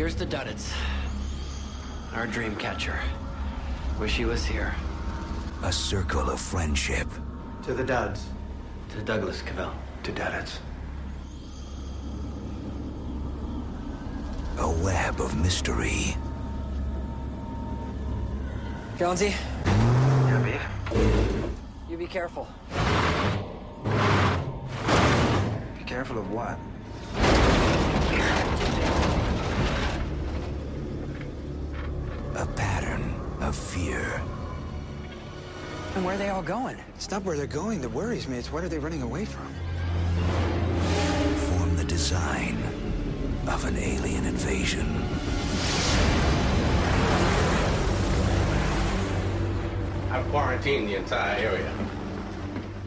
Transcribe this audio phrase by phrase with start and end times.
[0.00, 0.72] Here's the Duddits.
[2.14, 2.98] Our dream catcher.
[3.98, 4.74] Wish he was here.
[5.62, 7.06] A circle of friendship.
[7.64, 8.24] To the Duds.
[8.94, 9.74] To Douglas Cavell.
[10.04, 10.56] To Duddits.
[14.56, 16.16] A web of mystery.
[18.98, 19.34] Jonesy,
[19.66, 20.62] Yeah, Beef?
[21.90, 22.48] you be careful.
[25.76, 26.58] Be careful of what?
[32.40, 33.14] A pattern
[33.50, 34.22] of fear.
[35.96, 36.76] And where are they all going?
[36.94, 38.38] It's not where they're going that worries me.
[38.38, 39.52] It's what are they running away from?
[41.48, 42.56] Form the design
[43.48, 44.86] of an alien invasion.
[50.12, 51.72] I've quarantined the entire area.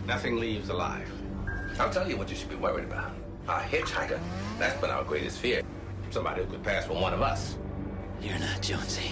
[0.07, 1.11] Nothing leaves alive.
[1.77, 3.11] I'll tell you what you should be worried about.
[3.49, 4.19] A hitchhiker.
[4.59, 5.61] That's been our greatest fear.
[6.09, 7.57] Somebody who could pass for one of us.
[8.21, 9.11] You're not Jonesy.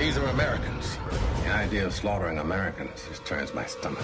[0.00, 0.96] These are Americans.
[1.44, 4.00] The idea of slaughtering Americans just turns my stomach.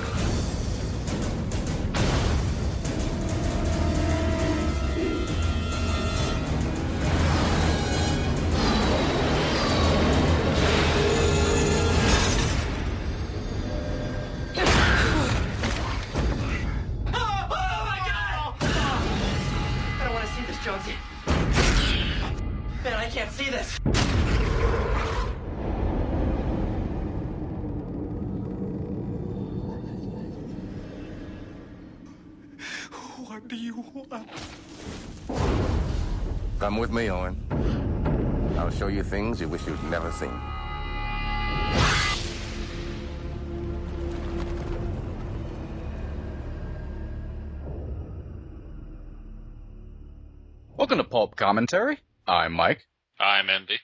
[51.56, 51.98] Commentary.
[52.26, 52.86] I'm Mike.
[53.18, 53.80] I'm Envy.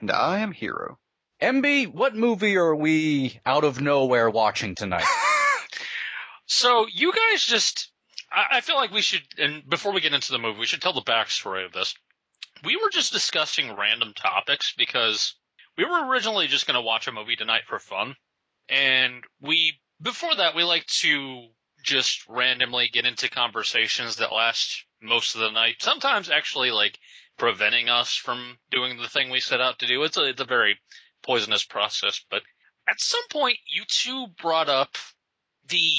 [0.00, 1.00] And I am Hero.
[1.42, 5.02] MB, what movie are we out of nowhere watching tonight?
[6.48, 7.90] So you guys just,
[8.30, 10.80] I, I feel like we should, and before we get into the movie, we should
[10.80, 11.96] tell the backstory of this.
[12.62, 15.34] We were just discussing random topics because
[15.76, 18.14] we were originally just going to watch a movie tonight for fun.
[18.68, 21.48] And we, before that, we like to
[21.82, 25.76] just randomly get into conversations that last most of the night.
[25.80, 26.98] Sometimes actually like
[27.38, 30.02] preventing us from doing the thing we set out to do.
[30.04, 30.78] It's a, it's a very
[31.22, 32.42] poisonous process, but
[32.88, 34.96] at some point you two brought up
[35.68, 35.90] the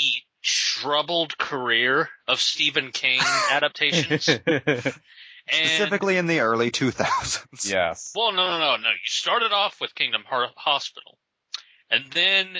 [0.41, 3.19] troubled career of Stephen King
[3.51, 4.27] adaptations.
[4.29, 4.61] and,
[5.49, 7.69] Specifically in the early 2000s.
[7.69, 8.11] yes.
[8.15, 8.89] well, no, no, no, no.
[8.89, 11.17] You started off with Kingdom Hospital,
[11.89, 12.57] and then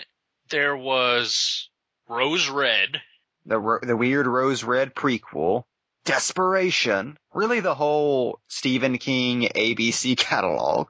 [0.49, 1.69] there was
[2.07, 3.01] Rose Red.
[3.45, 5.63] The, ro- the weird Rose Red prequel.
[6.07, 7.17] Desperation.
[7.33, 10.87] Really the whole Stephen King ABC catalog.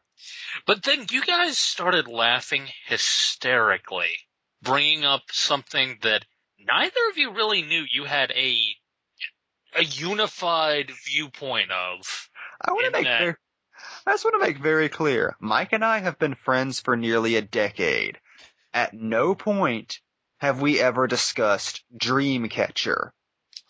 [0.65, 4.11] But then you guys started laughing hysterically,
[4.61, 6.23] bringing up something that
[6.59, 8.59] neither of you really knew you had a
[9.75, 12.29] a unified viewpoint of.
[12.61, 13.35] I want to make that- very,
[14.05, 15.35] I just want to make very clear.
[15.39, 18.19] Mike and I have been friends for nearly a decade.
[18.73, 19.99] At no point
[20.39, 23.11] have we ever discussed Dreamcatcher,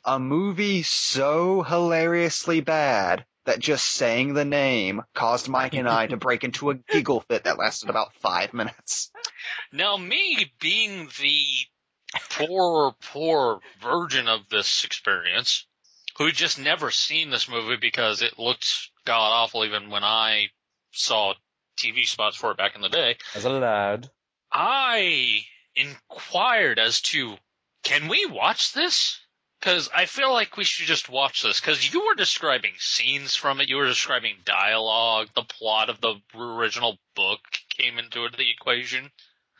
[0.05, 6.17] a movie so hilariously bad that just saying the name caused Mike and I to
[6.17, 9.11] break into a giggle fit that lasted about five minutes.
[9.71, 11.43] Now, me being the
[12.31, 15.65] poor, poor virgin of this experience,
[16.17, 20.47] who just never seen this movie because it looked god awful even when I
[20.91, 21.33] saw
[21.77, 24.09] TV spots for it back in the day, As a lad.
[24.51, 25.41] I
[25.75, 27.35] inquired as to,
[27.83, 29.19] can we watch this?
[29.67, 31.59] Cause I feel like we should just watch this.
[31.59, 33.67] Cause you were describing scenes from it.
[33.67, 35.27] You were describing dialogue.
[35.35, 37.41] The plot of the original book
[37.77, 39.11] came into the equation.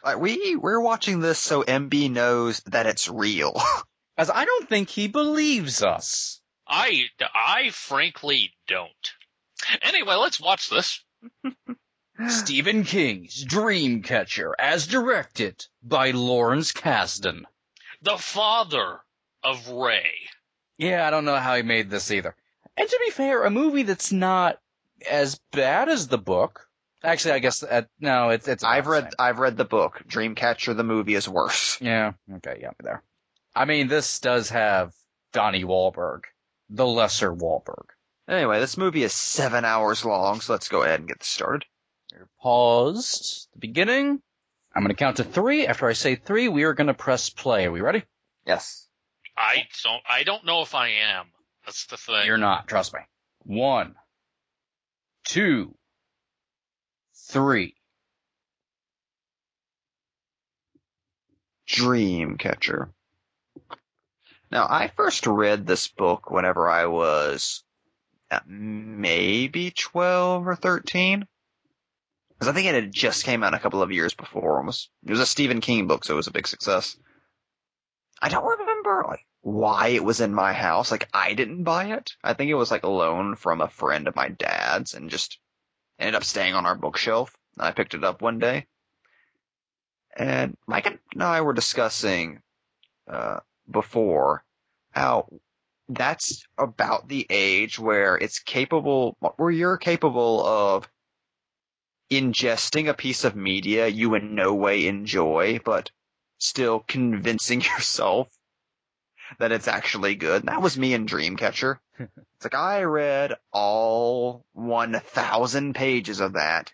[0.05, 3.61] Like we we're watching this so MB knows that it's real.
[4.17, 6.39] As I don't think he believes us.
[6.65, 9.13] I, I frankly don't.
[9.81, 11.03] Anyway, let's watch this.
[12.29, 17.41] Stephen King's Dreamcatcher, as directed by Lawrence Kasdan.
[18.01, 19.01] The father
[19.47, 20.11] of Ray.
[20.77, 22.35] Yeah, I don't know how he made this either.
[22.75, 24.59] And to be fair, a movie that's not
[25.09, 26.67] as bad as the book.
[27.03, 28.63] Actually, I guess uh, no, it's it's.
[28.63, 29.11] I've read same.
[29.19, 30.01] I've read the book.
[30.07, 31.79] Dreamcatcher the movie is worse.
[31.81, 32.13] Yeah.
[32.37, 32.59] Okay.
[32.61, 32.71] Yeah.
[32.83, 33.03] There.
[33.55, 34.93] I mean, this does have
[35.31, 36.23] Donnie Wahlberg,
[36.69, 37.85] the lesser Wahlberg.
[38.27, 41.65] Anyway, this movie is seven hours long, so let's go ahead and get this started.
[42.11, 43.47] We're paused.
[43.53, 44.21] The beginning.
[44.75, 45.65] I'm going to count to three.
[45.65, 47.65] After I say three, we are going to press play.
[47.65, 48.03] Are we ready?
[48.45, 48.86] Yes.
[49.37, 51.27] I don't, I don't know if I am.
[51.65, 52.25] That's the thing.
[52.25, 52.67] You're not.
[52.67, 53.01] Trust me.
[53.43, 53.95] One,
[55.25, 55.75] two,
[57.29, 57.75] three.
[61.69, 62.89] Dreamcatcher.
[64.49, 67.63] Now, I first read this book whenever I was
[68.31, 71.27] uh, maybe 12 or 13.
[72.29, 74.61] Because I think it had just came out a couple of years before.
[74.61, 76.97] It was, it was a Stephen King book, so it was a big success.
[78.21, 78.76] I don't remember
[79.07, 80.91] like why it was in my house.
[80.91, 82.11] Like I didn't buy it.
[82.23, 85.39] I think it was like a loan from a friend of my dad's and just
[85.99, 87.35] ended up staying on our bookshelf.
[87.57, 88.67] I picked it up one day.
[90.15, 92.41] And Mike and I were discussing
[93.07, 93.39] uh,
[93.69, 94.43] before
[94.91, 95.27] how
[95.89, 100.89] that's about the age where it's capable, where you're capable of
[102.11, 105.91] ingesting a piece of media you in no way enjoy, but
[106.39, 108.27] still convincing yourself
[109.39, 110.41] that it's actually good.
[110.41, 111.79] And that was me in Dreamcatcher.
[111.99, 116.73] it's like I read all 1,000 pages of that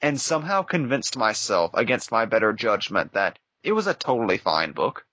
[0.00, 5.06] and somehow convinced myself against my better judgment that it was a totally fine book.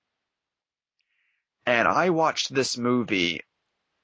[1.65, 3.41] And I watched this movie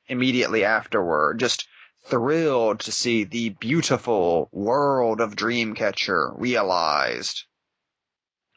[0.08, 1.68] immediately afterward, just
[2.06, 7.46] thrilled to see the beautiful world of Dreamcatcher realized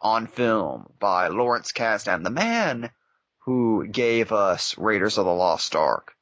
[0.02, 2.90] on film by Lawrence Kasdan, and the man
[3.48, 6.12] who gave us Raiders of the Lost Ark.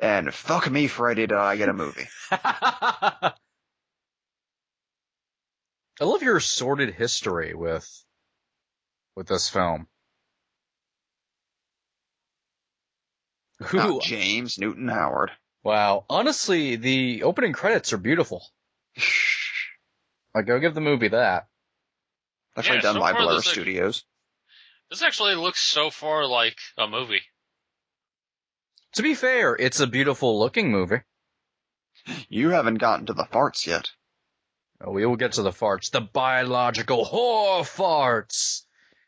[0.00, 2.08] And fuck me, Freddy, did I get a movie.
[2.30, 3.34] I
[6.00, 7.86] love your sordid history with
[9.14, 9.88] with this film.
[13.58, 13.76] Who?
[13.76, 15.32] Not James Newton Howard.
[15.64, 16.06] Wow.
[16.08, 18.42] Honestly, the opening credits are beautiful.
[20.34, 21.46] Like, go give the movie that.
[22.56, 24.04] Actually Yeah, done so by far Blur this- Studios.
[24.90, 27.22] This actually looks so far like a movie.
[28.94, 31.02] To be fair, it's a beautiful looking movie.
[32.28, 33.90] You haven't gotten to the farts yet.
[34.80, 35.90] Oh, We will get to the farts.
[35.90, 38.62] The biological horror farts.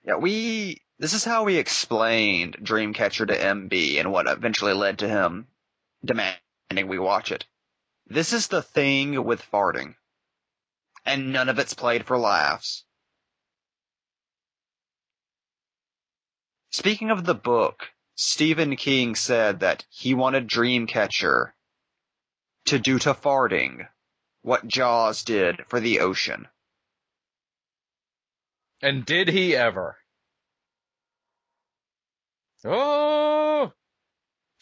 [0.04, 5.08] Yeah, we, this is how we explained Dreamcatcher to MB and what eventually led to
[5.08, 5.46] him
[6.04, 7.46] demanding we watch it.
[8.06, 9.94] This is the thing with farting.
[11.06, 12.84] And none of it's played for laughs.
[16.70, 21.52] Speaking of the book, Stephen King said that he wanted Dreamcatcher
[22.66, 23.88] to do to farting
[24.42, 26.46] what Jaws did for the ocean.
[28.80, 29.98] And did he ever?
[32.64, 33.72] Oh!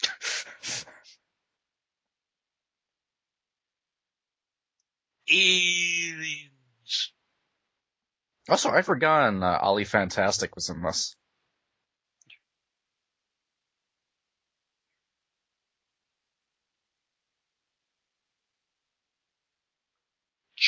[5.31, 7.13] Aliens.
[8.49, 11.15] Also, I'd forgotten uh, Ali Fantastic was in this.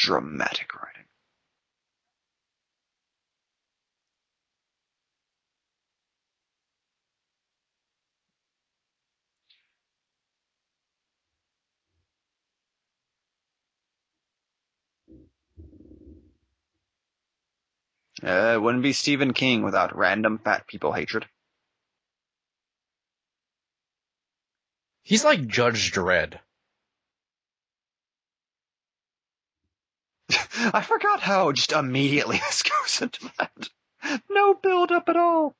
[0.01, 1.05] Dramatic writing.
[18.23, 21.27] Uh, it wouldn't be Stephen King without random fat people hatred.
[25.03, 26.39] He's like Judge Dredd.
[30.73, 33.69] I forgot how just immediately this goes into that.
[34.29, 35.55] No build up at all.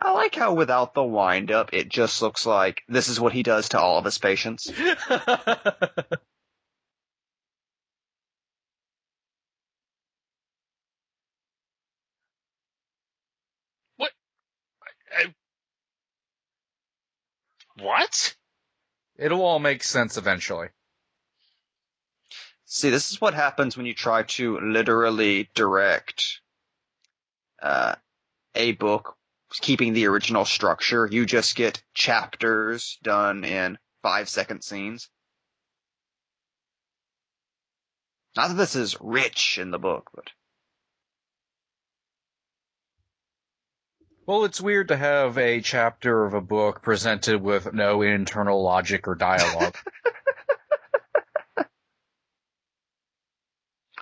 [0.00, 3.42] I like how without the wind up, it just looks like this is what he
[3.42, 4.70] does to all of his patients.
[17.88, 18.36] What?
[19.16, 20.68] It'll all make sense eventually.
[22.66, 26.42] See, this is what happens when you try to literally direct
[27.62, 27.94] uh,
[28.54, 29.16] a book
[29.62, 31.08] keeping the original structure.
[31.10, 35.08] You just get chapters done in five second scenes.
[38.36, 40.30] Not that this is rich in the book, but
[44.28, 49.08] Well, it's weird to have a chapter of a book presented with no internal logic
[49.08, 49.74] or dialogue.
[51.56, 51.66] at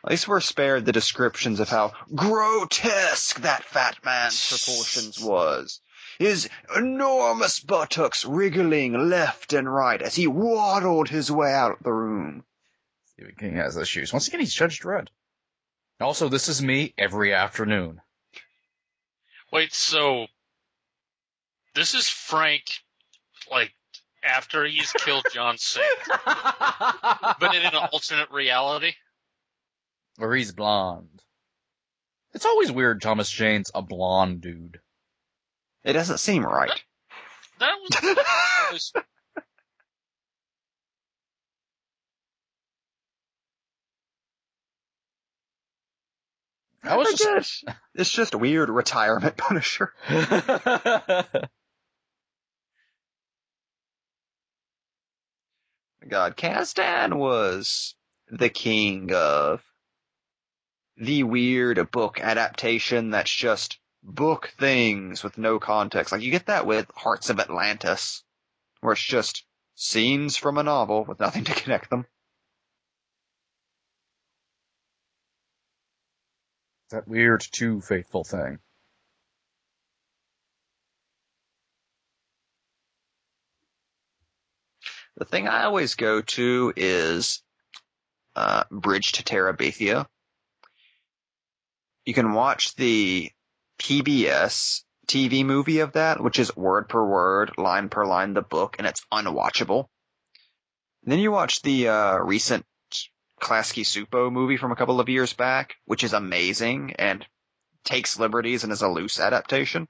[0.03, 5.81] least we're spared the descriptions of how grotesque that fat man's proportions was.
[6.19, 11.93] His enormous buttocks wriggling left and right as he waddled his way out of the
[11.93, 12.45] room.
[13.13, 14.13] Stephen King has issues.
[14.13, 15.07] Once again, he's Judge Dredd.
[16.01, 18.01] Also, this is me every afternoon.
[19.53, 20.27] Wait, so
[21.75, 22.65] this is Frank,
[23.51, 23.73] like
[24.25, 25.87] after he's killed John Cena,
[26.27, 28.93] but in an alternate reality.
[30.19, 31.23] Or he's blonde.
[32.35, 34.81] It's always weird Thomas Jane's a blonde dude.
[35.85, 36.83] It doesn't seem right.
[37.61, 38.93] That was, that was
[46.87, 47.77] I was I just guess.
[47.95, 49.93] It's just a weird retirement Punisher.
[56.09, 57.95] God, Kasdan was
[58.29, 59.63] the king of
[60.97, 66.13] the weird book adaptation that's just book things with no context.
[66.13, 68.23] Like you get that with Hearts of Atlantis,
[68.81, 72.07] where it's just scenes from a novel with nothing to connect them.
[76.91, 78.59] That weird too faithful thing.
[85.17, 87.43] The thing I always go to is
[88.35, 90.07] uh, Bridge to Terabithia.
[92.05, 93.31] You can watch the
[93.81, 98.77] PBS TV movie of that, which is word per word, line per line, the book,
[98.79, 99.87] and it's unwatchable.
[101.05, 102.67] Then you watch the uh, recent
[103.41, 107.27] Klasky Csupo movie from a couple of years back, which is amazing and
[107.85, 109.89] takes liberties and is a loose adaptation.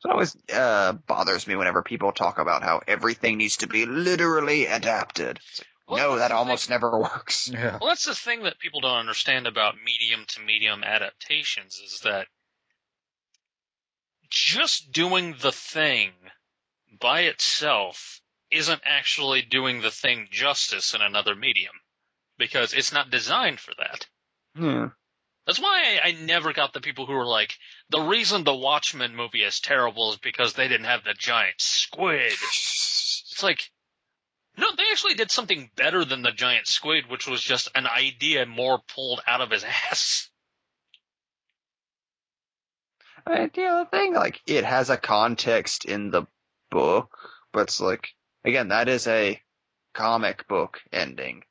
[0.00, 3.84] So it always uh, bothers me whenever people talk about how everything needs to be
[3.86, 5.38] literally adapted.
[5.86, 6.74] Well, no, that almost thing.
[6.74, 7.48] never works.
[7.52, 7.78] Yeah.
[7.80, 12.28] Well, that's the thing that people don't understand about medium to medium adaptations is that
[14.30, 16.12] just doing the thing
[17.00, 18.19] by itself
[18.50, 21.74] isn't actually doing the thing justice in another medium
[22.38, 24.06] because it's not designed for that.
[24.58, 24.88] Yeah.
[25.46, 27.56] That's why I, I never got the people who were like,
[27.88, 32.32] the reason the Watchmen movie is terrible is because they didn't have the giant squid.
[32.32, 33.70] It's like,
[34.56, 38.46] no, they actually did something better than the giant squid, which was just an idea
[38.46, 40.28] more pulled out of his ass.
[43.26, 46.26] I, know, the thing, like, it has a context in the
[46.70, 47.16] book,
[47.52, 48.08] but it's like,
[48.44, 49.40] again, that is a
[49.94, 51.42] comic book ending.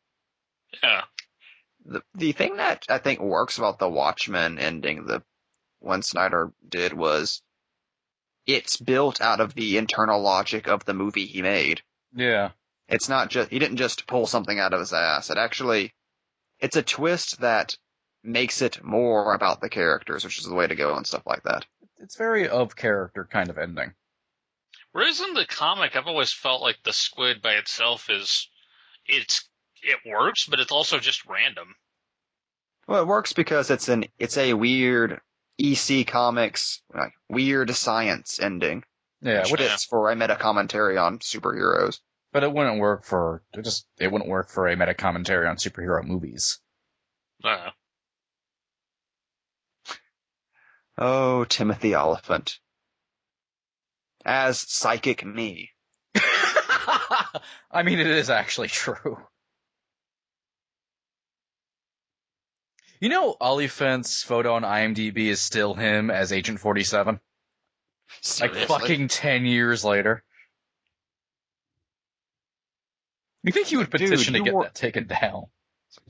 [0.82, 1.02] Yeah.
[1.86, 5.24] The, the thing that I think works about the Watchmen ending, the
[5.80, 7.42] one Snyder did was,
[8.46, 11.82] it's built out of the internal logic of the movie he made.
[12.16, 12.52] Yeah.
[12.88, 15.30] It's not just, he didn't just pull something out of his ass.
[15.30, 15.94] It actually,
[16.60, 17.78] it's a twist that
[18.24, 21.44] makes it more about the characters, which is the way to go and stuff like
[21.44, 21.66] that.
[22.00, 23.94] It's very of character kind of ending.
[24.92, 28.50] Whereas in the comic, I've always felt like the squid by itself is,
[29.06, 29.48] it's,
[29.84, 31.76] it works, but it's also just random.
[32.88, 35.22] Well, it works because it's an, it's a weird
[35.60, 38.84] EC Comics, like, weird science ending.
[39.22, 42.00] Yeah, which which, fits for a meta commentary on superheroes.
[42.32, 45.58] but it wouldn't work for it just it wouldn't work for a meta commentary on
[45.58, 46.60] superhero movies.
[47.44, 47.72] Uh,
[50.98, 52.60] Oh, Timothy Olyphant.
[54.26, 55.72] As psychic me.
[57.72, 59.18] I mean, it is actually true.
[63.00, 67.20] You know, Olyphant's photo on IMDb is still him as Agent 47?
[68.42, 70.24] Like fucking 10 years later.
[73.44, 75.46] You think he would petition you to get that taken down?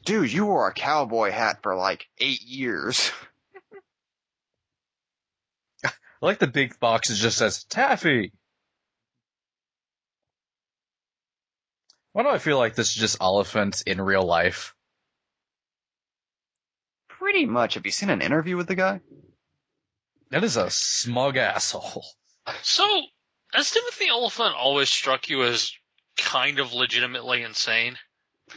[0.03, 3.11] Dude, you wore a cowboy hat for like eight years.
[6.21, 8.33] I like the big box that just says Taffy.
[12.13, 14.73] Why do I feel like this is just Olyphant in real life?
[17.07, 17.75] Pretty much.
[17.75, 19.01] Have you seen an interview with the guy?
[20.31, 22.05] That is a smug asshole.
[22.61, 23.01] so,
[23.53, 25.71] has Timothy Olyphant always struck you as
[26.17, 27.97] kind of legitimately insane?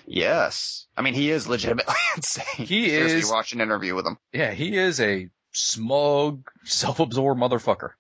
[0.06, 0.86] Yes.
[0.96, 2.66] I mean, he is legitimately insane.
[2.66, 4.16] He Seriously, is- watch an interview with him.
[4.32, 7.90] Yeah, he is a smug, self-absorbed motherfucker.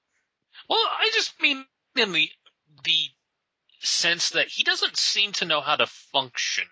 [0.68, 1.64] Well, I just mean
[1.96, 2.28] in the
[2.84, 3.08] the
[3.80, 6.64] sense that he doesn't seem to know how to function.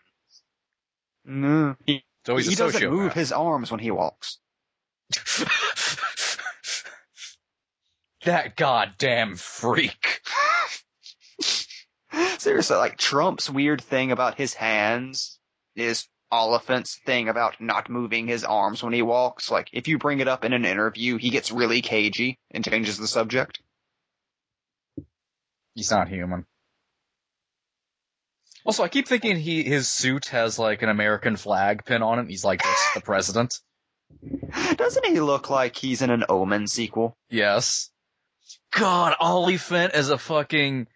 [1.24, 1.76] No.
[1.86, 2.90] He, So he's he a doesn't sociopath.
[2.90, 4.38] move his arms when he walks.
[8.24, 10.20] that goddamn freak.
[12.38, 15.38] Seriously, like Trump's weird thing about his hands
[15.76, 19.50] is Olyphant's thing about not moving his arms when he walks.
[19.50, 22.98] Like, if you bring it up in an interview, he gets really cagey and changes
[22.98, 23.60] the subject.
[25.74, 26.46] He's not human.
[28.64, 32.28] Also, I keep thinking he his suit has like an American flag pin on it.
[32.28, 33.58] He's like this, the president.
[34.76, 37.16] Doesn't he look like he's in an Omen sequel?
[37.30, 37.90] Yes.
[38.72, 40.88] God, Olyphant Fent as a fucking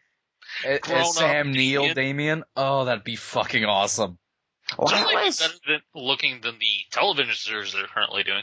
[0.66, 1.94] as Sam Neill Damien.
[1.94, 2.44] Damien.
[2.56, 4.18] Oh, that'd be fucking awesome.
[4.76, 8.42] Why Certainly was- better than looking than the television series they're currently doing.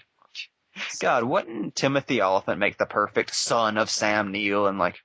[1.02, 5.02] God, wouldn't Timothy Olyphant make the perfect son of Sam Neill in like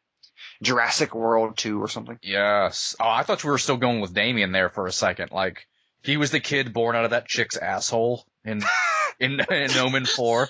[0.62, 2.18] Jurassic World 2 or something?
[2.22, 2.94] Yes.
[3.00, 5.32] Oh, I thought we were still going with Damien there for a second.
[5.32, 5.66] Like
[6.04, 8.62] he was the kid born out of that chick's asshole in
[9.20, 10.48] in, in Omen Four.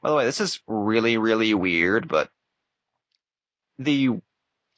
[0.00, 2.30] By the way, this is really, really weird, but
[3.78, 4.20] the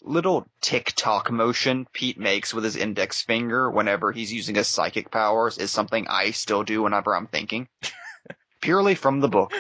[0.03, 5.59] little tick-tock motion Pete makes with his index finger whenever he's using his psychic powers
[5.59, 7.69] is something I still do whenever I'm thinking.
[8.61, 9.53] Purely from the book.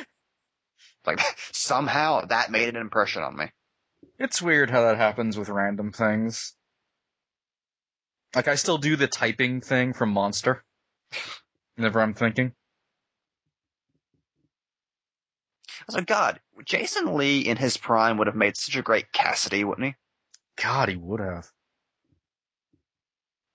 [1.06, 1.20] Like,
[1.52, 3.46] somehow that made an impression on me.
[4.18, 6.54] It's weird how that happens with random things.
[8.34, 10.62] Like I still do the typing thing from Monster.
[11.76, 12.52] Whenever I'm thinking.
[15.80, 19.12] I was like, God, Jason Lee in his prime would have made such a great
[19.12, 19.94] Cassidy, wouldn't he?
[20.62, 21.46] God, he would have.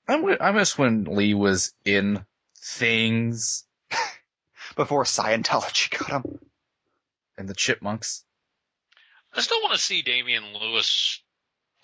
[0.07, 2.25] I, w- I miss when Lee was in
[2.57, 3.65] things
[4.75, 6.39] Before Scientology got him.
[7.37, 8.23] and the Chipmunks.
[9.33, 11.21] I still want to see Damian Lewis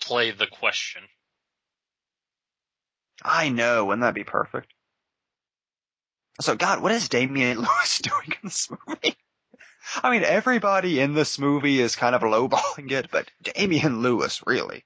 [0.00, 1.02] play the question.
[3.22, 4.72] I know, wouldn't that be perfect?
[6.40, 9.16] So, God, what is Damian Lewis doing in this movie?
[10.02, 14.84] I mean, everybody in this movie is kind of lowballing it, but Damian Lewis, really.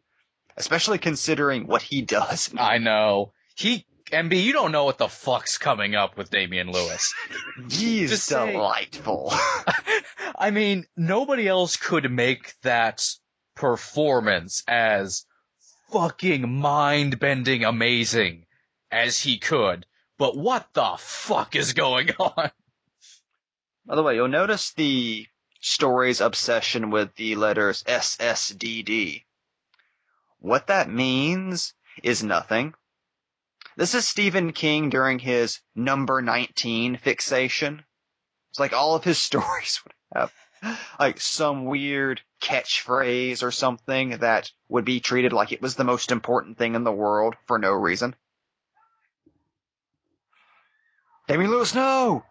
[0.57, 2.51] Especially considering what he does.
[2.57, 3.33] I know.
[3.55, 7.15] He, MB, you don't know what the fuck's coming up with Damian Lewis.
[7.71, 9.33] He's Just delightful.
[10.39, 13.07] I mean, nobody else could make that
[13.55, 15.25] performance as
[15.91, 18.47] fucking mind-bending amazing
[18.91, 19.87] as he could.
[20.19, 22.51] But what the fuck is going on?
[23.85, 25.27] By the way, you'll notice the
[25.61, 29.25] story's obsession with the letters SSDD.
[30.47, 32.75] What that means is nothing.
[33.77, 37.85] This is Stephen King during his number 19 fixation.
[38.51, 40.33] It's like all of his stories would have
[41.01, 46.13] like some weird catchphrase or something that would be treated like it was the most
[46.13, 48.15] important thing in the world for no reason.
[51.27, 52.23] Damian Lewis, no!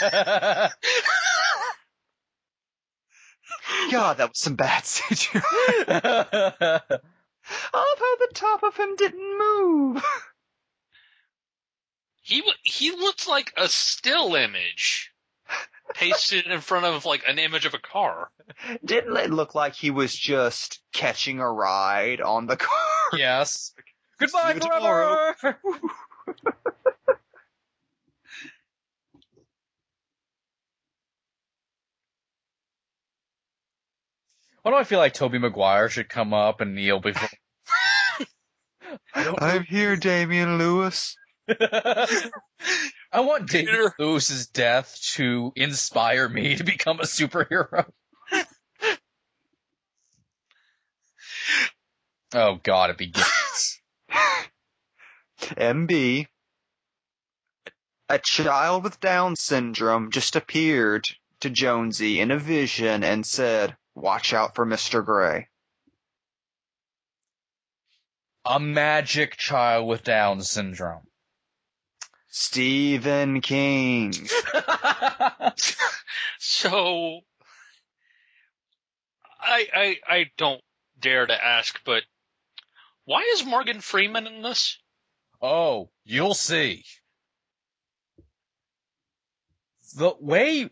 [3.90, 4.84] God, that was some bad.
[5.12, 6.80] I
[7.74, 10.04] love how the top of him didn't move.
[12.22, 15.12] He he looks like a still image
[15.94, 18.30] pasted in front of like an image of a car.
[18.84, 23.18] Didn't it look like he was just catching a ride on the car?
[23.18, 23.72] yes.
[24.18, 25.36] Goodbye forever!
[34.62, 37.28] Why do I feel like Tobey Maguire should come up and kneel before?
[39.14, 41.16] I'm here, Damian Lewis.
[41.48, 43.94] I want David Peter.
[43.98, 47.86] Lewis's death to inspire me to become a superhero.
[52.34, 53.80] oh god, it begins.
[55.40, 56.26] MB.
[58.08, 61.08] A child with Down syndrome just appeared
[61.40, 65.04] to Jonesy in a vision and said, watch out for Mr.
[65.04, 65.48] Gray.
[68.44, 71.02] a magic child with Down syndrome.
[72.28, 74.12] Stephen King.
[76.42, 77.20] So
[79.40, 80.62] I I I don't
[80.98, 82.02] dare to ask, but
[83.04, 84.78] why is Morgan Freeman in this?
[85.42, 86.84] oh, you'll see.
[89.96, 90.70] The way,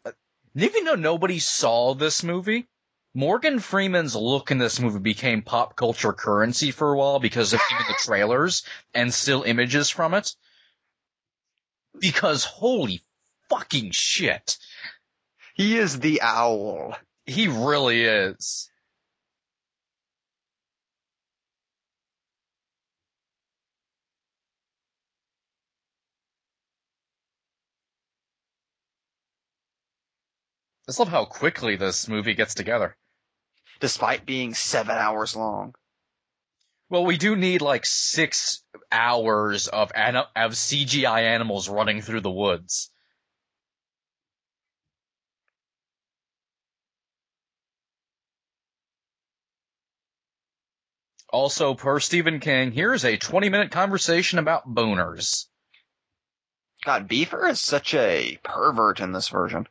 [0.54, 2.66] even though nobody saw this movie,
[3.14, 7.60] Morgan Freeman's look in this movie became pop culture currency for a while because of
[7.72, 10.34] even the trailers and still images from it.
[11.98, 13.02] Because holy
[13.48, 14.58] fucking shit.
[15.54, 16.96] He is the owl.
[17.26, 18.70] He really is.
[30.86, 32.97] I just love how quickly this movie gets together.
[33.80, 35.74] Despite being seven hours long.
[36.90, 42.30] Well, we do need like six hours of ana- of CGI animals running through the
[42.30, 42.90] woods.
[51.30, 55.46] Also, per Stephen King, here's a 20 minute conversation about boners.
[56.84, 59.66] God, Beaver is such a pervert in this version.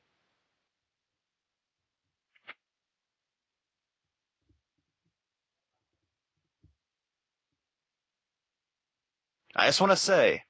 [9.58, 10.44] I just want to say,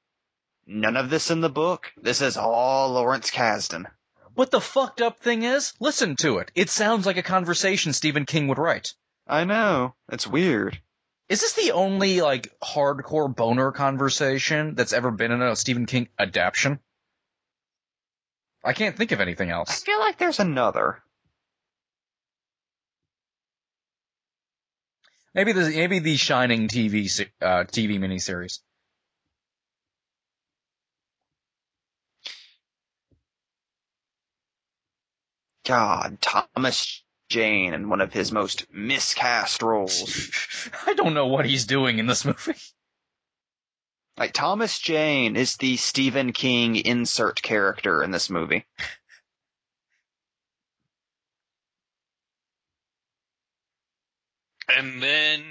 [0.66, 1.94] none of this in the book.
[1.96, 3.86] This is all Lawrence Kasdan.
[4.34, 6.52] What the fucked up thing is, listen to it.
[6.56, 8.94] It sounds like a conversation Stephen King would write.
[9.26, 9.96] I know.
[10.12, 10.82] It's weird.
[11.30, 16.10] Is this the only, like, hardcore boner conversation that's ever been in a Stephen King
[16.20, 16.80] adaptation?
[18.64, 19.70] I can't think of anything else.
[19.70, 21.02] I feel like there's another.
[25.34, 28.60] Maybe the, maybe the Shining TV, uh, TV miniseries.
[35.68, 40.32] God, Thomas Jane in one of his most miscast roles.
[40.88, 42.56] I don't know what he's doing in this movie.
[44.18, 48.66] Like Thomas Jane is the Stephen King insert character in this movie.
[54.70, 55.44] And then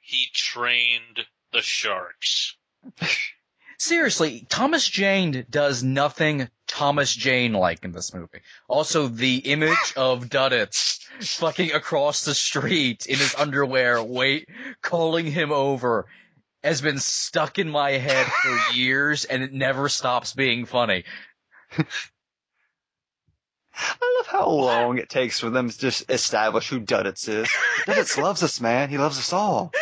[0.00, 1.20] he trained
[1.52, 2.56] the sharks.
[3.78, 8.42] Seriously, Thomas Jane does nothing Thomas Jane like in this movie.
[8.68, 14.48] Also, the image of Duddits fucking across the street in his underwear, wait,
[14.80, 16.06] calling him over,
[16.62, 21.04] has been stuck in my head for years and it never stops being funny.
[23.76, 27.48] I love how long it takes for them to just establish who Duddits is.
[27.84, 28.90] Duddits loves us, man.
[28.90, 29.72] He loves us all.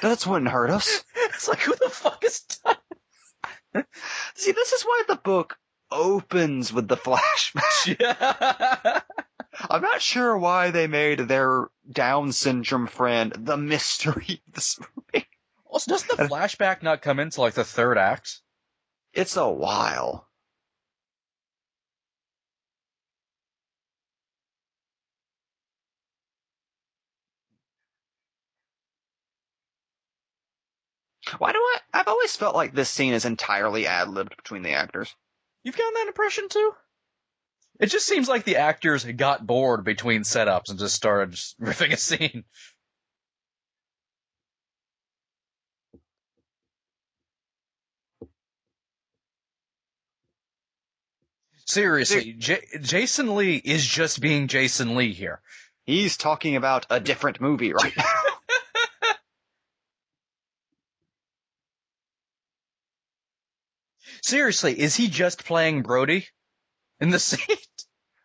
[0.00, 1.02] Duddits wouldn't hurt us.
[1.16, 3.86] It's like, who the fuck is Duddits?
[4.34, 5.56] See, this is why the book
[5.90, 9.02] opens with the flashback.
[9.68, 15.26] I'm not sure why they made their Down syndrome friend the mystery of this movie.
[15.66, 18.40] also, doesn't the flashback not come into like the third act?
[19.12, 20.26] It's a while.
[31.38, 31.78] Why do I?
[31.94, 35.14] I've always felt like this scene is entirely ad libbed between the actors.
[35.64, 36.72] You've gotten that impression too?
[37.78, 41.92] It just seems like the actors got bored between setups and just started just riffing
[41.92, 42.44] a scene.
[51.66, 55.40] Seriously, J- Jason Lee is just being Jason Lee here.
[55.84, 58.04] He's talking about a different movie right now.
[64.22, 66.28] Seriously, is he just playing Brodie
[67.00, 67.56] in the scene?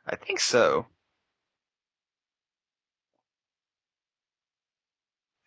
[0.05, 0.87] I think so.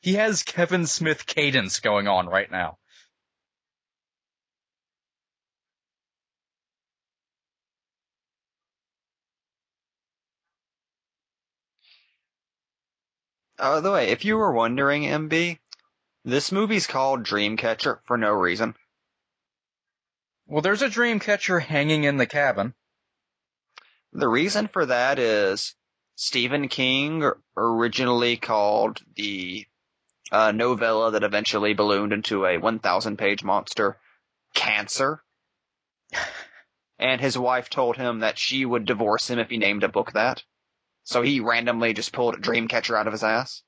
[0.00, 2.78] He has Kevin Smith cadence going on right now.
[13.58, 15.58] By the way, if you were wondering, MB,
[16.24, 18.76] this movie's called Dreamcatcher for no reason.
[20.48, 22.72] Well, there's a dream catcher hanging in the cabin.
[24.12, 25.74] The reason for that is
[26.14, 29.66] Stephen King originally called the
[30.32, 33.98] uh, novella that eventually ballooned into a 1,000 page monster
[34.54, 35.22] Cancer.
[37.00, 40.14] And his wife told him that she would divorce him if he named a book
[40.14, 40.42] that.
[41.04, 43.62] So he randomly just pulled Dreamcatcher out of his ass.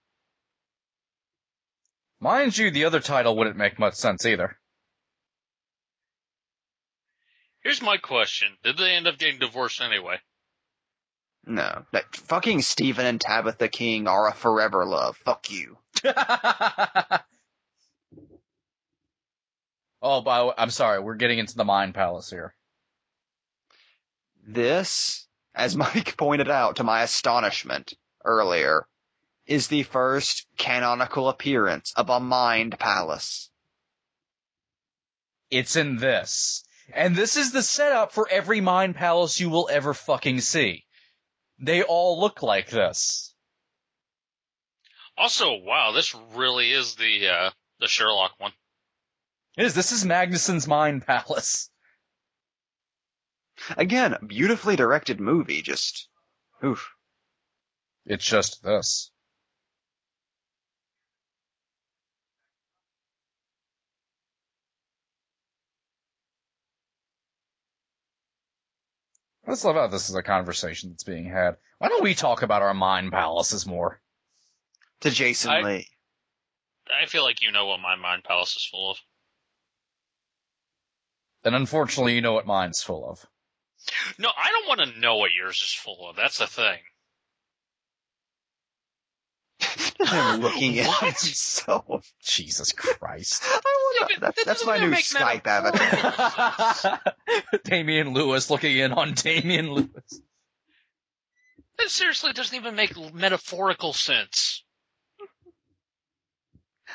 [2.18, 4.59] Mind you, the other title wouldn't make much sense either.
[7.62, 8.56] Here's my question.
[8.62, 10.16] Did they end up getting divorced anyway?
[11.44, 11.84] No.
[11.92, 15.16] That fucking Stephen and Tabitha King are a forever love.
[15.18, 15.76] Fuck you.
[20.02, 22.54] oh, by, I'm sorry, we're getting into the Mind Palace here.
[24.46, 27.92] This, as Mike pointed out to my astonishment
[28.24, 28.86] earlier,
[29.46, 33.50] is the first canonical appearance of a Mind Palace.
[35.50, 36.64] It's in this.
[36.94, 40.84] And this is the setup for every Mind Palace you will ever fucking see.
[41.58, 43.34] They all look like this.
[45.16, 47.50] Also, wow, this really is the uh,
[47.80, 48.52] the Sherlock one.
[49.56, 49.74] It is.
[49.74, 51.70] This is Magnussen's Mind Palace.
[53.76, 56.08] Again, beautifully directed movie, just,
[56.64, 56.94] oof.
[58.06, 59.09] It's just this.
[69.50, 71.56] I just love how this is a conversation that's being had.
[71.78, 74.00] Why don't we talk about our mind palaces more?
[75.00, 75.88] To Jason I- Lee.
[76.88, 78.98] I feel like you know what my mind palace is full of.
[81.42, 83.26] And unfortunately, you know what mine's full of.
[84.18, 86.14] No, I don't want to know what yours is full of.
[86.14, 86.78] That's the thing.
[90.06, 91.00] I'm looking at What?
[91.02, 92.12] himself.
[92.22, 93.42] Jesus Christ.
[93.44, 93.60] I
[94.00, 95.82] wanna, Yeah, that, that that's my new make Skype metaphor.
[95.82, 97.00] avatar.
[97.64, 100.20] Damian Lewis looking in on Damian Lewis.
[101.78, 104.64] That seriously doesn't even make metaphorical sense.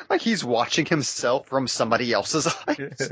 [0.10, 3.12] Like he's watching himself from somebody else's eyes.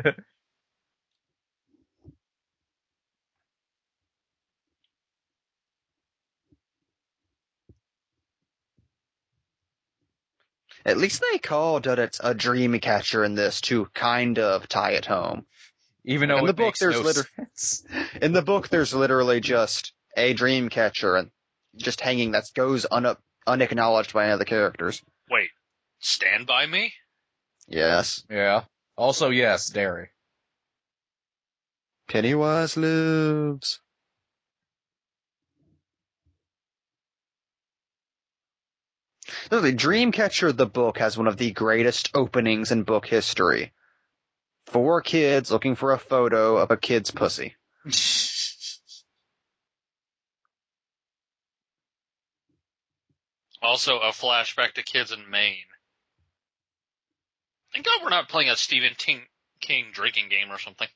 [10.85, 14.91] At least they called that it's a dream catcher in this to kind of tie
[14.91, 15.45] it home.
[16.05, 17.83] Even though In it the book, makes there's no liter- sense.
[18.21, 21.31] In the book, there's literally just a dream catcher and
[21.77, 23.15] just hanging that goes un-
[23.47, 25.01] unacknowledged by any of the characters.
[25.29, 25.49] Wait,
[25.99, 26.93] Stand By Me?
[27.67, 28.23] Yes.
[28.29, 28.63] Yeah.
[28.97, 30.09] Also, yes, Derry.
[32.09, 33.79] Pennywise lives.
[39.51, 43.71] Literally, Dreamcatcher the book has one of the greatest openings in book history.
[44.67, 47.55] Four kids looking for a photo of a kid's pussy.
[53.63, 55.55] Also, a flashback to kids in Maine.
[57.71, 59.21] Thank God we're not playing a Stephen King,
[59.61, 60.87] King drinking game or something.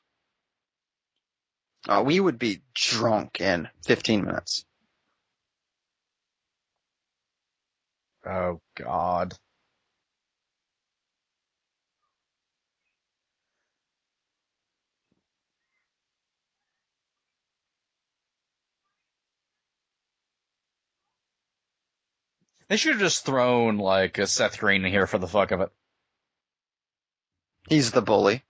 [1.88, 4.65] Uh, we would be drunk in 15 minutes.
[8.27, 9.35] Oh, God.
[22.67, 25.61] They should have just thrown, like, a Seth Green in here for the fuck of
[25.61, 25.69] it.
[27.69, 28.43] He's the bully.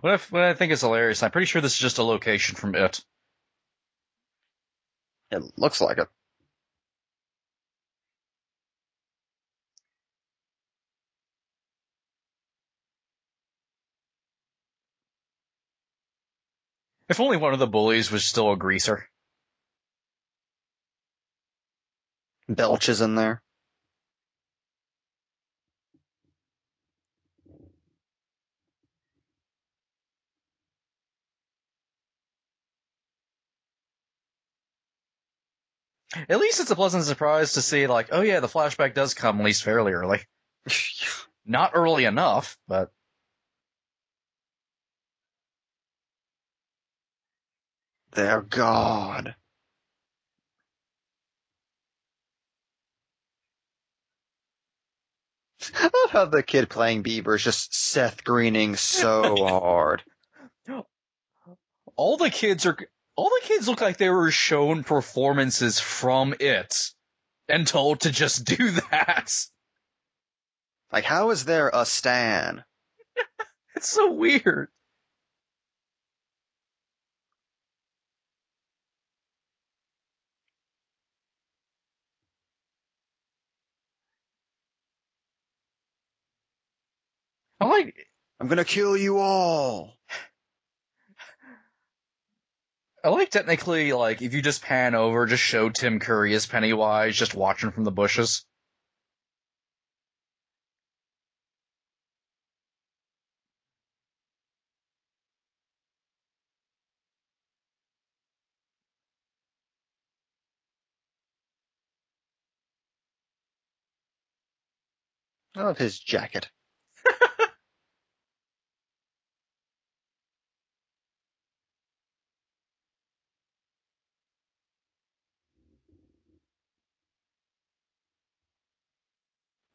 [0.00, 2.56] What, if, what I think is hilarious, I'm pretty sure this is just a location
[2.56, 3.04] from It.
[5.30, 6.08] It looks like it.
[17.08, 19.08] If only one of the bullies was still a greaser.
[22.48, 23.42] Belch is in there.
[36.28, 39.38] At least it's a pleasant surprise to see, like, oh yeah, the flashback does come
[39.38, 40.20] at least fairly early.
[41.46, 42.90] Not early enough, but
[48.12, 49.34] They're god.
[55.74, 60.02] I love how the kid playing Beaver is just Seth Greening so hard.
[61.96, 62.78] all the kids are,
[63.20, 66.90] all the kids look like they were shown performances from it
[67.50, 69.46] and told to just do that.
[70.90, 72.64] Like, how is there a Stan?
[73.76, 74.68] It's so weird.
[87.60, 88.08] I'm like,
[88.40, 89.99] I'm gonna kill you all.
[93.02, 97.16] I like technically, like, if you just pan over, just show Tim Curry as Pennywise,
[97.16, 98.44] just watching from the bushes.
[115.56, 116.50] I love his jacket.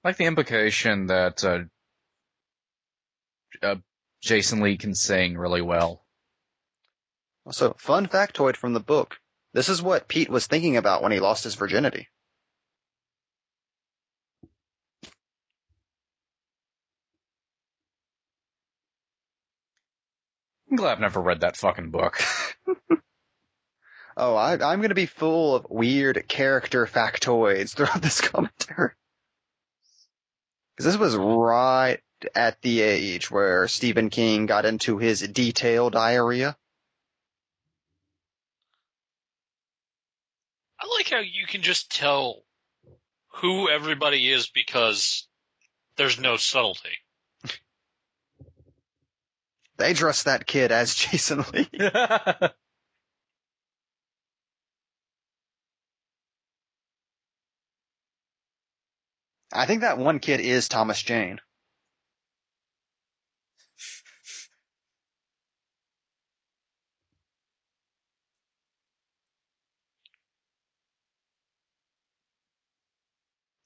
[0.06, 1.64] Like the implication that, uh,
[3.62, 3.76] uh,
[4.22, 6.06] Jason Lee can sing really well.
[7.46, 9.18] Also, fun factoid from the book.
[9.54, 12.08] This is what Pete was thinking about when he lost his virginity.
[20.70, 22.22] I'm glad I've never read that fucking book.
[24.18, 28.94] Oh, I, I'm gonna be full of weird character factoids throughout this commentary
[30.76, 32.00] because this was right
[32.34, 36.58] at the age where Stephen King got into his detailed diarrhea.
[40.80, 42.42] I like how you can just tell
[43.36, 45.28] who everybody is because
[45.98, 46.98] there's no subtlety.
[49.78, 51.70] they dressed that kid as Jason Lee.
[59.56, 61.40] I think that one kid is Thomas Jane.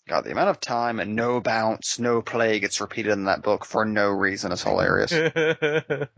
[0.07, 3.65] God, the amount of time and no bounce, no play gets repeated in that book
[3.65, 5.11] for no reason is hilarious.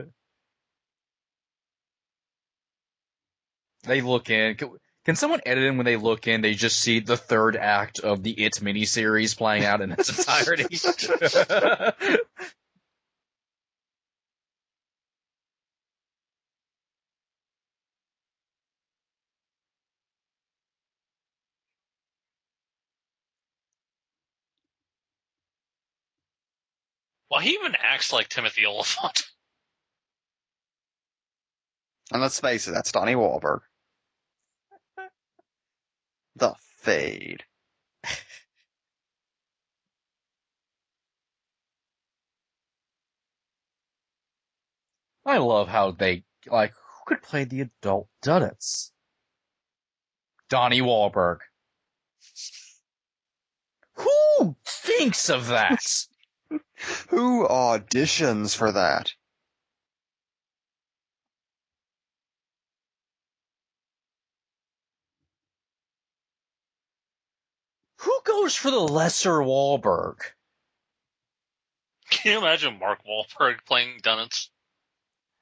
[3.83, 4.55] they look in.
[4.55, 4.69] Can,
[5.05, 6.41] can someone edit in when they look in?
[6.41, 10.65] They just see the third act of the It miniseries playing out in its entirety.
[27.31, 29.23] Well, he even acts like Timothy Olyphant.
[32.11, 33.61] And let's face it, that's Donnie Wahlberg.
[36.35, 37.43] The fade.
[45.25, 48.91] I love how they like who could play the adult Duddits?
[50.49, 51.39] Donnie Wahlberg.
[53.93, 56.07] Who thinks of that?
[57.09, 59.13] Who auditions for that?
[68.01, 70.17] Who goes for the lesser Wahlberg?
[72.09, 74.49] Can you imagine Mark Wahlberg playing Duddits?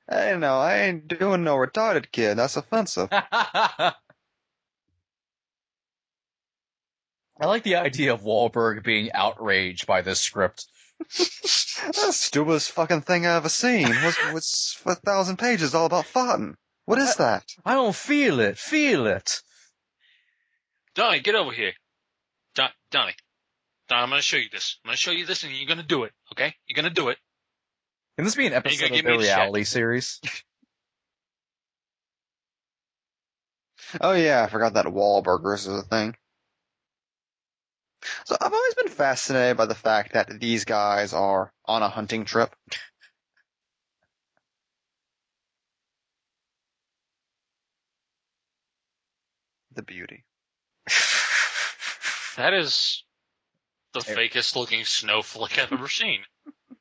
[0.10, 2.36] Hey, no, I ain't doing no retarded kid.
[2.38, 3.08] That's offensive.
[3.12, 3.94] I
[7.40, 10.66] like the idea of Wahlberg being outraged by this script.
[11.18, 13.88] That's the stupidest fucking thing I ever seen.
[13.88, 16.56] What's, what's a thousand pages all about farting?
[16.84, 17.46] What is that?
[17.64, 18.58] I don't feel it.
[18.58, 19.42] Feel it.
[20.96, 21.74] Donnie, get over here.
[22.60, 23.16] Don- Donnie.
[23.88, 24.80] Donnie, I'm gonna show you this.
[24.84, 26.54] I'm gonna show you this and you're gonna do it, okay?
[26.68, 27.18] You're gonna do it.
[28.18, 29.38] Can this be an episode of the me a check?
[29.38, 30.20] reality series?
[34.02, 36.16] Oh yeah, I forgot that Wahlburgers is a thing.
[38.26, 42.24] So I've always been fascinated by the fact that these guys are on a hunting
[42.24, 42.56] trip.
[49.74, 50.26] The beauty.
[52.40, 53.04] That is
[53.92, 56.22] the Ter- fakest looking snowflake I've ever seen.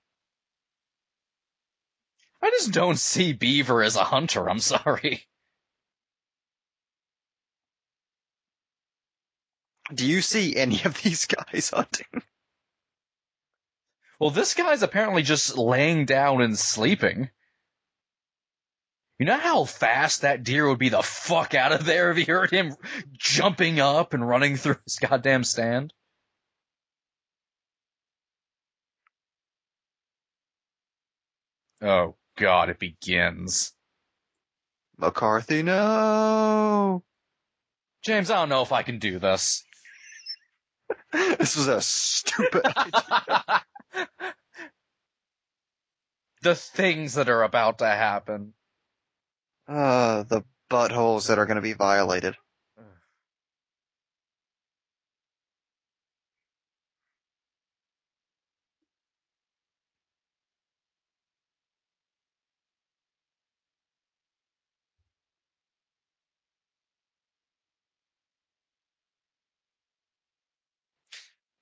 [2.41, 4.49] I just don't see Beaver as a hunter.
[4.49, 5.27] I'm sorry.
[9.93, 12.23] Do you see any of these guys hunting?
[14.21, 17.31] Well, this guy's apparently just laying down and sleeping.
[19.19, 22.25] You know how fast that deer would be the fuck out of there if he
[22.25, 22.77] heard him
[23.13, 25.93] jumping up and running through his goddamn stand?
[31.83, 33.73] Oh god, it begins.
[34.97, 37.03] McCarthy, no!
[38.05, 39.65] James, I don't know if I can do this.
[41.13, 43.65] This was a stupid idea.
[46.43, 48.53] the things that are about to happen.
[49.69, 52.37] Uh, the buttholes that are gonna be violated.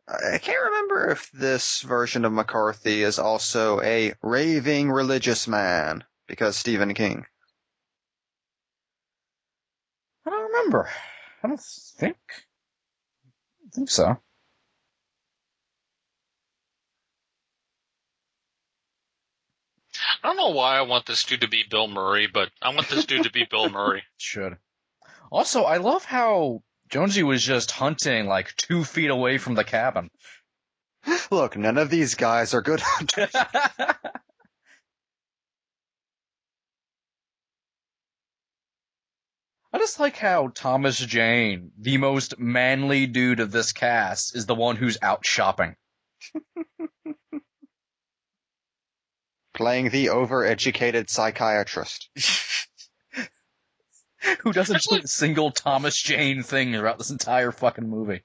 [0.08, 6.56] I can't remember if this version of McCarthy is also a raving religious man, because
[6.56, 7.26] Stephen King.
[10.26, 10.88] I don't remember.
[11.42, 12.16] I don't think.
[12.28, 14.16] I don't think so.
[20.22, 22.88] I don't know why I want this dude to be Bill Murray, but I want
[22.88, 24.02] this dude to be Bill Murray.
[24.18, 24.56] Should.
[25.30, 30.10] Also, I love how Jonesy was just hunting like two feet away from the cabin.
[31.30, 33.32] Look, none of these guys are good hunters.
[39.76, 44.54] I just like how Thomas Jane, the most manly dude of this cast, is the
[44.54, 45.76] one who's out shopping.
[49.54, 52.08] Playing the overeducated psychiatrist.
[54.40, 58.22] who doesn't That's do a single Thomas Jane thing throughout this entire fucking movie.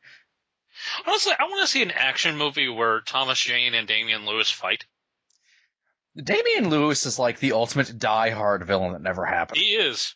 [1.06, 4.86] Honestly, I want to see an action movie where Thomas Jane and Damian Lewis fight.
[6.16, 9.60] Damian Lewis is like the ultimate die-hard villain that never happened.
[9.60, 10.16] He is.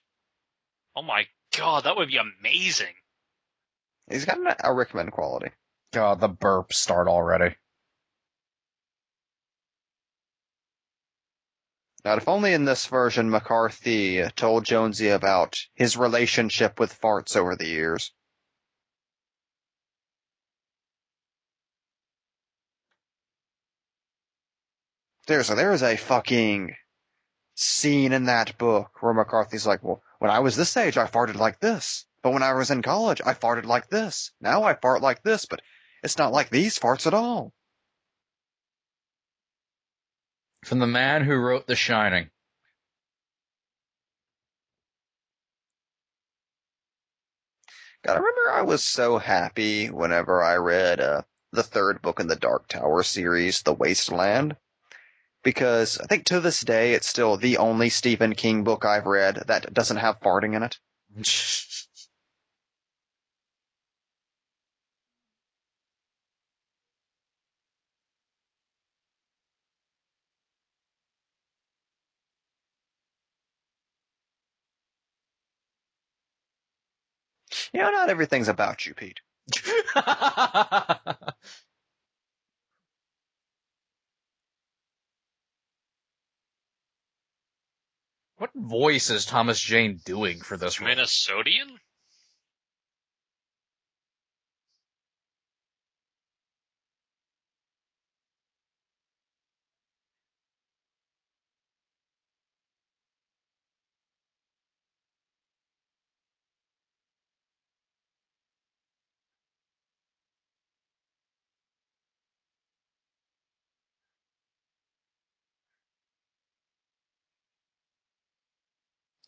[0.96, 1.26] Oh my
[1.58, 2.94] god, that would be amazing.
[4.10, 5.52] He's got a Rickman quality.
[5.92, 7.56] God, the burps start already.
[12.06, 17.56] Now, if only in this version McCarthy told Jonesy about his relationship with farts over
[17.56, 18.12] the years.
[25.26, 26.76] There's a, there's a fucking
[27.56, 31.36] scene in that book where McCarthy's like, well, when I was this age, I farted
[31.36, 32.06] like this.
[32.22, 34.32] But when I was in college, I farted like this.
[34.42, 35.62] Now I fart like this, but
[36.04, 37.54] it's not like these farts at all.
[40.64, 42.32] From the man who wrote The Shining.
[48.04, 52.28] God, I remember I was so happy whenever I read uh, the third book in
[52.28, 54.56] the Dark Tower series, The Wasteland.
[55.46, 59.44] Because I think to this day it's still the only Stephen King book I've read
[59.48, 60.78] that doesn't have farting in it.
[77.74, 79.20] You know, not everything's about you, Pete.
[88.54, 90.88] what voice is Thomas Jane doing for this role?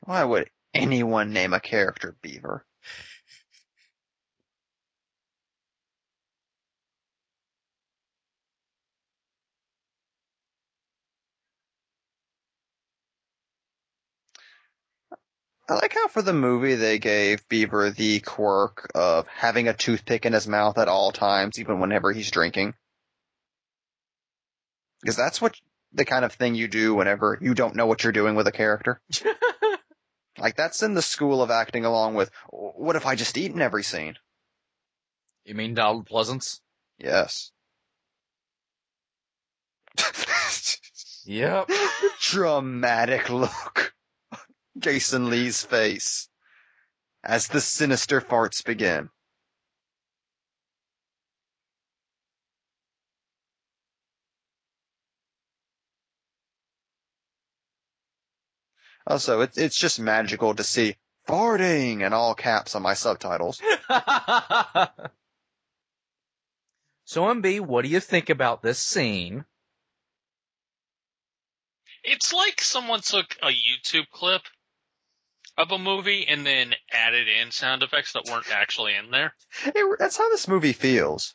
[0.08, 2.66] Why would anyone name a character Beaver?
[15.68, 20.26] I like how for the movie they gave Beaver the quirk of having a toothpick
[20.26, 22.76] in his mouth at all times, even whenever he's drinking.
[25.02, 25.60] Because that's what
[25.92, 28.54] the kind of thing you do whenever you don't know what you're doing with a
[28.54, 29.02] character.
[30.38, 33.62] like that's in the school of acting along with, what if I just eat in
[33.62, 34.16] every scene?
[35.46, 36.60] You mean Donald Pleasence?
[36.98, 37.52] Yes.
[41.26, 41.70] Yep.
[42.22, 43.94] Dramatic look.
[44.32, 44.40] On
[44.80, 46.30] Jason Lee's face.
[47.24, 49.10] As the sinister farts begin.
[59.08, 60.96] Also, it's it's just magical to see
[61.28, 63.62] farting in all caps on my subtitles.
[67.06, 69.46] so MB, what do you think about this scene?
[72.04, 74.42] It's like someone took a YouTube clip
[75.58, 79.34] of a movie and then added in sound effects that weren't actually in there.
[79.66, 81.34] It- that's how this movie feels.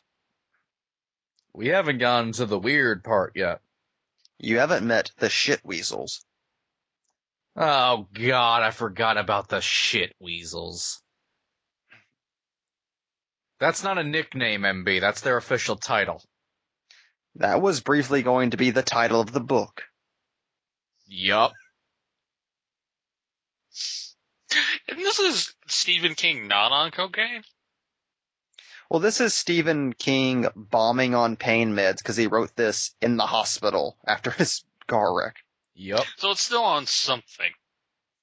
[1.53, 3.61] We haven't gotten to the weird part yet.
[4.39, 6.23] You haven't met the shit weasels.
[7.55, 11.01] Oh god, I forgot about the shit weasels.
[13.59, 14.99] That's not a nickname, MB.
[14.99, 16.23] That's their official title.
[17.35, 19.83] That was briefly going to be the title of the book.
[21.07, 21.53] Yup.
[24.87, 27.43] And this is Stephen King not on cocaine?
[28.89, 33.25] Well, this is Stephen King bombing on pain meds because he wrote this in the
[33.25, 35.42] hospital after his car wreck.
[35.75, 36.05] Yup.
[36.17, 37.51] So it's still on something.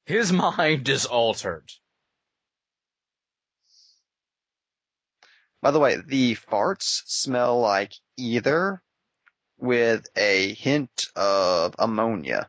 [0.07, 1.71] His mind is altered.
[5.63, 8.83] By the way, the farts smell like ether
[9.59, 12.49] with a hint of ammonia.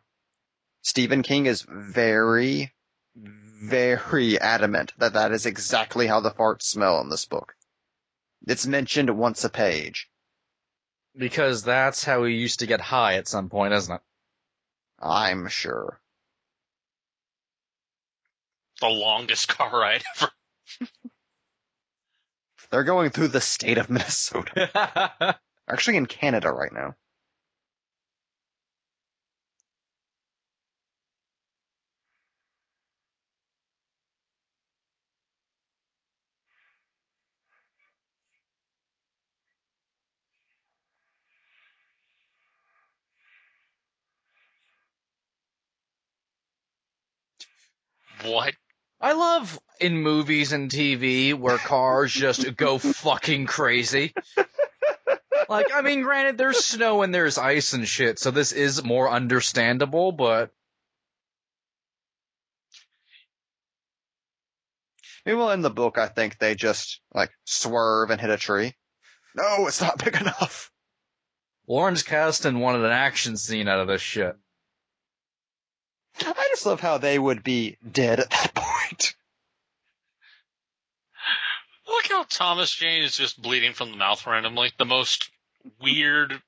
[0.81, 2.73] Stephen King is very,
[3.15, 7.53] very adamant that that is exactly how the farts smell in this book.
[8.47, 10.09] It's mentioned once a page.
[11.15, 14.01] Because that's how he used to get high at some point, isn't it?
[15.01, 15.99] I'm sure.
[18.79, 20.31] The longest car ride ever.
[22.69, 25.39] They're going through the state of Minnesota.
[25.69, 26.95] Actually in Canada right now.
[48.23, 48.53] What?
[48.99, 54.13] I love in movies and TV where cars just go fucking crazy.
[55.49, 59.09] Like, I mean, granted, there's snow and there's ice and shit, so this is more
[59.09, 60.51] understandable, but
[65.25, 68.73] Meanwhile, in the book, I think they just like swerve and hit a tree.
[69.35, 70.71] No, it's not big enough.
[71.67, 74.35] Lawrence Kasdan wanted an action scene out of this shit.
[76.19, 79.15] I just love how they would be dead at that point.
[81.91, 84.71] Look how Thomas Jane is just bleeding from the mouth randomly.
[84.77, 85.29] The most
[85.81, 86.41] weird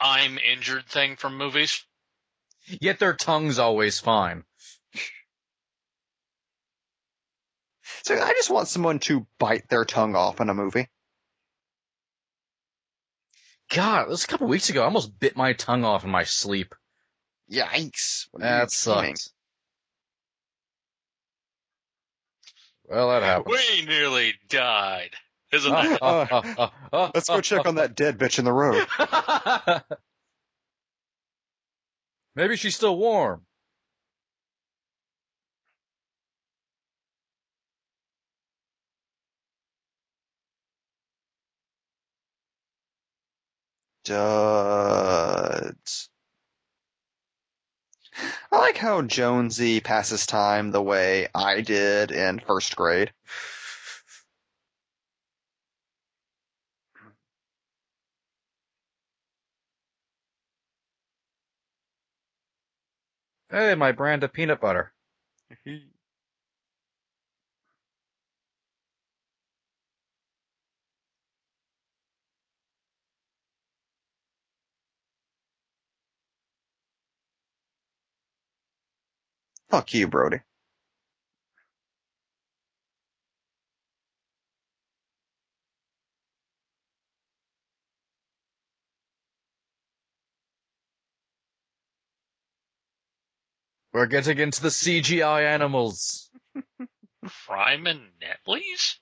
[0.00, 1.84] I'm injured thing from movies.
[2.80, 4.44] Yet their tongue's always fine.
[8.04, 10.88] So I just want someone to bite their tongue off in a movie.
[13.70, 14.82] God, this was a couple weeks ago.
[14.82, 16.74] I almost bit my tongue off in my sleep.
[17.50, 18.26] Yikes.
[18.30, 19.16] What are you That doing?
[19.16, 19.30] sucks.
[22.88, 23.54] Well, that happened.
[23.54, 25.10] We nearly died.
[25.52, 26.72] Isn't that?
[27.14, 28.86] Let's go check on that dead bitch in the road.
[32.34, 33.42] Maybe she's still warm.
[44.04, 46.08] Duds.
[48.52, 53.12] I like how Jonesy passes time the way I did in first grade.
[63.50, 64.92] Hey, my brand of peanut butter.
[79.72, 80.40] Fuck you, Brodie.
[93.94, 96.28] We're getting into the CGI animals.
[97.46, 99.00] Prime and Netley's?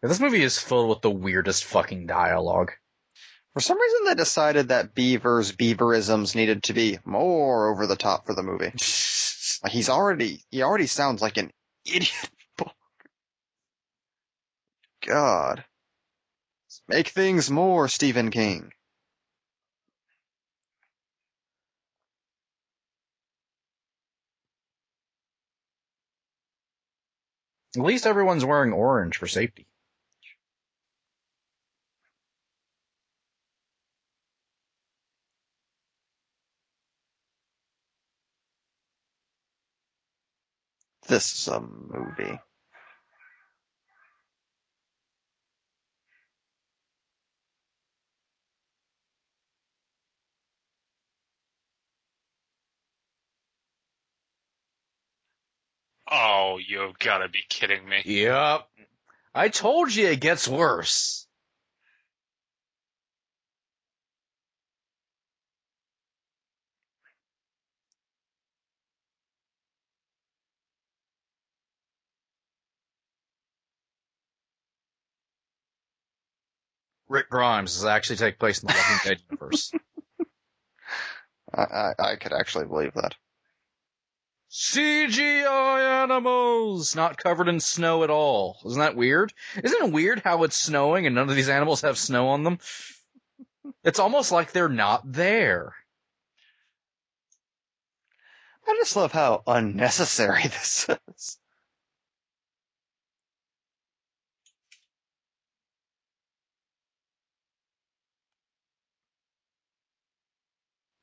[0.00, 2.70] This movie is filled with the weirdest fucking dialogue.
[3.54, 8.26] For some reason, they decided that Beaver's Beaverisms needed to be more over the top
[8.26, 8.72] for the movie.
[9.62, 11.50] Like, He's already, he already sounds like an
[11.84, 12.30] idiot.
[15.06, 15.64] God.
[16.88, 18.72] Make things more Stephen King.
[27.76, 29.66] At least everyone's wearing orange for safety.
[41.10, 42.38] This is a movie.
[56.08, 58.02] Oh, you've gotta be kidding me.
[58.04, 58.68] Yep.
[59.34, 61.19] I told you it gets worse.
[77.10, 79.72] Rick Grimes does actually take place in the Walking Dead universe.
[81.52, 83.16] I, I, I could actually believe that.
[84.50, 88.58] CGI animals, not covered in snow at all.
[88.64, 89.32] Isn't that weird?
[89.62, 92.58] Isn't it weird how it's snowing and none of these animals have snow on them?
[93.82, 95.74] It's almost like they're not there.
[98.68, 101.39] I just love how unnecessary this is.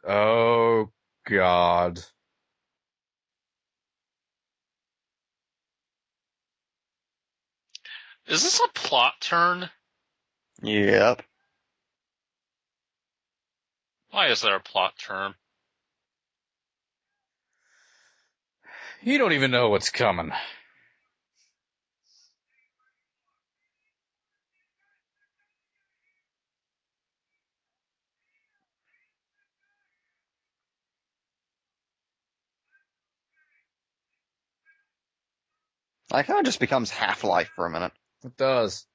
[0.08, 0.89] Oh
[1.26, 1.99] God.
[8.28, 9.70] Is this a plot turn?
[10.62, 11.24] Yep.
[14.12, 15.34] Why is there a plot turn?
[19.01, 20.32] You don't even know what's coming.
[36.12, 37.91] Like how it just becomes Half-Life for a minute.
[38.24, 38.86] It does.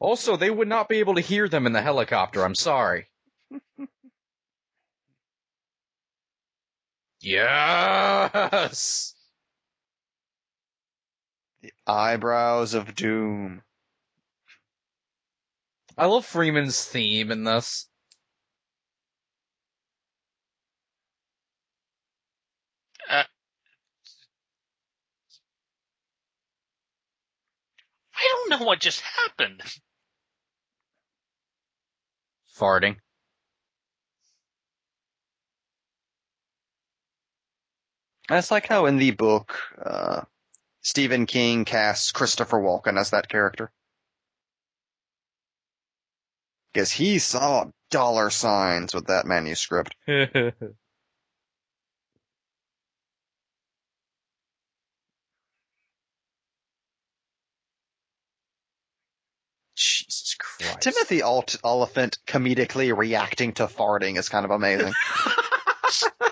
[0.00, 2.44] Also, they would not be able to hear them in the helicopter.
[2.44, 3.08] I'm sorry.
[7.22, 9.14] Yes.
[11.62, 13.62] The eyebrows of doom.
[15.96, 17.86] I love Freeman's theme in this.
[23.08, 23.22] Uh,
[28.14, 29.62] I don't know what just happened.
[32.58, 32.96] Farting.
[38.28, 40.22] That's like how in the book, uh,
[40.82, 43.70] Stephen King casts Christopher Walken as that character.
[46.72, 49.94] Because he saw dollar signs with that manuscript.
[59.74, 60.80] Jesus Christ.
[60.80, 64.92] Timothy Alt- Olyphant comedically reacting to farting is kind of amazing.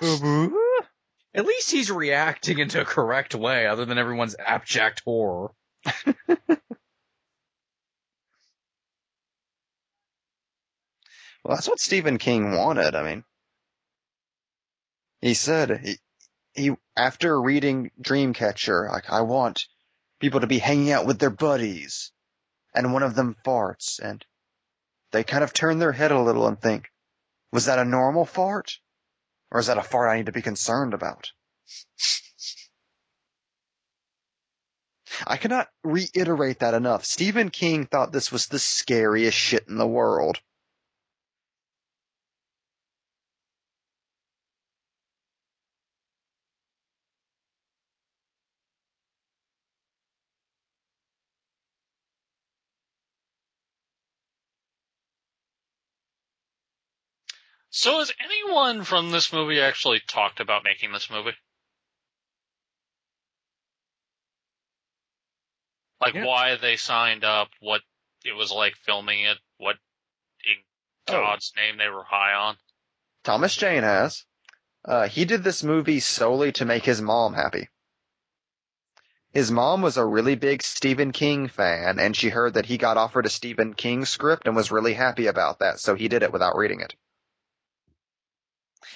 [1.33, 5.51] At least he's reacting into a correct way, other than everyone's abject horror.
[11.43, 12.95] Well, that's what Stephen King wanted.
[12.95, 13.23] I mean,
[15.21, 15.97] he said he,
[16.53, 19.65] he after reading Dreamcatcher, like I want
[20.19, 22.11] people to be hanging out with their buddies,
[22.73, 24.25] and one of them farts, and
[25.11, 26.89] they kind of turn their head a little and think,
[27.51, 28.79] was that a normal fart,
[29.51, 31.31] or is that a fart I need to be concerned about?
[35.27, 37.05] I cannot reiterate that enough.
[37.05, 40.39] Stephen King thought this was the scariest shit in the world.
[57.81, 61.35] So has anyone from this movie actually talked about making this movie?
[65.99, 66.25] Like Yeah.
[66.25, 67.81] why they signed up, what
[68.23, 69.79] it was like filming it, what
[70.45, 70.57] in
[71.07, 71.13] Oh.
[71.13, 72.59] God's name they were high on.
[73.23, 74.23] Thomas Jane has.
[74.85, 77.67] Uh, he did this movie solely to make his mom happy.
[79.31, 82.97] His mom was a really big Stephen King fan, and she heard that he got
[82.97, 86.31] offered a Stephen King script and was really happy about that, so he did it
[86.31, 86.93] without reading it.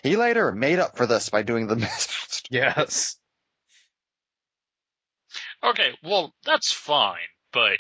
[0.04, 2.48] He later made up for this by doing the Mist.
[2.52, 3.18] Yes.
[5.64, 7.78] Okay, well, that's fine, but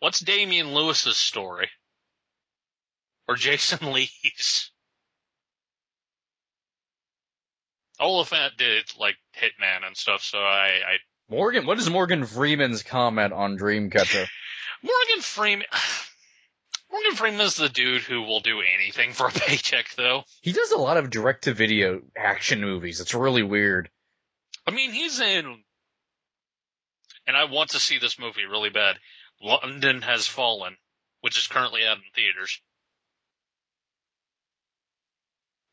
[0.00, 1.70] what's Damian Lewis's story?
[3.26, 4.70] Or Jason Lee's?
[8.00, 10.96] Olyphant did like Hitman and stuff, so I, I
[11.28, 14.26] Morgan, what is Morgan Freeman's comment on Dreamcatcher?
[14.82, 15.66] Morgan Freeman
[16.94, 20.22] Morgan Freeman's the dude who will do anything for a paycheck though.
[20.42, 23.00] he does a lot of direct to video action movies.
[23.00, 23.90] It's really weird.
[24.64, 25.64] I mean, he's in,
[27.26, 28.96] and I want to see this movie really bad.
[29.42, 30.76] London Has Fallen,
[31.20, 32.60] which is currently out in theaters.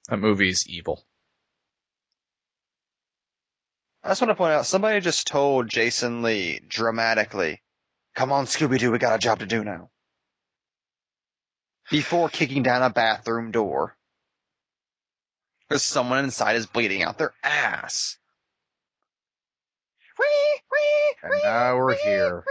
[0.10, 1.06] That movie's evil.
[4.04, 7.62] I just want to point out, somebody just told Jason Lee dramatically,
[8.16, 9.92] come on Scooby-Doo, we got a job to do now.
[11.92, 13.98] Before kicking down a bathroom door.
[15.68, 18.18] Because someone inside is bleeding out their ass.
[21.22, 22.44] And now we're here.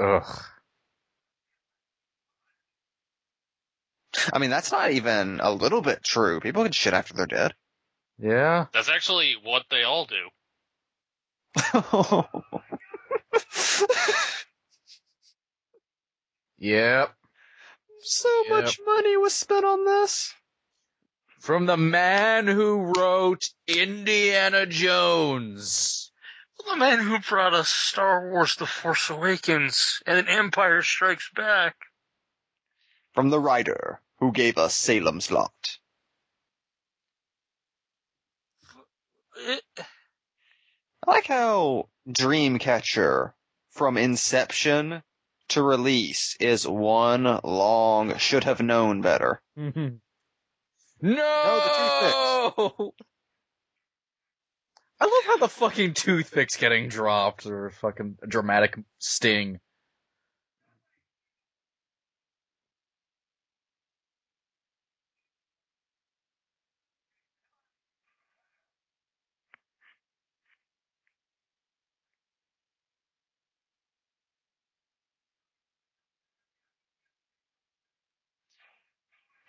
[0.00, 0.44] Ugh.
[4.32, 6.40] I mean, that's not even a little bit true.
[6.40, 7.54] People get shit after they're dead.
[8.18, 8.66] Yeah.
[8.72, 10.28] That's actually what they all do.
[16.58, 17.14] Yep.
[18.00, 18.50] so Yep.
[18.50, 20.34] much money was spent on this.
[21.40, 26.10] From the man who wrote Indiana Jones.
[26.66, 31.76] The man who brought us Star Wars The Force Awakens and Empire Strikes Back.
[33.14, 35.78] From the writer who gave us Salem's Lot.
[39.46, 39.60] I
[41.06, 43.32] like how Dreamcatcher
[43.70, 45.02] from inception
[45.48, 49.40] to release is one long should have known better.
[49.58, 49.96] Mm-hmm.
[51.02, 52.52] no!
[52.56, 52.92] the
[55.00, 59.60] I love how the fucking toothpick's getting dropped or fucking dramatic sting.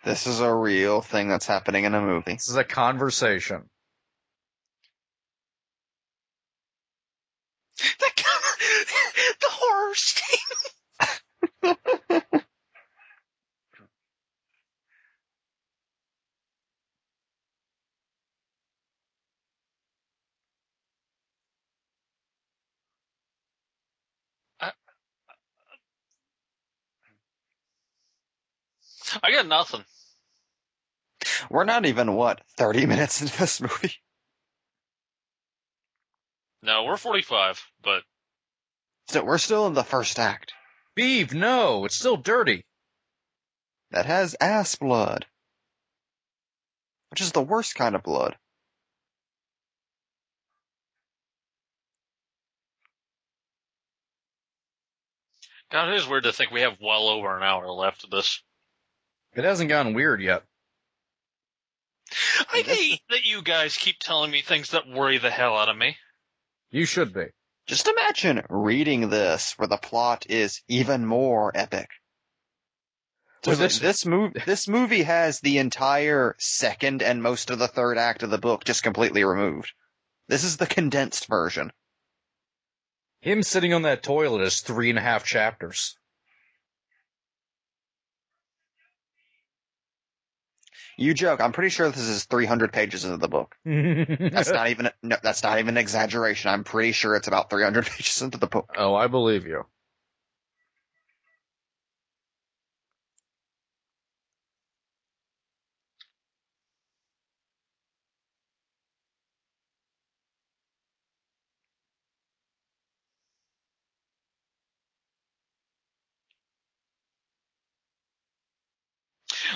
[0.04, 2.32] This is a real thing that's happening in a movie.
[2.34, 3.64] This is a conversation.
[7.78, 8.10] The,
[9.40, 10.38] the horror sting.
[29.22, 29.84] I got nothing.
[31.48, 33.94] We're not even, what, 30 minutes into this movie?
[36.62, 38.02] No, we're 45, but
[39.08, 40.52] So we're still in the first act.
[40.94, 42.64] Beeve, no, it's still dirty.
[43.92, 45.26] That has ass blood.
[47.10, 48.36] Which is the worst kind of blood.
[55.72, 58.42] God, it is weird to think we have well over an hour left of this.
[59.34, 60.42] It hasn't gotten weird yet.
[62.52, 65.76] I hate that you guys keep telling me things that worry the hell out of
[65.76, 65.96] me.
[66.70, 67.26] You should be.
[67.66, 71.88] Just imagine reading this where the plot is even more epic.
[73.44, 77.96] So this- this movie, this movie has the entire second and most of the third
[77.96, 79.72] act of the book just completely removed.
[80.28, 81.72] This is the condensed version.
[83.20, 85.96] Him sitting on that toilet is three and a half chapters.
[91.00, 91.40] You joke.
[91.40, 93.56] I'm pretty sure this is 300 pages into the book.
[93.64, 96.50] That's not even no, that's not even an exaggeration.
[96.50, 98.70] I'm pretty sure it's about 300 pages into the book.
[98.76, 99.64] oh, I believe you.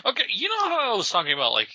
[0.05, 1.68] Okay, you know how I was talking about like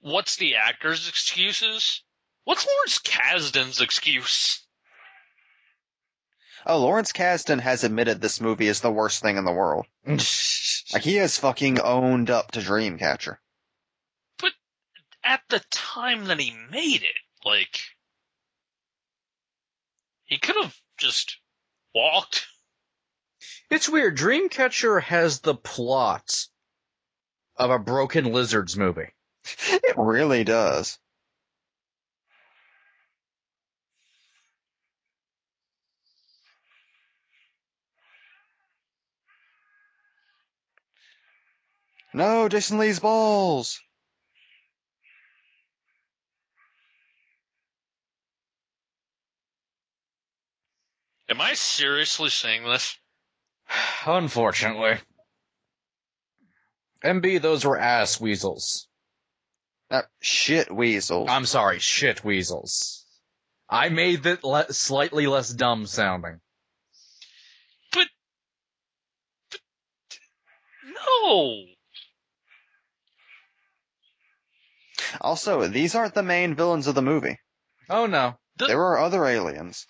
[0.00, 2.02] what's the actor's excuses?
[2.44, 4.60] What's Lawrence Kasdan's excuse?
[6.66, 9.86] Oh, Lawrence Kasdan has admitted this movie is the worst thing in the world.
[10.92, 13.38] Like he has fucking owned up to Dreamcatcher.
[14.38, 14.52] But
[15.24, 17.80] at the time that he made it, like
[20.24, 21.38] he could have just
[21.94, 22.46] walked.
[23.70, 24.16] It's weird.
[24.16, 26.46] Dreamcatcher has the plot
[27.56, 29.12] of a Broken Lizards movie.
[29.68, 30.98] It really does.
[42.14, 43.80] No, Jason Lee's balls.
[51.28, 52.96] Am I seriously saying this?
[54.06, 54.98] Unfortunately.
[57.04, 58.88] MB, those were ass weasels.
[59.90, 61.28] Uh, shit weasels.
[61.30, 63.04] I'm sorry, shit weasels.
[63.68, 66.40] I made it le- slightly less dumb sounding.
[67.92, 68.06] But,
[69.50, 69.60] but
[71.24, 71.64] no.
[75.20, 77.38] Also, these aren't the main villains of the movie.
[77.90, 78.38] Oh no.
[78.56, 79.86] The- There are other aliens.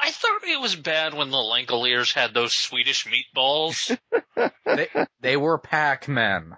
[0.00, 3.96] I thought it was bad when the Langoliers had those Swedish meatballs.
[4.64, 4.88] They,
[5.20, 6.56] they were Pac-Men.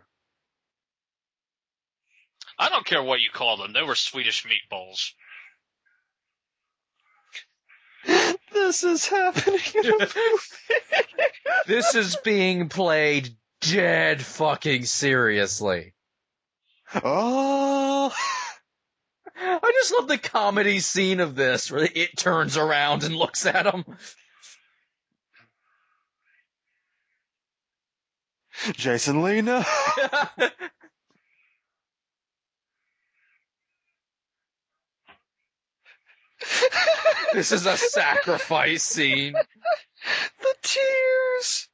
[2.58, 5.12] I don't care what you call them; they were Swedish meatballs.
[8.52, 10.08] This is happening in a movie.
[11.66, 15.94] This is being played dead fucking seriously.
[17.02, 18.12] oh.
[19.42, 23.66] I just love the comedy scene of this where it turns around and looks at
[23.66, 23.84] him.
[28.72, 29.64] Jason Lee, no.
[37.32, 39.32] this is a sacrifice scene.
[39.32, 41.69] the tears.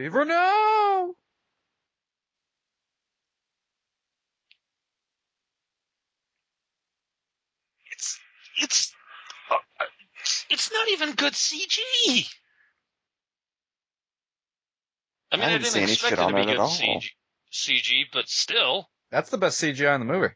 [0.00, 1.14] Beaver, no!
[7.92, 8.18] It's
[8.62, 8.94] it's
[9.50, 9.56] uh,
[10.48, 11.76] it's not even good CG.
[15.30, 16.70] I mean, I I, didn't didn't, see expect it to be it good all.
[16.70, 17.10] CG,
[17.52, 18.88] CG, but still.
[19.10, 20.32] That's the best CGI in the movie.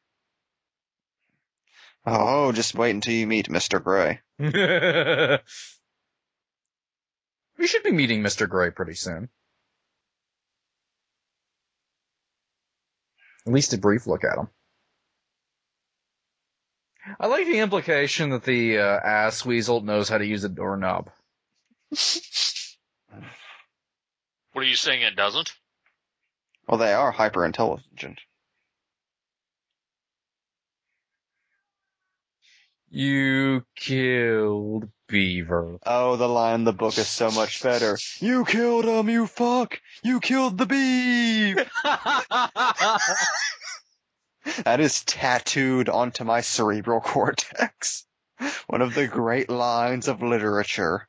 [2.04, 3.82] Oh, just wait until you meet Mr.
[3.82, 4.20] Gray.
[7.58, 8.46] we should be meeting Mr.
[8.46, 9.30] Gray pretty soon.
[13.46, 14.48] At least a brief look at him.
[17.20, 21.10] I like the implication that the uh, ass weasel knows how to use a doorknob.
[24.52, 25.02] What are you saying?
[25.02, 25.52] It doesn't.
[26.66, 28.20] Well, they are hyper intelligent.
[32.88, 35.78] You killed Beaver.
[35.84, 37.98] Oh, the line in the book is so much better.
[38.20, 39.80] You killed him, you fuck!
[40.02, 41.70] You killed the beef!
[44.64, 48.06] That is tattooed onto my cerebral cortex.
[48.66, 51.08] One of the great lines of literature.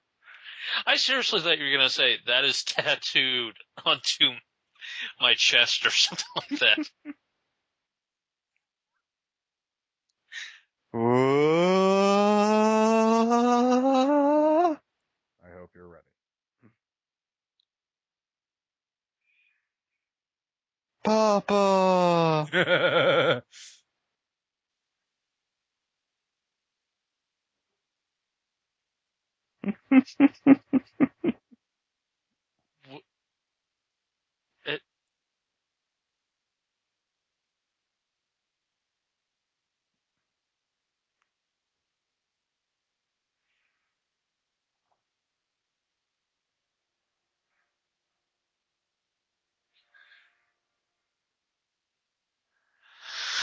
[0.86, 4.32] I seriously thought you were gonna say that is tattooed onto
[5.20, 6.90] my chest or something like that.
[10.92, 12.65] Whoa.
[15.44, 16.04] I hope you're ready.
[21.04, 22.48] Papa!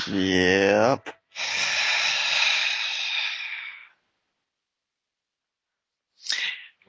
[0.09, 1.09] Yep.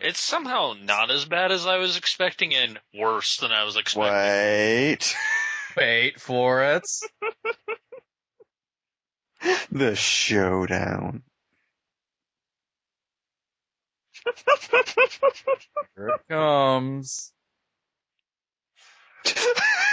[0.04, 4.14] it's somehow not as bad as I was expecting, and worse than I was expecting.
[4.14, 5.16] Wait.
[5.78, 6.84] Wait for it.
[9.72, 11.24] The showdown.
[15.98, 17.34] Here it comes.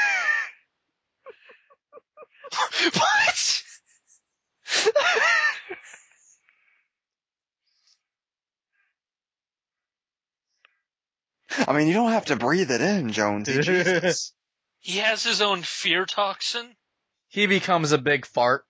[2.94, 3.62] what?
[11.66, 13.60] I mean, you don't have to breathe it in, Jonesy.
[13.62, 14.32] Jesus.
[14.78, 16.74] He has his own fear toxin.
[17.28, 18.64] he becomes a big fart.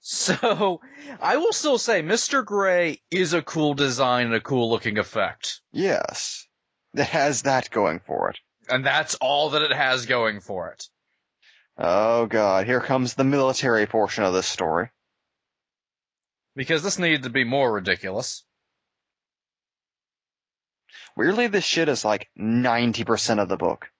[0.00, 0.80] So,
[1.20, 2.44] I will still say Mr.
[2.44, 5.60] Gray is a cool design and a cool looking effect.
[5.72, 6.46] Yes.
[6.92, 8.38] It has that going for it.
[8.68, 10.88] And that's all that it has going for it.
[11.76, 14.90] Oh god, here comes the military portion of this story.
[16.54, 18.44] Because this needed to be more ridiculous.
[21.16, 23.90] Weirdly, this shit is like 90% of the book.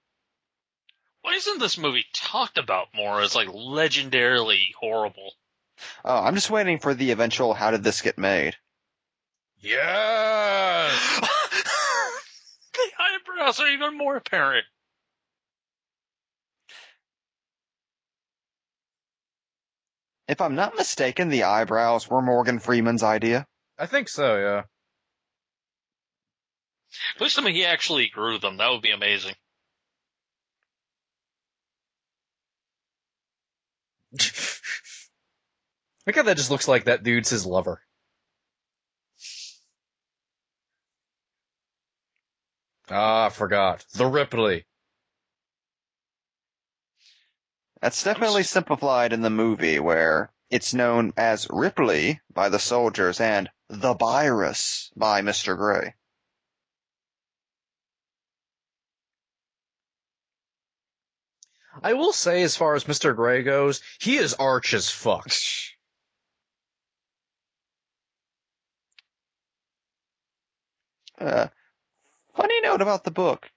[1.23, 5.33] Why isn't this movie talked about more as like legendarily horrible?
[6.05, 8.57] Oh, I'm just waiting for the eventual how did this get made?
[9.59, 11.21] Yes!
[12.73, 14.67] the eyebrows are even more apparent.
[20.27, 23.47] If I'm not mistaken, the eyebrows were Morgan Freeman's idea.
[23.79, 24.63] I think so, yeah.
[27.19, 28.57] Please tell me he actually grew them.
[28.57, 29.35] That would be amazing.
[36.07, 37.83] Look how that just looks like that dude's his lover.
[42.91, 43.85] Ah, I forgot.
[43.95, 44.67] The Ripley.
[47.85, 53.51] That's definitely simplified in the movie where it's known as Ripley by the soldiers and
[53.69, 55.55] the virus by Mr.
[55.55, 55.93] Gray.
[61.83, 63.15] I will say, as far as Mr.
[63.15, 65.31] Gray goes, he is arch as fuck.
[71.17, 71.47] Uh,
[72.35, 73.49] funny note about the book.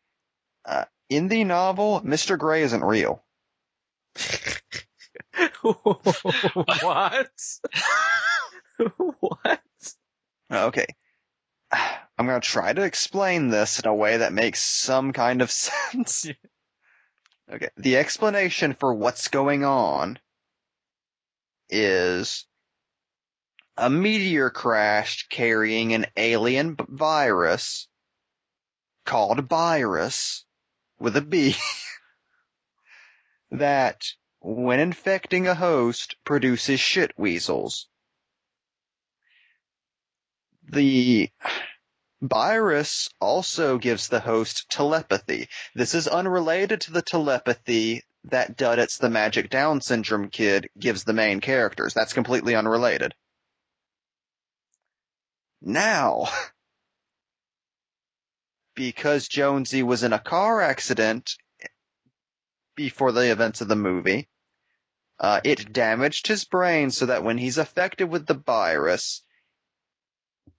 [0.63, 2.38] Uh, in the novel, Mr.
[2.38, 3.23] Gray isn't real.
[6.82, 7.30] what?
[9.20, 9.61] what?
[10.51, 10.86] Okay.
[11.72, 16.28] I'm gonna try to explain this in a way that makes some kind of sense.
[17.51, 17.70] Okay.
[17.78, 20.20] The explanation for what's going on
[21.70, 22.45] is
[23.76, 27.88] a meteor crashed carrying an alien virus
[29.05, 30.45] called virus
[30.99, 31.55] with a B
[33.52, 34.06] that
[34.39, 37.88] when infecting a host produces shit weasels.
[40.70, 41.30] The
[42.22, 45.48] virus also gives the host telepathy.
[45.76, 51.14] This is unrelated to the telepathy that Duddits the Magic Down Syndrome kid gives the
[51.14, 51.93] main characters.
[51.93, 53.14] That's completely unrelated.
[55.62, 56.28] Now,
[58.76, 61.36] because Jonesy was in a car accident
[62.78, 64.30] before the events of the movie,
[65.19, 69.23] Uh, it damaged his brain so that when he's affected with the virus,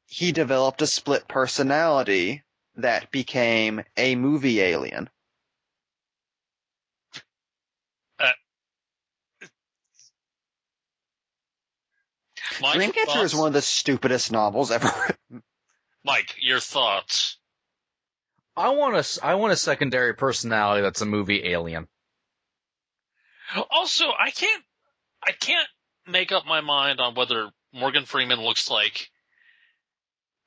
[0.06, 2.42] he developed a split personality
[2.74, 5.08] that became a movie alien.
[12.60, 13.22] Mike, Dreamcatcher thoughts?
[13.32, 15.42] is one of the stupidest novels ever written.
[16.04, 17.38] Mike, your thoughts?
[18.56, 21.86] I want a, I want a secondary personality that's a movie alien.
[23.70, 24.64] Also, I can't,
[25.26, 25.68] I can't
[26.06, 29.10] make up my mind on whether Morgan Freeman looks like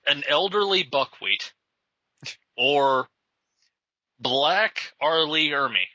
[0.07, 1.53] an elderly buckwheat
[2.57, 3.07] or
[4.19, 5.25] black R.
[5.25, 5.87] Lee Ermey.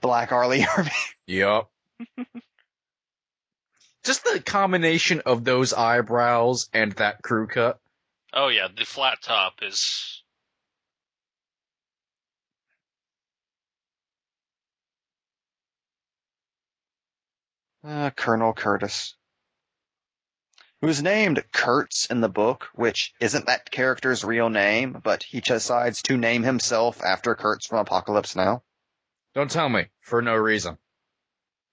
[0.00, 0.90] Black Arlie Army.
[1.26, 1.70] Yup.
[4.04, 7.78] Just the combination of those eyebrows and that crew cut.
[8.32, 10.17] Oh yeah, the flat top is.
[17.84, 19.14] Uh, Colonel Curtis.
[20.80, 26.02] Who's named Kurtz in the book, which isn't that character's real name, but he decides
[26.02, 28.62] to name himself after Kurtz from Apocalypse Now
[29.34, 29.86] Don't tell me.
[30.00, 30.78] For no reason.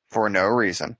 [0.10, 0.98] for no reason.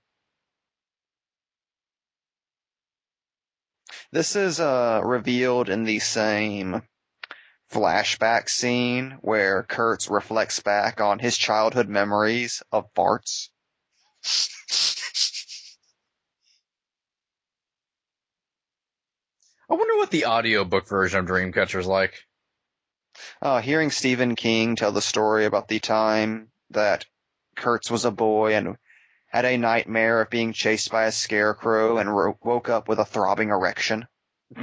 [4.12, 6.82] This is uh, revealed in the same
[7.72, 13.48] flashback scene where Kurtz reflects back on his childhood memories of farts.
[19.68, 22.14] I wonder what the audiobook version of Dreamcatcher is like.
[23.40, 27.06] Uh, hearing Stephen King tell the story about the time that
[27.56, 28.76] Kurtz was a boy and
[29.26, 33.04] had a nightmare of being chased by a scarecrow and ro- woke up with a
[33.04, 34.06] throbbing erection.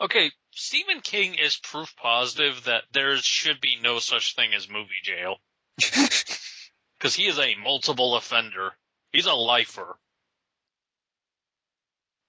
[0.00, 4.90] Okay, Stephen King is proof positive that there should be no such thing as movie
[5.02, 5.36] jail.
[6.98, 8.72] Because he is a multiple offender.
[9.12, 9.98] He's a lifer.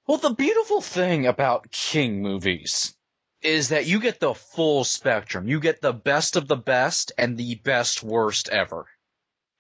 [0.08, 2.95] Well, the beautiful thing about King movies
[3.41, 5.47] is that you get the full spectrum.
[5.47, 8.86] You get the best of the best and the best worst ever.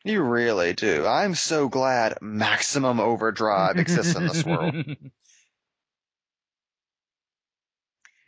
[0.03, 1.05] You really do.
[1.07, 4.75] I'm so glad Maximum Overdrive exists in this world.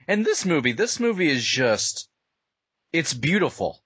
[0.10, 2.08] And this movie, this movie is just,
[2.94, 3.84] it's beautiful.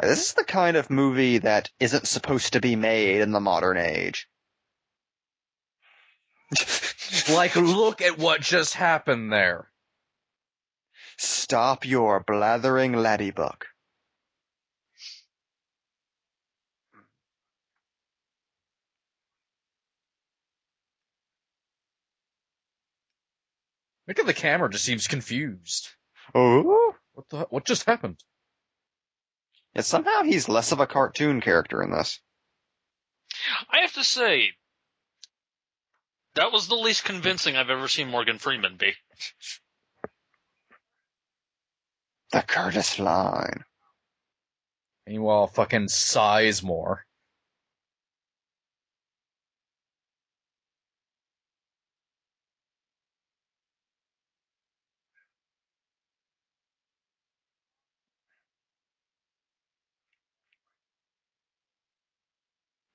[0.00, 3.78] This is the kind of movie that isn't supposed to be made in the modern
[3.78, 4.28] age.
[7.28, 9.70] Like, look at what just happened there.
[11.18, 13.64] Stop your blathering laddybuck.
[24.08, 25.88] Look at the camera, just seems confused.
[26.34, 26.94] Oh?
[27.12, 28.18] What the, what just happened?
[29.74, 32.20] Yet somehow he's less of a cartoon character in this.
[33.70, 34.52] I have to say,
[36.34, 38.94] that was the least convincing I've ever seen Morgan Freeman be.
[42.32, 43.64] The Curtis line.
[45.06, 46.98] Meanwhile, fucking Sizemore.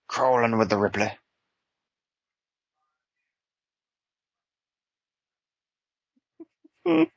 [0.07, 1.11] Crawling with the Ripley.
[6.87, 7.07] Wait.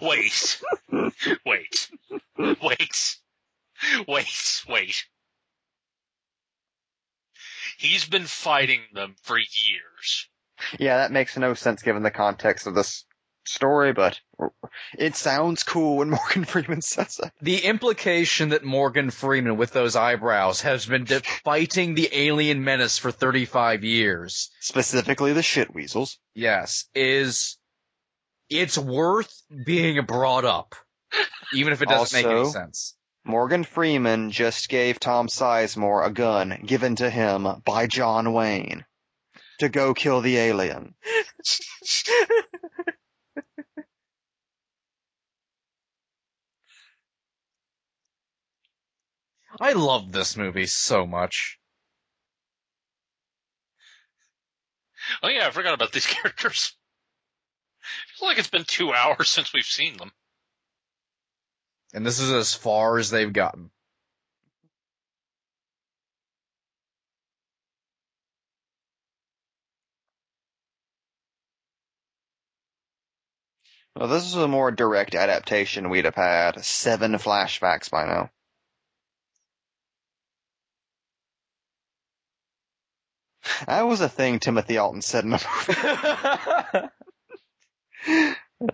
[0.00, 1.88] Wait.
[2.62, 3.18] Wait.
[4.06, 4.64] Wait.
[4.68, 5.04] Wait.
[7.78, 10.28] He's been fighting them for years.
[10.78, 13.04] Yeah, that makes no sense given the context of this
[13.44, 14.20] story, but
[14.98, 17.30] it sounds cool when Morgan Freeman says it.
[17.40, 22.98] The implication that Morgan Freeman with those eyebrows has been de- fighting the alien menace
[22.98, 24.50] for 35 years.
[24.60, 26.18] Specifically the shit weasels.
[26.34, 27.58] Yes, is
[28.48, 29.32] it's worth
[29.64, 30.74] being brought up,
[31.54, 32.96] even if it doesn't make any sense.
[33.24, 38.84] Morgan Freeman just gave Tom Sizemore a gun given to him by John Wayne
[39.58, 40.94] to go kill the alien.
[49.60, 51.58] I love this movie so much.
[55.22, 56.74] Oh yeah, I forgot about these characters.
[58.16, 60.12] Feels like it's been two hours since we've seen them.
[61.92, 63.70] And this is as far as they've gotten.
[73.96, 75.90] Well, this is a more direct adaptation.
[75.90, 78.30] We'd have had seven flashbacks by now.
[83.66, 86.88] That was a thing Timothy Alton said in the movie.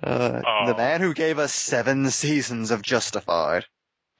[0.02, 0.66] Uh, Oh.
[0.66, 3.64] The man who gave us seven seasons of Justified.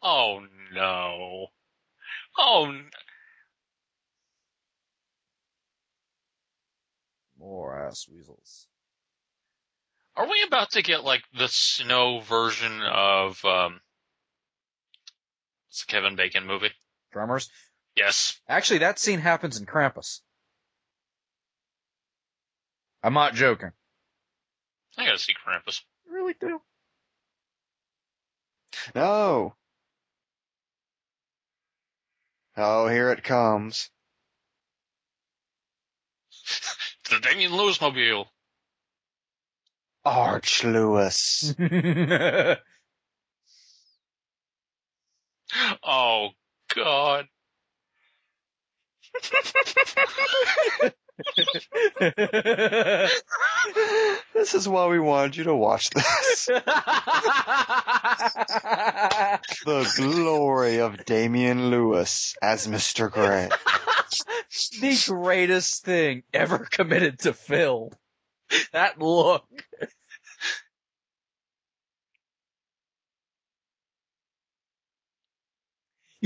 [0.02, 0.40] Oh
[0.72, 1.48] no.
[2.38, 2.88] Oh, n-
[7.38, 8.66] More ass weasels.
[10.16, 13.80] are we about to get like the snow version of um?
[15.70, 16.70] It's a Kevin Bacon movie.
[17.12, 17.50] Tremors.
[17.96, 18.40] Yes.
[18.48, 20.20] Actually, that scene happens in Krampus.
[23.06, 23.70] I'm not joking.
[24.98, 25.80] I gotta see Krampus.
[26.10, 26.60] Really do.
[28.96, 29.54] No.
[32.56, 33.90] Oh, here it comes.
[37.08, 38.26] The Damian Lewis mobile.
[40.04, 41.54] Arch Lewis.
[45.84, 46.30] Oh
[46.74, 47.28] God.
[54.34, 56.46] this is why we wanted you to watch this.
[59.64, 63.10] the glory of Damian Lewis as Mr.
[63.10, 63.48] Gray.
[64.80, 67.90] the greatest thing ever committed to film.
[68.72, 69.44] That look.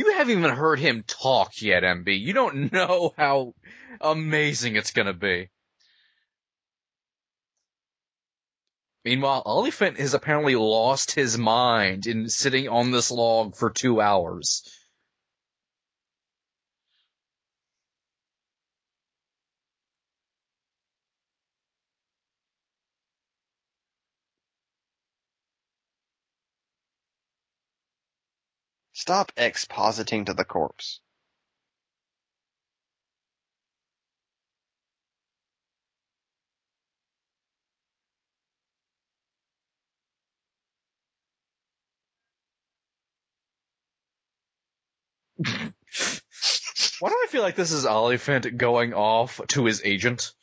[0.00, 2.18] You haven't even heard him talk yet, MB.
[2.18, 3.52] You don't know how
[4.00, 5.50] amazing it's gonna be.
[9.04, 14.62] Meanwhile, Olyphant has apparently lost his mind in sitting on this log for two hours.
[29.00, 31.00] Stop expositing to the corpse.
[45.38, 45.70] Why
[47.08, 50.34] do I feel like this is Olyphant going off to his agent?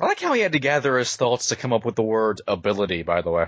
[0.00, 2.40] I like how he had to gather his thoughts to come up with the word
[2.48, 3.46] ability, by the way.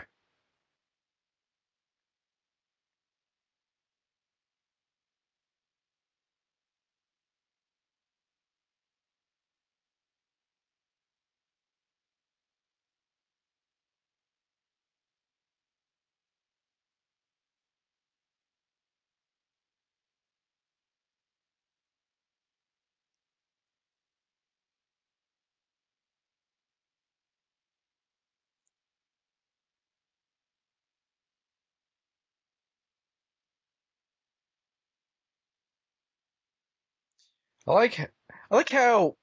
[37.68, 39.16] I like, I like how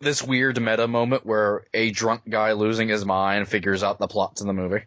[0.00, 4.36] this weird meta moment where a drunk guy losing his mind figures out the plot
[4.36, 4.84] to the movie.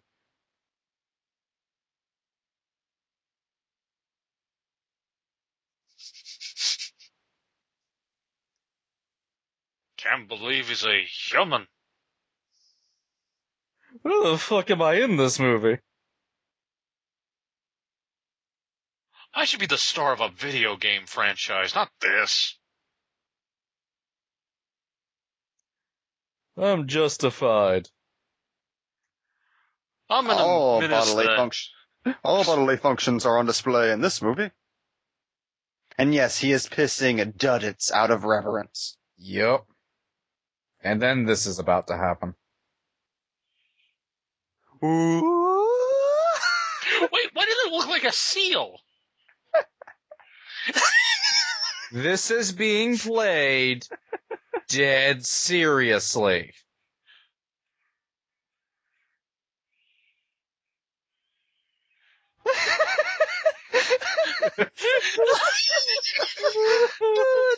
[9.98, 11.68] Can't believe he's a human.
[14.04, 15.80] Who the fuck am I in this movie?
[19.34, 22.59] I should be the star of a video game franchise, not this.
[26.62, 27.88] I'm justified.
[30.10, 31.72] I'm in a All bodily that- function,
[32.24, 34.52] all bodily functions are on display in this movie.
[35.98, 38.98] And yes, he is pissing a duddits out of reverence.
[39.18, 39.66] Yep.
[40.82, 42.36] And then this is about to happen.
[44.84, 45.68] Ooh.
[47.02, 48.78] Wait, why does it look like a seal?
[51.92, 53.84] This is being played
[54.70, 56.54] dead seriously.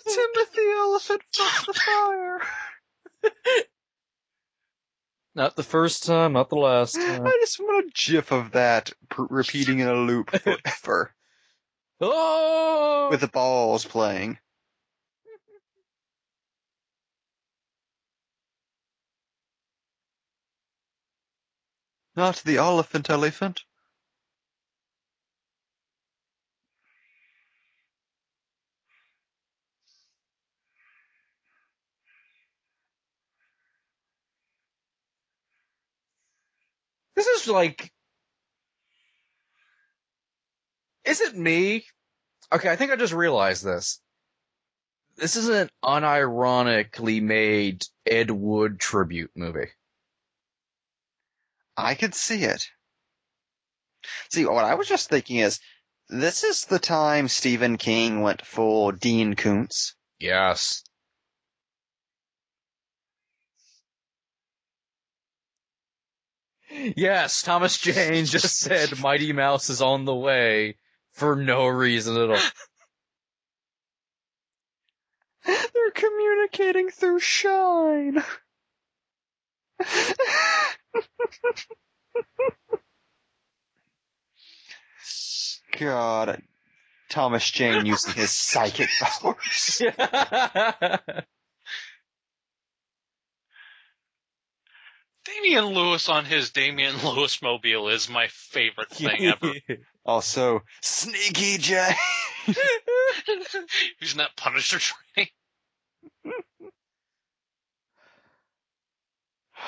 [0.08, 2.42] Timothy Olyphant fucked the fire.
[5.34, 7.26] Not the first time, not the last time.
[7.26, 11.14] I just want a gif of that pr- repeating in a loop forever.
[12.02, 13.08] Oh!
[13.12, 14.40] with the balls playing.
[22.16, 23.64] Not the elephant elephant.
[37.16, 37.92] This is like.
[41.06, 41.86] Is it me?
[42.52, 44.02] Okay, I think I just realized this.
[45.18, 49.70] This is an unironically made Ed Wood tribute movie.
[51.78, 52.68] I could see it.
[54.30, 55.60] See, what I was just thinking is,
[56.10, 59.96] this is the time Stephen King went full Dean Koontz.
[60.20, 60.84] Yes.
[66.70, 70.78] Yes, Thomas Jane just said Mighty Mouse is on the way
[71.14, 72.38] for no reason at all.
[75.46, 78.24] They're communicating through shine.
[85.80, 86.42] God,
[87.10, 89.82] Thomas Jane using his psychic powers.
[95.26, 99.54] Damian Lewis on his Damian Lewis mobile is my favorite thing ever.
[100.06, 101.92] Also, Sneaky Jay.
[104.00, 105.30] He's not Punisher training.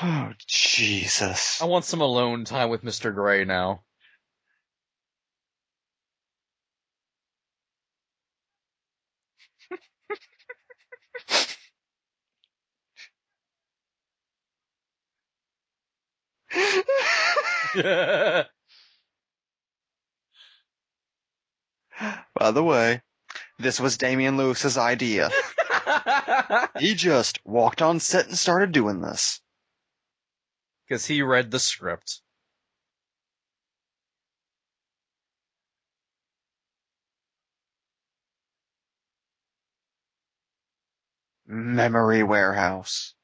[0.02, 1.62] Oh, Jesus.
[1.62, 3.14] I want some alone time with Mr.
[3.14, 3.84] Gray now.
[17.76, 18.46] By
[22.52, 23.02] the way,
[23.60, 25.30] this was Damian Lewis's idea.
[26.80, 29.42] He just walked on set and started doing this.
[30.88, 32.22] Because he read the script.
[41.48, 43.16] Memory Warehouse.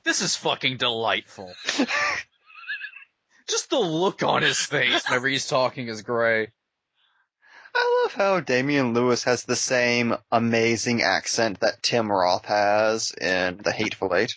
[0.04, 1.52] This is fucking delightful.
[3.48, 6.48] Just the look on his face whenever he's talking is Gray.
[7.74, 13.58] I love how Damian Lewis has the same amazing accent that Tim Roth has in
[13.58, 14.36] The Hateful Eight.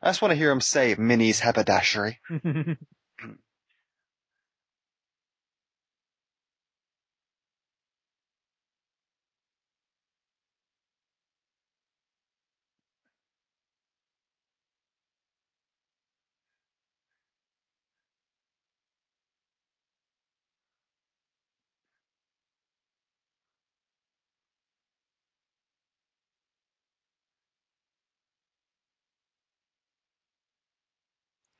[0.00, 2.18] I just want to hear him say Minnie's haberdashery.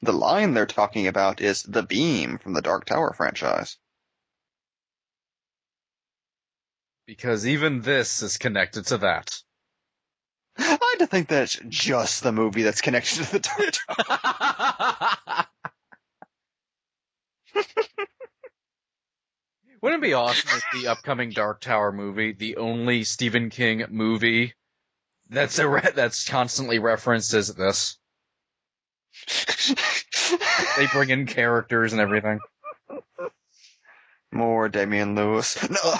[0.08, 3.76] The line they're talking about is the beam from the Dark Tower franchise.
[7.04, 9.42] because even this is connected to that.
[10.58, 15.46] I like to think that it's just the movie that's connected to the Dark Tower.
[19.82, 24.54] Wouldn't it be awesome if the upcoming Dark Tower movie, the only Stephen King movie
[25.28, 27.97] that's a re- that's constantly referenced is this?
[30.76, 32.40] They bring in characters and everything.
[34.32, 35.58] More Damian Lewis.
[35.70, 35.94] No.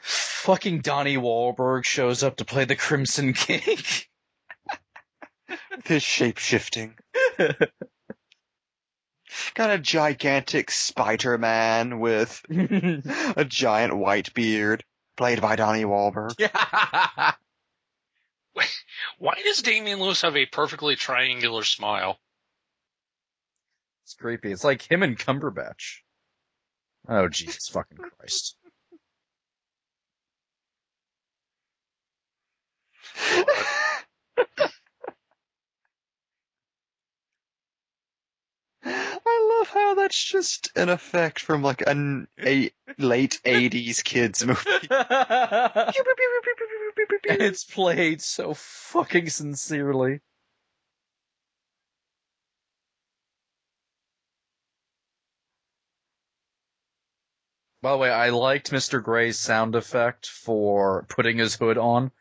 [0.00, 3.78] Fucking Donnie Wahlberg shows up to play the Crimson King.
[5.84, 6.94] His shape shifting.
[9.54, 14.84] Got a gigantic Spider-Man with a giant white beard,
[15.16, 16.34] played by Donnie Wahlberg.
[19.18, 22.18] Why does Damian Lewis have a perfectly triangular smile?
[24.04, 24.52] It's creepy.
[24.52, 26.00] It's like him and Cumberbatch.
[27.08, 28.56] Oh Jesus fucking Christ.
[39.76, 44.70] How that's just an effect from like an a late '80s kids movie.
[44.88, 44.88] and
[47.42, 50.20] it's played so fucking sincerely.
[57.82, 59.02] By the way, I liked Mr.
[59.02, 62.12] Gray's sound effect for putting his hood on.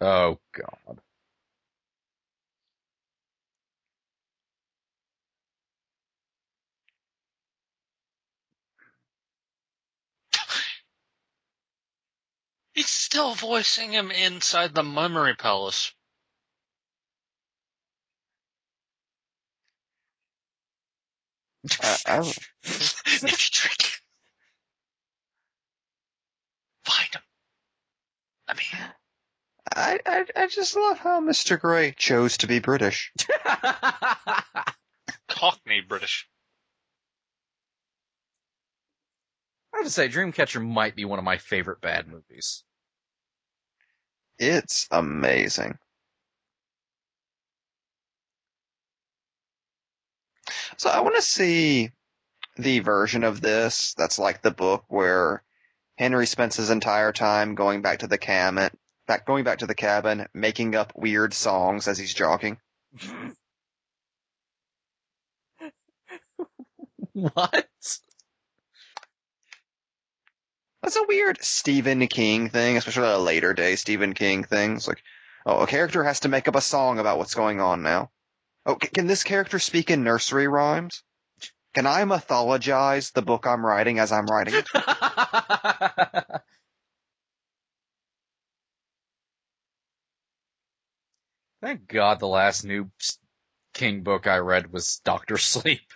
[0.00, 1.00] Oh god.
[12.78, 15.92] He's still voicing him inside the memory palace.
[21.82, 22.20] Uh, I, I,
[22.62, 24.00] if you drink,
[26.84, 27.22] find him.
[28.46, 28.68] I mean,
[29.74, 31.58] I, I, I just love how Mr.
[31.58, 33.12] Gray chose to be British.
[35.28, 36.28] Cockney British.
[39.74, 42.62] I have to say, Dreamcatcher might be one of my favorite bad movies.
[44.40, 45.78] It's amazing.
[50.78, 51.90] So I want to see
[52.56, 55.42] the version of this that's like the book where
[55.98, 58.70] Henry spends his entire time going back to the cabin,
[59.06, 62.58] back going back to the cabin, making up weird songs as he's jogging.
[67.12, 67.68] what?
[70.88, 74.80] That's a weird Stephen King thing, especially a later day Stephen King thing.
[74.86, 75.02] Like,
[75.44, 78.10] oh, a character has to make up a song about what's going on now.
[78.64, 81.02] Oh, can this character speak in nursery rhymes?
[81.74, 84.66] Can I mythologize the book I'm writing as I'm writing it?
[91.60, 92.90] Thank God the last new
[93.74, 95.92] King book I read was Doctor Sleep.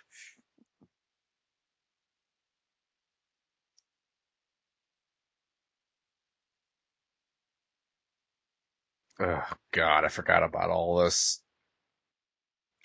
[9.24, 11.40] Oh God, I forgot about all this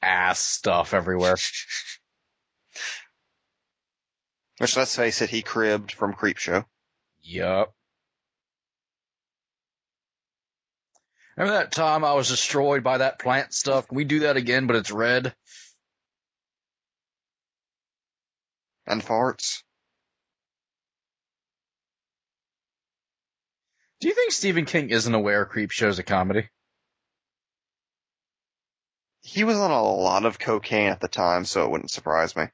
[0.03, 1.35] ass stuff everywhere.
[4.59, 6.65] Which, let's face it, he cribbed from Creepshow.
[7.23, 7.73] Yup.
[11.35, 13.87] Remember that time I was destroyed by that plant stuff?
[13.87, 15.35] Can we do that again, but it's red?
[18.85, 19.63] And farts.
[23.99, 26.49] Do you think Stephen King isn't aware Creepshow's a comedy?
[29.21, 32.45] He was on a lot of cocaine at the time, so it wouldn't surprise me.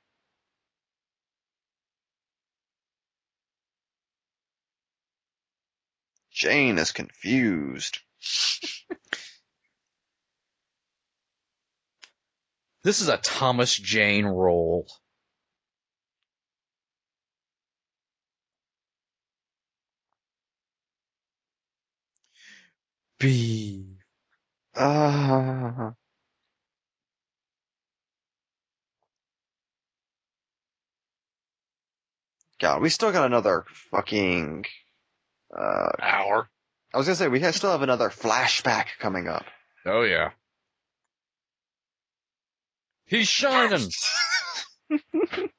[6.31, 7.99] Jane is confused.
[12.83, 14.87] This is a Thomas Jane role.
[23.23, 23.85] B.
[24.75, 25.93] Ah.
[32.59, 34.65] God, we still got another fucking.
[35.57, 36.49] Uh, Hour.
[36.93, 39.45] I was gonna say we have, still have another flashback coming up.
[39.85, 40.31] Oh yeah.
[43.05, 43.89] He's shining.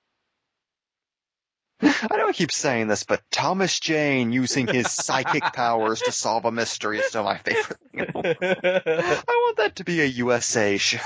[2.10, 6.44] I know I keep saying this, but Thomas Jane using his psychic powers to solve
[6.44, 8.00] a mystery is still my favorite thing.
[8.00, 8.26] in the world.
[9.28, 10.98] I want that to be a USA show.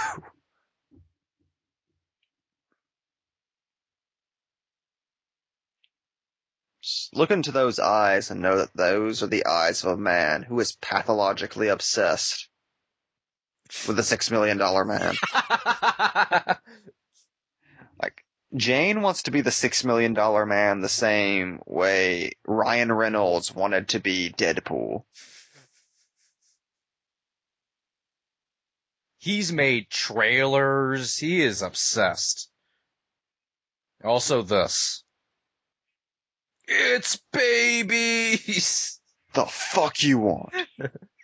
[6.83, 10.43] Just look into those eyes and know that those are the eyes of a man
[10.43, 12.49] who is pathologically obsessed
[13.87, 15.15] with a six million dollar man.
[18.55, 23.89] Jane wants to be the six million dollar man the same way Ryan Reynolds wanted
[23.89, 25.05] to be Deadpool.
[29.19, 31.17] He's made trailers.
[31.17, 32.49] He is obsessed.
[34.03, 35.03] Also this.
[36.67, 39.01] It's babies.
[39.35, 40.55] The fuck you want?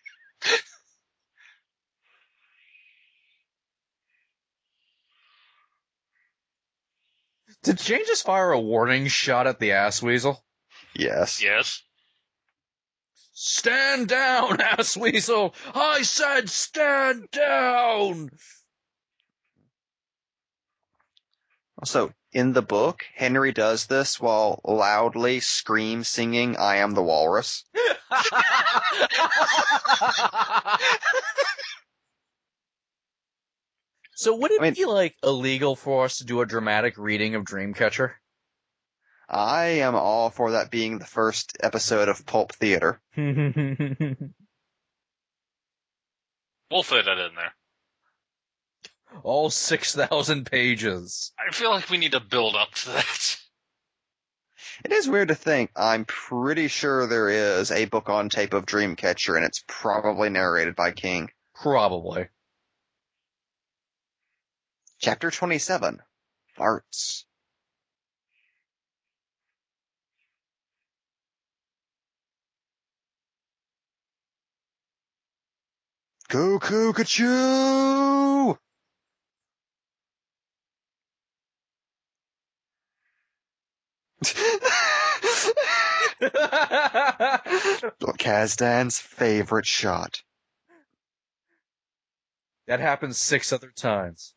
[7.65, 10.45] Did Jane just fire a warning shot at the ass weasel?
[10.95, 11.43] Yes.
[11.43, 11.83] Yes.
[13.33, 15.55] Stand down, ass weasel!
[15.75, 18.29] I said stand down!
[21.79, 27.65] Also, in the book, Henry does this while loudly scream singing I am the walrus.
[34.17, 37.35] So would it I mean- be like illegal for us to do a dramatic reading
[37.35, 38.13] of Dreamcatcher?
[39.29, 43.01] I am all for that being the first episode of Pulp Theater.
[46.71, 47.55] We'll fit it in there.
[49.23, 51.33] All six thousand pages.
[51.39, 53.37] I feel like we need to build up to that.
[54.85, 55.71] It is weird to think.
[55.77, 60.75] I'm pretty sure there is a book on tape of Dreamcatcher, and it's probably narrated
[60.75, 61.31] by King.
[61.55, 62.27] Probably.
[65.05, 66.01] Chapter 27.
[66.59, 67.25] Farts.
[76.31, 78.57] Goku Kachu!
[88.19, 90.23] Kasdan's favorite shot.
[92.67, 94.34] that happens six other times.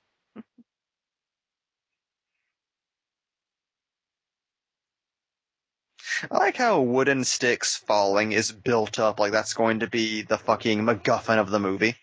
[6.31, 10.37] I like how wooden sticks falling is built up like that's going to be the
[10.37, 11.95] fucking MacGuffin of the movie.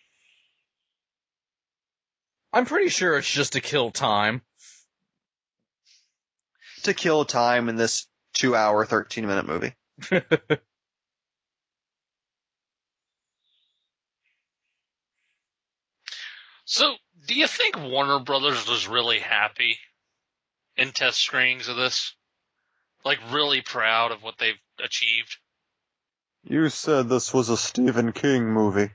[2.53, 4.43] I'm pretty sure it's just to kill time.
[6.85, 9.74] To kill time in this two hour, 13 minute movie.
[16.66, 16.97] So,
[17.27, 19.78] do you think Warner Brothers was really happy
[20.77, 22.15] in test screenings of this?
[23.05, 25.36] Like, really proud of what they've achieved?
[26.43, 28.90] You said this was a Stephen King movie.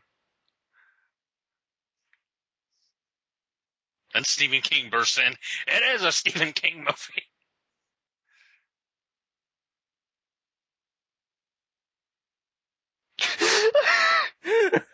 [4.14, 5.36] And Stephen King bursts in.
[5.68, 7.24] It is a Stephen King movie.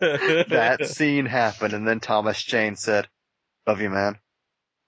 [0.00, 3.08] that scene happened and then Thomas Jane said,
[3.66, 4.18] love you man.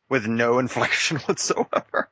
[0.09, 2.11] With no inflection whatsoever.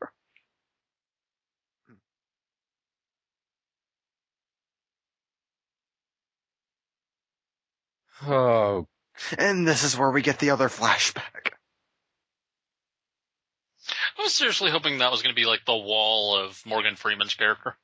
[8.25, 8.87] Oh,
[9.39, 11.53] And this is where we get the other flashback.
[14.19, 17.35] I was seriously hoping that was going to be like the wall of Morgan Freeman's
[17.35, 17.77] character.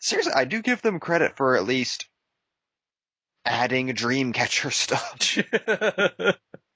[0.00, 2.08] Seriously, I do give them credit for at least
[3.44, 6.36] adding Dreamcatcher stuff.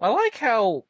[0.00, 0.84] I like how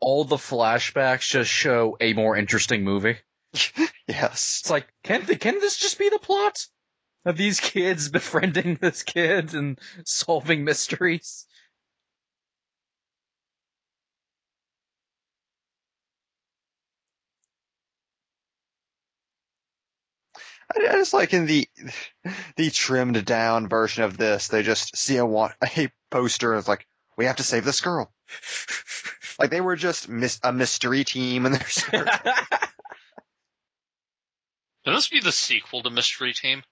[0.00, 3.16] all the flashbacks just show a more interesting movie.
[4.08, 4.60] yes.
[4.62, 6.66] It's like, can can this just be the plot
[7.24, 11.46] of these kids befriending this kid and solving mysteries?
[20.74, 21.68] I, just like in the
[22.56, 26.86] the trimmed down version of this, they just see a a poster and it's like,
[27.18, 28.10] we have to save this girl.
[29.40, 32.06] like they were just mis- a mystery team and they're searching.
[34.84, 36.62] Can this be the sequel to Mystery Team?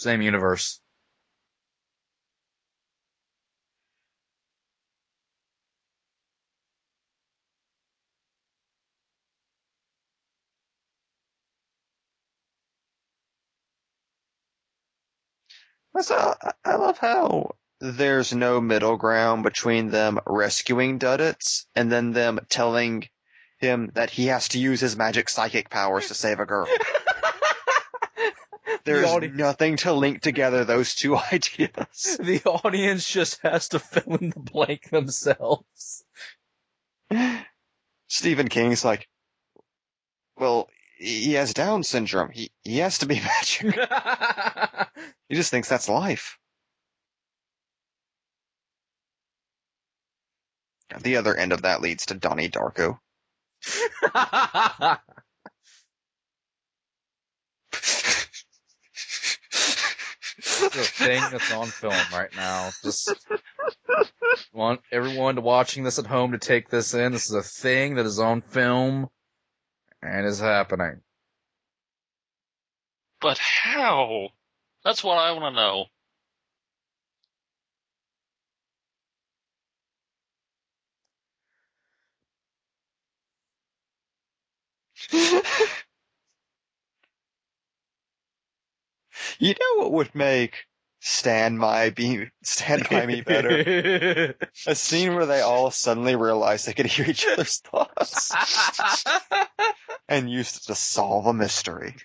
[0.00, 0.80] Same universe.
[16.00, 21.90] So I- uh, I love how there's no middle ground between them rescuing Duddits and
[21.90, 23.08] then them telling
[23.58, 26.66] him that he has to use his magic psychic powers to save a girl.
[28.84, 32.18] There's audi- nothing to link together those two ideas.
[32.18, 36.04] The audience just has to fill in the blank themselves.
[38.08, 39.08] Stephen King's like,
[40.38, 42.30] well, he has Down syndrome.
[42.30, 43.74] He he has to be magic.
[45.28, 46.38] He just thinks that's life.
[50.98, 52.98] The other end of that leads to Donnie Darko.
[60.62, 62.70] It's a thing that's on film right now.
[62.82, 63.14] Just
[64.52, 67.12] want everyone watching this at home to take this in.
[67.12, 69.08] This is a thing that is on film
[70.02, 71.00] and is happening.
[73.20, 74.28] But how?
[74.84, 75.86] That's what I want to know.
[89.38, 90.66] You know what would make
[91.02, 94.34] Stand by me, stand by me better.
[94.66, 98.30] A scene where they all suddenly realize they could hear each other's thoughts
[100.08, 101.96] and used it to solve a mystery.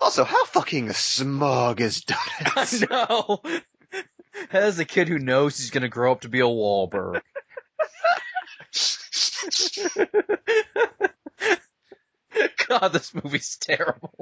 [0.00, 2.88] Also, how fucking smug is I Duddits?
[2.88, 3.42] know.
[4.52, 7.20] As a kid who knows he's gonna grow up to be a Wahlberg.
[12.68, 14.12] God, this movie's terrible.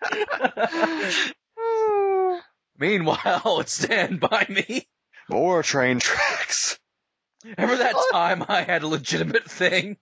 [2.78, 4.86] Meanwhile, it's Stand By Me.
[5.28, 6.78] More train tracks.
[7.44, 9.96] Remember that time I had a legitimate thing?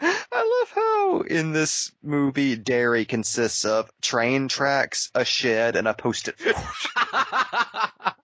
[0.00, 5.94] I love how in this movie Derry consists of train tracks, a shed, and a
[5.94, 6.56] post-it board.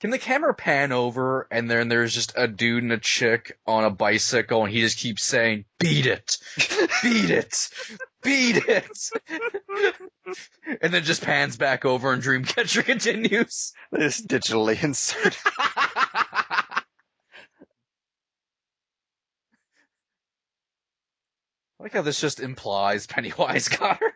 [0.00, 3.84] Can the camera pan over and then there's just a dude and a chick on
[3.84, 6.38] a bicycle and he just keeps saying, beat it,
[7.02, 7.68] beat it,
[8.22, 8.98] beat it.
[10.80, 13.72] and then just pans back over and Dreamcatcher continues.
[13.90, 15.36] This digitally inserted.
[21.80, 24.12] I like how this just implies Pennywise got her.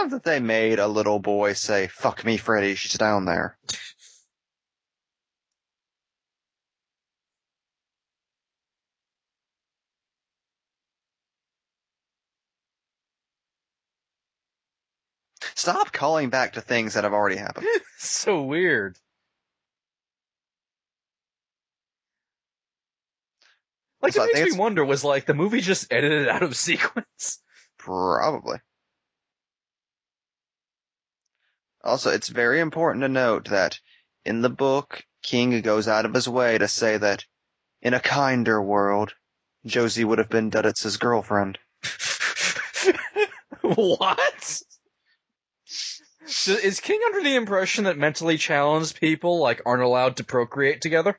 [0.00, 3.56] Love that they made a little boy say, fuck me, Freddy, she's down there.
[15.54, 17.66] Stop calling back to things that have already happened.
[17.98, 18.96] so weird.
[24.00, 27.40] Like, So it makes me wonder, was like, the movie just edited out of sequence?
[27.78, 28.58] Probably.
[31.84, 33.80] Also, it's very important to note that
[34.24, 37.24] in the book, King goes out of his way to say that
[37.80, 39.14] in a kinder world,
[39.66, 41.58] Josie would have been Duddits' girlfriend.
[43.62, 44.62] what?
[46.26, 50.80] So is King under the impression that mentally challenged people, like, aren't allowed to procreate
[50.80, 51.18] together?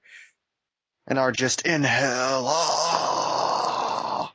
[1.08, 2.46] And are just in hell.
[2.48, 4.34] Ah!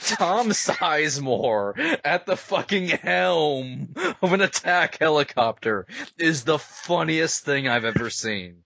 [0.00, 5.86] Tom Sizemore at the fucking helm of an attack helicopter
[6.18, 8.64] is the funniest thing I've ever seen.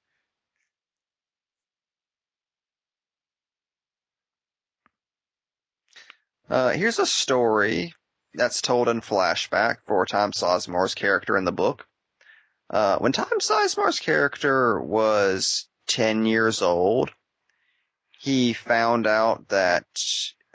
[6.49, 7.95] Uh, here's a story
[8.35, 11.87] that's told in flashback for Tom Sizemore's character in the book.
[12.71, 17.11] Uh, when Tom Sizemore's character was 10 years old,
[18.19, 19.87] he found out that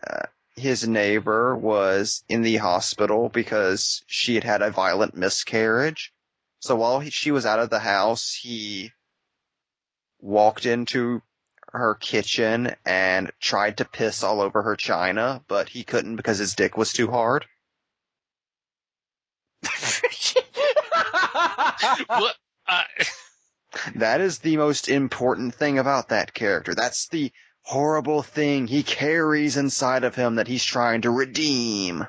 [0.05, 0.25] uh,
[0.59, 6.13] his neighbor was in the hospital because she had had a violent miscarriage.
[6.59, 8.91] So while he, she was out of the house, he
[10.19, 11.21] walked into
[11.71, 16.55] her kitchen and tried to piss all over her china, but he couldn't because his
[16.55, 17.45] dick was too hard.
[22.07, 22.35] what?
[22.67, 22.85] I,
[23.95, 26.73] That is the most important thing about that character.
[26.75, 27.31] That's the
[27.69, 32.07] horrible thing he carries inside of him that he's trying to redeem.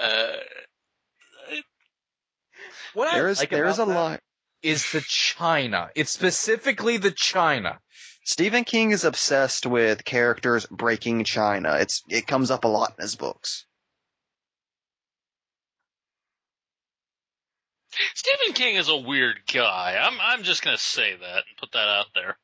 [2.93, 4.19] what There is like there is a lot.
[4.61, 5.89] is the China.
[5.95, 7.79] It's specifically the China.
[8.25, 11.77] Stephen King is obsessed with characters breaking China.
[11.79, 13.66] It's it comes up a lot in his books.
[18.13, 19.97] Stephen King is a weird guy.
[19.99, 22.37] I'm I'm just gonna say that and put that out there.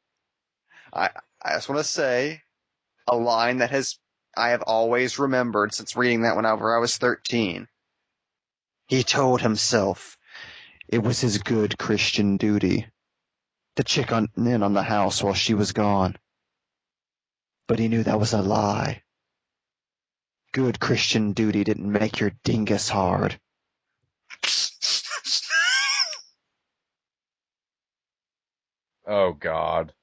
[0.94, 1.10] I
[1.42, 2.42] I just want to say
[3.08, 3.98] a line that has
[4.36, 7.68] I have always remembered since reading that whenever I was 13.
[8.88, 10.18] He told himself
[10.88, 12.88] it was his good Christian duty
[13.76, 16.18] to check on, in on the house while she was gone.
[17.68, 19.04] But he knew that was a lie.
[20.52, 23.40] Good Christian duty didn't make your dingus hard.
[29.08, 29.94] Oh God.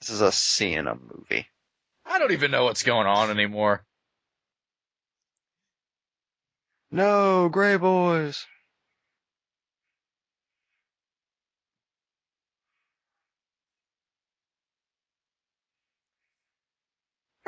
[0.00, 1.46] This is a scene in a movie.
[2.06, 3.84] I don't even know what's going on anymore.
[6.90, 8.46] No, Gray Boys.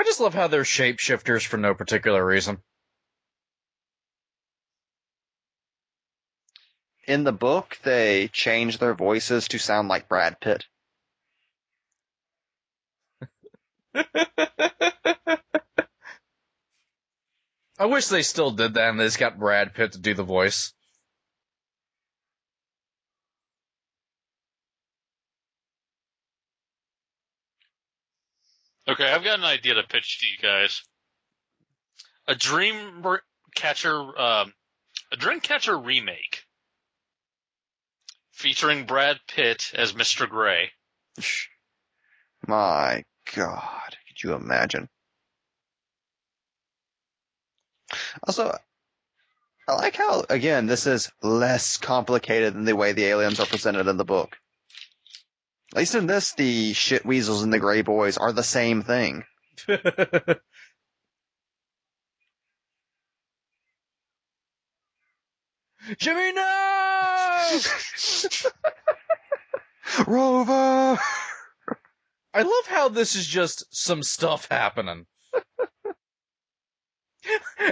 [0.06, 2.62] Just love how they're shapeshifters for no particular reason.
[7.06, 10.64] In the book, they change their voices to sound like Brad Pitt.
[17.78, 20.22] I wish they still did that and they just got Brad Pitt to do the
[20.22, 20.72] voice.
[28.88, 30.82] Okay, I've got an idea to pitch to you guys.
[32.28, 33.04] A Dream
[33.54, 34.52] Catcher, um,
[35.12, 36.44] a Dreamcatcher remake
[38.32, 40.28] featuring Brad Pitt as Mr.
[40.28, 40.70] Gray.
[42.46, 43.02] My
[43.34, 44.88] God, could you imagine?
[48.24, 48.56] Also,
[49.68, 53.88] I like how, again, this is less complicated than the way the aliens are presented
[53.88, 54.36] in the book.
[55.72, 59.24] At least in this, the shit weasels and the gray boys are the same thing.
[65.98, 67.58] Jimmy, no!
[70.06, 70.98] Rover!
[72.34, 75.06] I love how this is just some stuff happening.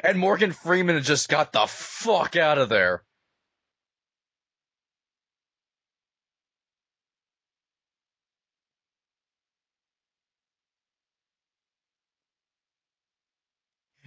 [0.04, 3.02] and Morgan Freeman just got the fuck out of there.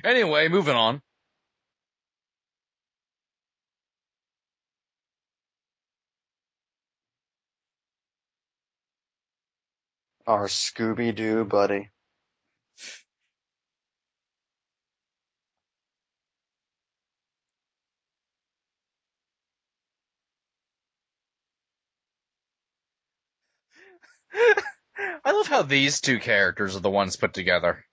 [0.03, 1.01] Anyway, moving on.
[10.27, 11.91] Our Scooby Doo buddy.
[25.25, 27.86] I love how these two characters are the ones put together.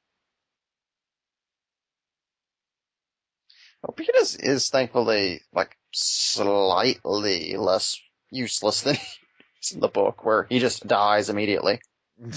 [3.84, 8.00] Well, Peter is thankfully like slightly less
[8.30, 8.94] useless than
[9.60, 11.80] he in the book, where he just dies immediately.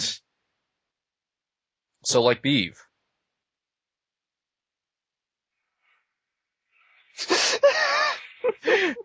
[2.03, 2.79] So like Beeve.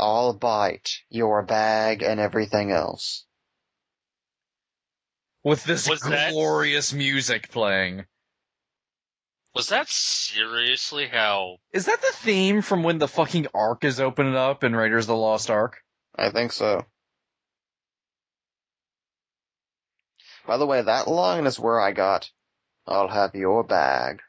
[0.00, 3.24] I'll bite your bag and everything else.
[5.44, 8.04] With this Was that- glorious music playing.
[9.54, 11.58] Was that seriously how?
[11.72, 15.08] Is that the theme from when the fucking Ark is opening up in Raiders of
[15.08, 15.82] the Lost Ark?
[16.16, 16.86] I think so.
[20.46, 22.30] By the way, that line is where I got,
[22.86, 24.22] I'll have your bag,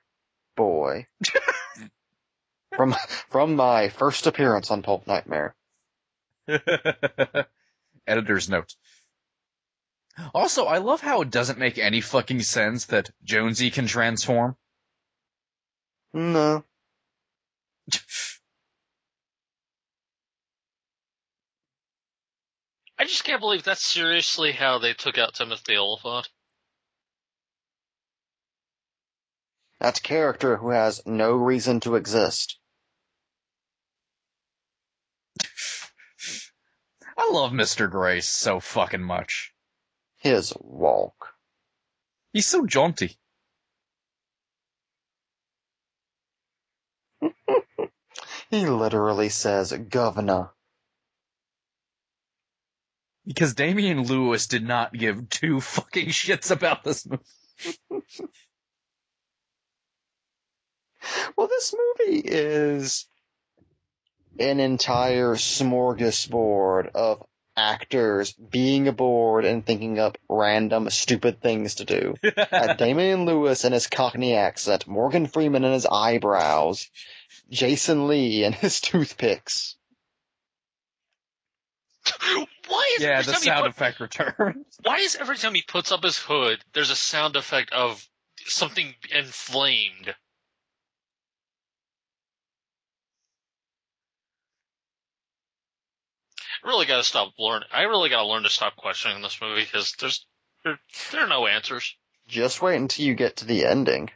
[0.56, 1.08] boy.
[2.76, 2.96] from,
[3.30, 5.56] from my first appearance on Pulp Nightmare.
[8.08, 8.76] Editor's note.
[10.34, 14.56] Also, I love how it doesn't make any fucking sense that Jonesy can transform.
[16.14, 16.64] No.
[23.00, 26.30] I just can't believe that's seriously how they took out Timothy Olyphant.
[29.80, 32.58] That's a character who has no reason to exist.
[37.18, 37.90] I love Mr.
[37.90, 39.54] Grace so fucking much.
[40.18, 41.34] His walk.
[42.32, 43.18] He's so jaunty.
[48.54, 50.52] He literally says governor.
[53.26, 57.24] Because Damian Lewis did not give two fucking shits about this movie.
[61.36, 63.08] Well, this movie is
[64.40, 67.26] an entire smorgasbord of
[67.58, 72.16] actors being aboard and thinking up random stupid things to do.
[72.78, 76.90] Damian Lewis and his Cockney accent, Morgan Freeman and his eyebrows,
[77.50, 79.76] Jason Lee and his toothpicks.
[82.68, 84.66] Why is yeah, the sound put- effect returns.
[84.84, 88.06] Why is every time he puts up his hood, there's a sound effect of
[88.46, 90.14] something inflamed?
[96.64, 97.68] I really got to stop learning.
[97.74, 100.26] I really got to learn to stop questioning this movie because there's
[100.64, 100.80] there,
[101.12, 101.96] there are no answers.
[102.28, 104.10] Just wait until you get to the ending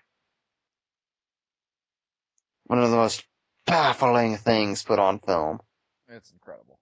[2.67, 3.25] one of the most
[3.65, 5.59] baffling things put on film.
[6.09, 6.79] It's incredible.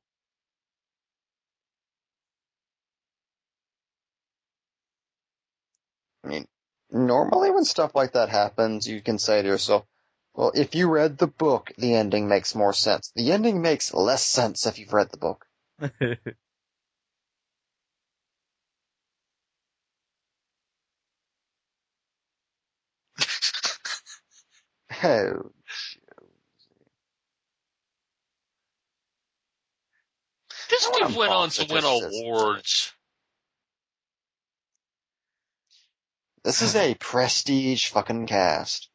[6.24, 6.48] I mean,
[6.92, 9.86] normally when stuff like that happens, you can say to yourself,
[10.36, 13.12] well, if you read the book, the ending makes more sense.
[13.16, 15.46] The ending makes less sense if you've read the book.
[25.04, 25.52] oh,
[30.86, 32.94] This dude went on to win awards.
[36.44, 38.90] this is a prestige fucking cast.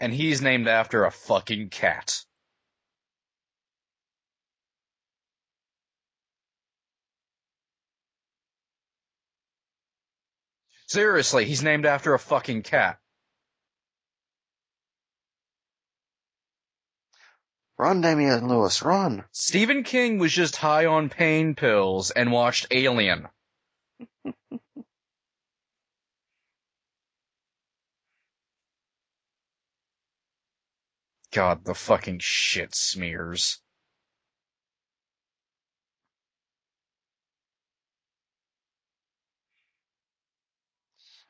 [0.00, 2.20] And he's named after a fucking cat.
[10.86, 12.98] Seriously, he's named after a fucking cat.
[17.76, 19.24] Run, Damian Lewis, run.
[19.32, 23.26] Stephen King was just high on pain pills and watched Alien.
[31.32, 33.60] God, the fucking shit smears.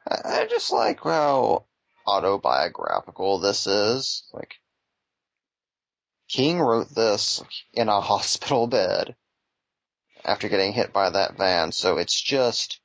[0.07, 1.65] I, I just like how
[2.07, 4.25] autobiographical this is.
[4.35, 4.57] Like,
[6.29, 7.43] King wrote this
[7.73, 9.15] in a hospital bed
[10.25, 12.81] after getting hit by that van, so it's just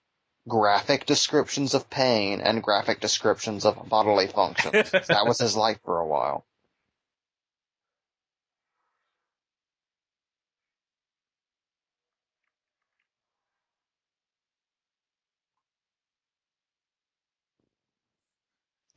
[0.48, 4.92] graphic descriptions of pain and graphic descriptions of bodily functions.
[5.08, 6.46] that was his life for a while.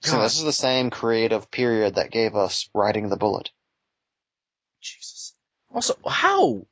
[0.05, 3.51] So this is the same creative period that gave us Riding the Bullet.
[4.83, 5.35] Jesus.
[5.75, 6.67] Also, how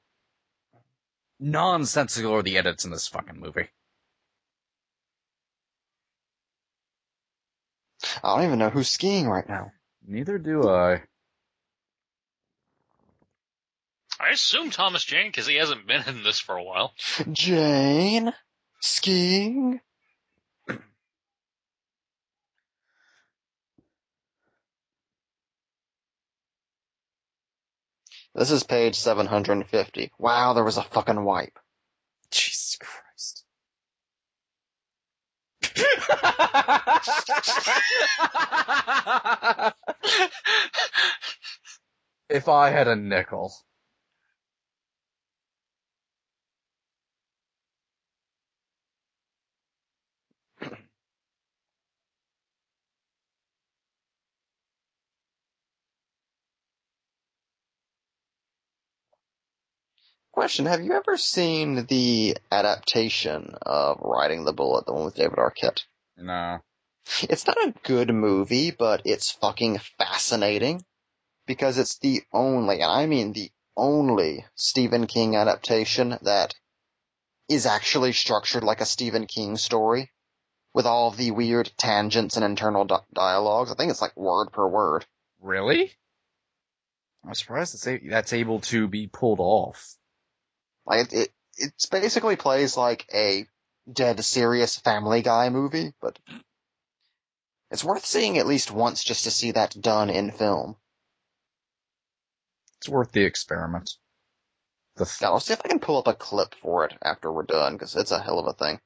[1.38, 3.68] nonsensical are the edits in this fucking movie?
[8.22, 9.72] I don't even know who's skiing right now.
[10.06, 11.02] Neither do I.
[14.18, 16.92] I assume Thomas Jane because he hasn't been in this for a while.
[17.32, 18.32] Jane?
[18.80, 19.80] Skiing?
[28.34, 30.12] This is page 750.
[30.18, 31.58] Wow, there was a fucking wipe.
[32.30, 33.44] Jesus Christ.
[42.30, 43.52] if I had a nickel.
[60.40, 65.36] Question, have you ever seen the adaptation of Riding the Bullet, the one with David
[65.36, 65.84] Arquette?
[66.16, 66.60] No.
[67.24, 70.82] It's not a good movie, but it's fucking fascinating
[71.46, 76.54] because it's the only, and I mean the only Stephen King adaptation that
[77.50, 80.10] is actually structured like a Stephen King story
[80.72, 83.70] with all the weird tangents and internal di- dialogues.
[83.70, 85.04] I think it's like word per word.
[85.42, 85.92] Really?
[87.26, 89.98] I'm surprised that's, a- that's able to be pulled off.
[90.90, 93.46] Like it, it it's basically plays like a
[93.90, 96.18] dead serious Family Guy movie, but
[97.70, 100.76] it's worth seeing at least once just to see that done in film.
[102.78, 103.92] It's worth the experiment.
[104.96, 107.30] The th- Now, I'll see if I can pull up a clip for it after
[107.30, 108.80] we're done, because it's a hell of a thing.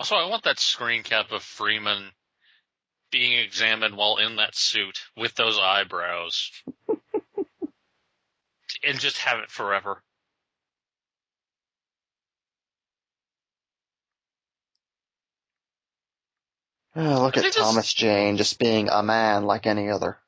[0.00, 2.10] Also, I want that screen cap of Freeman
[3.12, 6.50] being examined while in that suit with those eyebrows.
[8.82, 10.02] and just have it forever.
[16.96, 20.18] Oh, look at this- Thomas Jane just being a man like any other.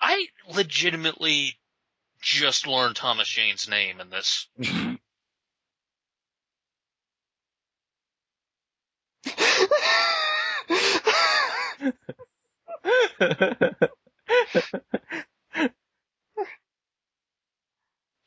[0.00, 1.56] I legitimately
[2.20, 4.48] just learned Thomas Jane's name in this.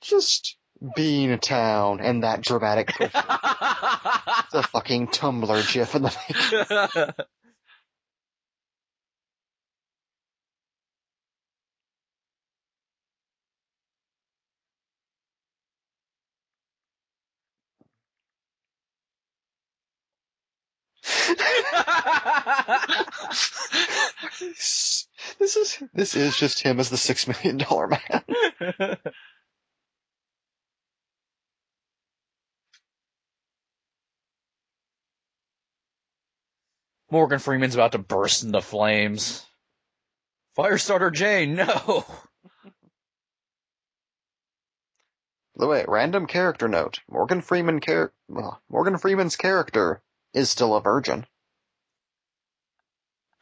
[0.02, 0.58] just
[0.96, 7.26] Bean Town and that dramatic the fucking Tumblr gif in the
[24.40, 25.08] this
[25.40, 28.98] is this is just him as the six million dollar man.
[37.16, 39.46] Morgan Freeman's about to burst into flames.
[40.58, 41.66] Firestarter Jane, no!
[42.66, 42.72] By
[45.56, 50.02] the way, random character note: Morgan Freeman char- well, Morgan Freeman's character
[50.34, 51.26] is still a virgin.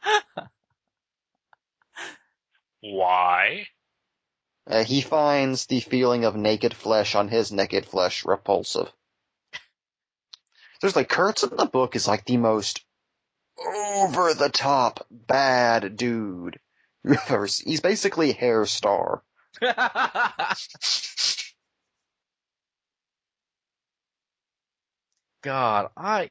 [2.80, 3.66] Why?
[4.68, 8.92] Uh, he finds the feeling of naked flesh on his naked flesh repulsive.
[10.80, 12.83] There's like Kurtz in the book is like the most
[13.58, 16.58] over the top bad dude.
[17.64, 19.22] He's basically hair star.
[25.42, 26.30] God, I,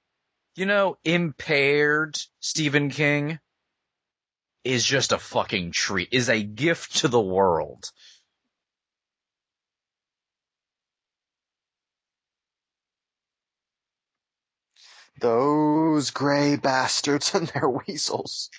[0.56, 3.40] you know, impaired Stephen King
[4.64, 7.92] is just a fucking treat, is a gift to the world.
[15.24, 18.50] Those gray bastards and their weasels.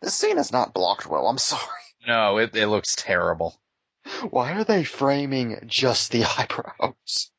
[0.00, 1.60] This scene is not blocked well, I'm sorry.
[2.06, 3.60] No, it, it looks terrible.
[4.30, 7.32] Why are they framing just the eyebrows?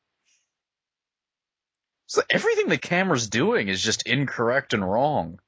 [2.04, 5.40] So everything the camera's doing is just incorrect and wrong.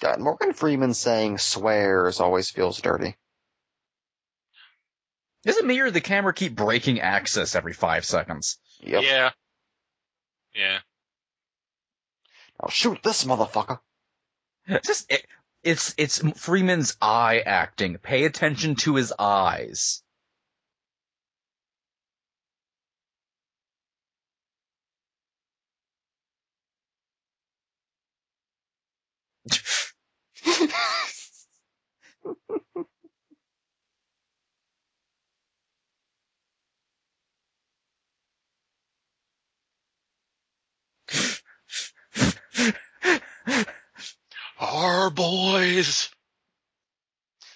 [0.00, 3.16] God, Morgan Freeman saying swears always feels dirty.
[5.44, 8.58] Is it me or the camera keep breaking access every five seconds?
[8.80, 9.02] Yep.
[9.04, 9.30] Yeah.
[10.54, 10.78] Yeah.
[12.60, 13.78] Now shoot this motherfucker.
[14.84, 15.24] Just it,
[15.62, 17.98] it's it's Freeman's eye acting.
[17.98, 20.02] Pay attention to his eyes.
[44.58, 46.08] Our boys.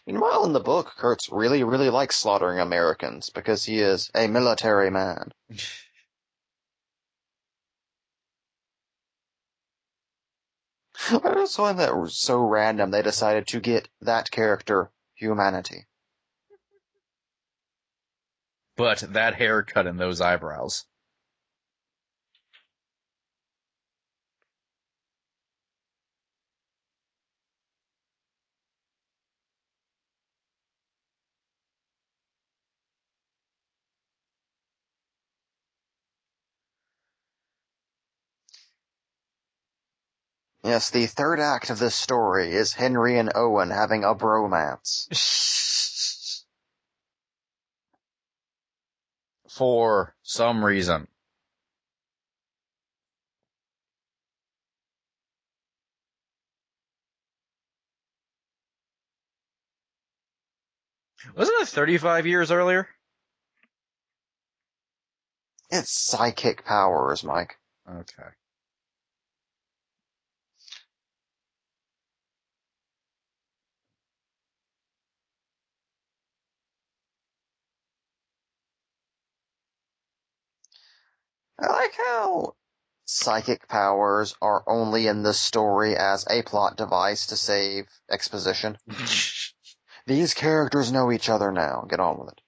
[0.06, 4.90] Meanwhile, in the book, Kurtz really, really likes slaughtering Americans because he is a military
[4.90, 5.32] man.
[11.12, 15.86] I just find that was so random they decided to get that character humanity.
[18.76, 20.86] But that haircut and those eyebrows.
[40.62, 45.06] Yes, the third act of this story is Henry and Owen having a bromance.
[49.48, 51.08] For some reason.
[61.34, 62.88] Wasn't it 35 years earlier?
[65.70, 67.56] It's psychic powers, Mike.
[67.88, 68.28] Okay.
[81.60, 82.54] I like how
[83.04, 88.78] psychic powers are only in this story as a plot device to save exposition.
[90.06, 91.86] These characters know each other now.
[91.88, 92.40] Get on with it.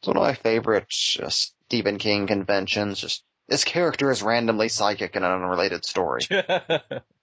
[0.00, 0.92] It's one of my favorite
[1.22, 3.00] uh, Stephen King conventions.
[3.00, 6.22] Just this character is randomly psychic in an unrelated story.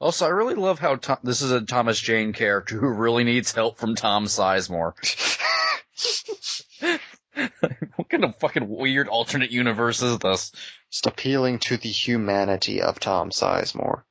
[0.00, 3.52] also, I really love how Tom, this is a Thomas Jane character who really needs
[3.52, 4.94] help from Tom Sizemore.
[7.96, 10.52] what kind of fucking weird alternate universe is this?
[10.90, 14.02] Just appealing to the humanity of Tom Sizemore.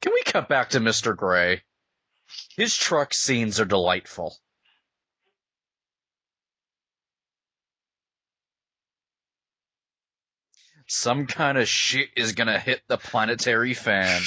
[0.00, 1.16] Can we cut back to Mr.
[1.16, 1.62] Gray?
[2.56, 4.36] His truck scenes are delightful.
[10.86, 14.22] Some kind of shit is gonna hit the planetary fan.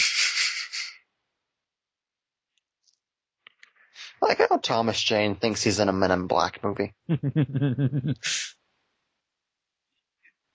[4.21, 6.93] I like how Thomas Jane thinks he's in a Men in Black movie.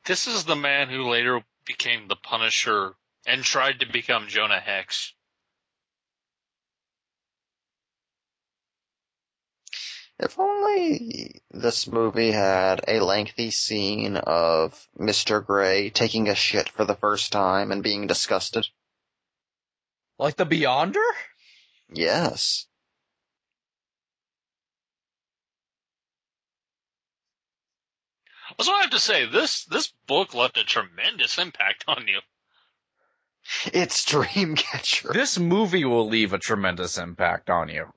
[0.06, 2.94] This is the man who later became the Punisher
[3.26, 5.14] and tried to become Jonah Hex.
[10.18, 15.44] If only this movie had a lengthy scene of Mr.
[15.44, 18.66] Gray taking a shit for the first time and being disgusted.
[20.18, 21.04] like the Beyonder?
[21.88, 22.66] Yes.
[28.56, 29.26] That's what I have to say.
[29.26, 32.20] This this book left a tremendous impact on you.
[33.66, 35.12] It's Dreamcatcher.
[35.12, 37.92] This movie will leave a tremendous impact on you.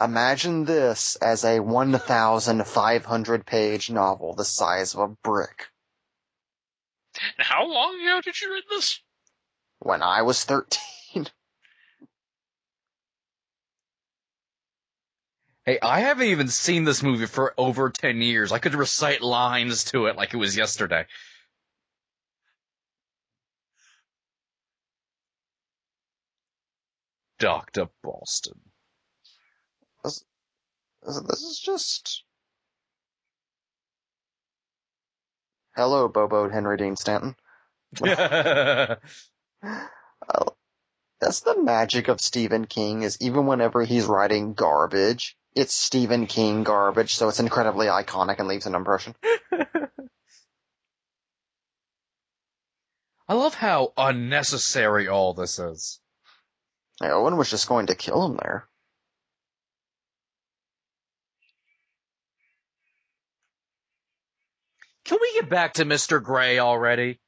[0.00, 5.68] Imagine this as a 1,500 page novel the size of a brick.
[7.38, 9.00] How long ago did you read this?
[9.78, 11.26] When I was 13.
[15.64, 18.52] Hey, I haven't even seen this movie for over 10 years.
[18.52, 21.06] I could recite lines to it like it was yesterday.
[27.40, 27.88] Dr.
[28.00, 28.60] Boston.
[30.06, 30.24] This
[31.02, 32.22] this is just.
[35.74, 37.34] Hello, Bobo Harry Dean Stanton.
[38.00, 39.00] that's
[41.40, 47.14] the magic of Stephen King is even whenever he's writing garbage, it's Stephen King garbage,
[47.14, 49.14] so it's incredibly iconic and leaves an impression.
[53.28, 55.98] I love how unnecessary all this is.
[57.02, 58.68] Owen was just going to kill him there.
[65.06, 66.22] Can we get back to Mr.
[66.22, 67.20] Gray already?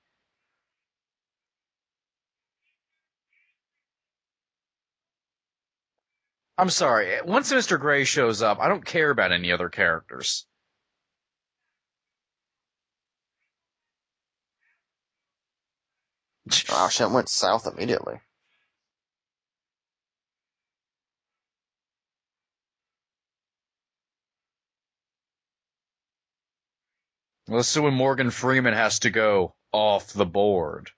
[6.56, 7.20] I'm sorry.
[7.24, 7.78] Once Mr.
[7.78, 10.44] Gray shows up, I don't care about any other characters.
[16.70, 18.20] Wow, shit went south immediately.
[27.48, 30.90] Well, see when Morgan Freeman has to go off the board.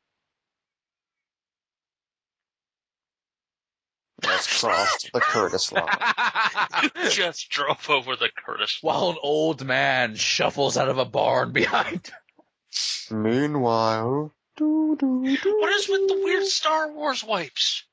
[4.23, 5.87] Just crossed the Curtis line.
[7.11, 8.79] Just drove over the Curtis.
[8.83, 8.95] line.
[8.95, 12.11] While an old man shuffles out of a barn behind.
[13.11, 17.85] Meanwhile, doo, doo, doo, What is with the weird Star Wars wipes?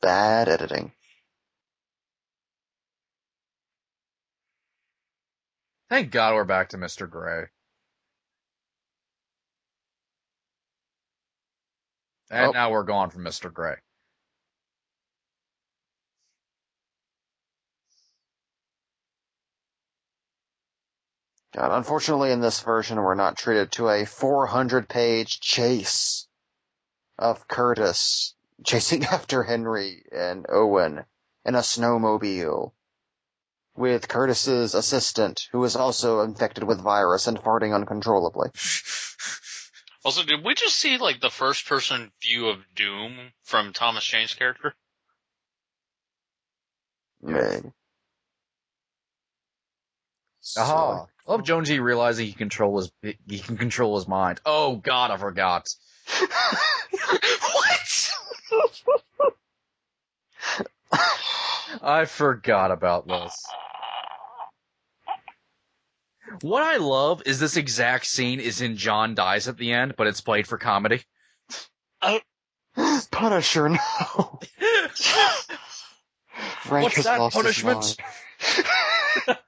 [0.00, 0.92] bad editing.
[5.88, 7.08] Thank God we're back to Mr.
[7.08, 7.46] Gray.
[12.30, 12.52] And Oh.
[12.52, 13.52] now we're gone from Mr.
[13.52, 13.76] Gray.
[21.54, 26.28] God, unfortunately, in this version, we're not treated to a 400 page chase
[27.18, 28.34] of Curtis
[28.64, 31.06] chasing after Henry and Owen
[31.46, 32.72] in a snowmobile
[33.78, 38.50] with Curtis's assistant, who is also infected with virus and farting uncontrollably.
[40.04, 44.32] Also, did we just see like the first person view of Doom from Thomas Jane's
[44.32, 44.74] character?
[47.20, 47.72] Maybe.
[50.56, 51.06] Aha.
[51.26, 52.90] I love oh, Jonesy realizing he control his
[53.26, 54.40] he can control his mind.
[54.46, 55.68] Oh God, I forgot.
[57.52, 58.10] what?
[61.82, 63.44] I forgot about this.
[66.42, 70.06] What I love is this exact scene is in John dies at the end, but
[70.06, 71.02] it's played for comedy.
[73.10, 73.78] Punisher, no.
[76.60, 77.96] Frank What's that punishment?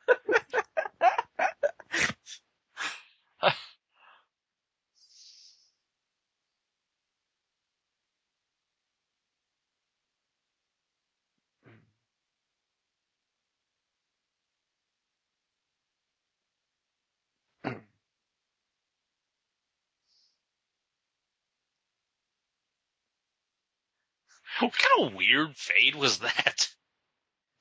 [24.61, 26.69] What kind of weird fade was that?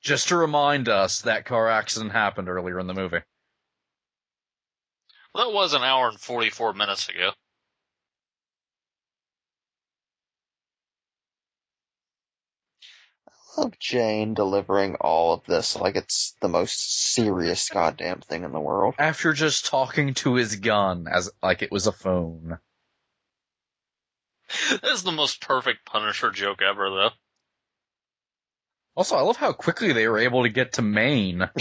[0.02, 3.20] Just to remind us that car accident happened earlier in the movie.
[5.34, 7.30] Well, that was an hour and 44 minutes ago.
[13.28, 18.52] I love Jane delivering all of this like it's the most serious goddamn thing in
[18.52, 18.94] the world.
[18.98, 22.58] After just talking to his gun as like it was a phone.
[24.82, 27.10] This is the most perfect Punisher joke ever, though.
[28.96, 31.48] Also, I love how quickly they were able to get to Maine.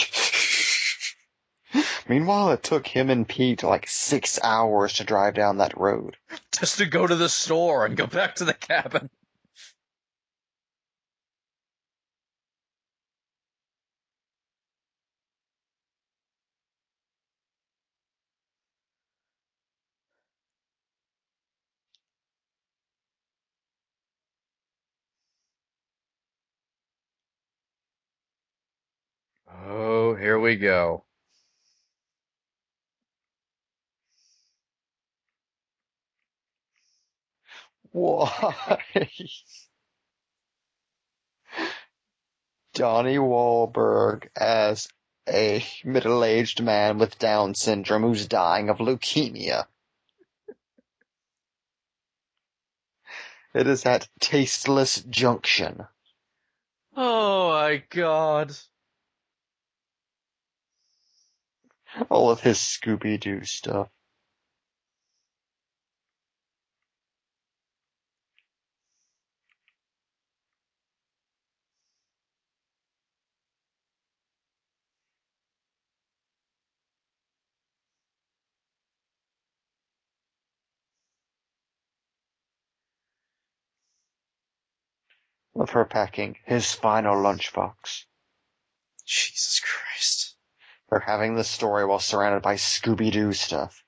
[2.07, 6.17] Meanwhile, it took him and Pete like six hours to drive down that road.
[6.51, 9.09] just to go to the store and go back to the cabin.
[30.49, 31.03] We go.
[37.91, 38.81] Why?
[42.73, 44.87] Donnie Wahlberg as
[45.27, 49.65] a middle-aged man with Down syndrome who's dying of leukemia.
[53.53, 55.85] It is at Tasteless Junction.
[56.95, 58.55] Oh my god.
[62.09, 63.89] All of his Scooby-Doo stuff.
[85.55, 88.05] Of her packing his final lunchbox.
[89.05, 90.28] Jesus Christ.
[90.89, 93.83] Her having this story while surrounded by Scooby-Doo stuff.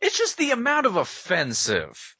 [0.00, 2.16] It's just the amount of offensive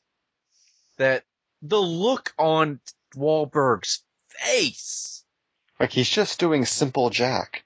[0.99, 1.24] that
[1.61, 2.81] the look on
[3.15, 5.24] Wahlberg's face.
[5.78, 7.65] Like he's just doing simple Jack.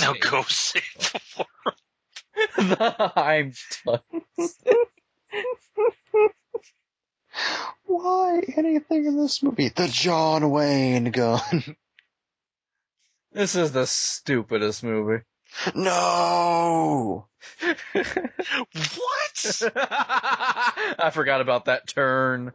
[0.00, 3.12] Now go save the world.
[3.16, 3.52] I'm
[3.84, 4.00] done.
[7.84, 9.68] Why anything in this movie?
[9.68, 11.76] The John Wayne gun.
[13.34, 15.24] This is the stupidest movie.
[15.74, 17.28] No!
[17.94, 19.62] What?
[19.74, 22.52] I forgot about that turn.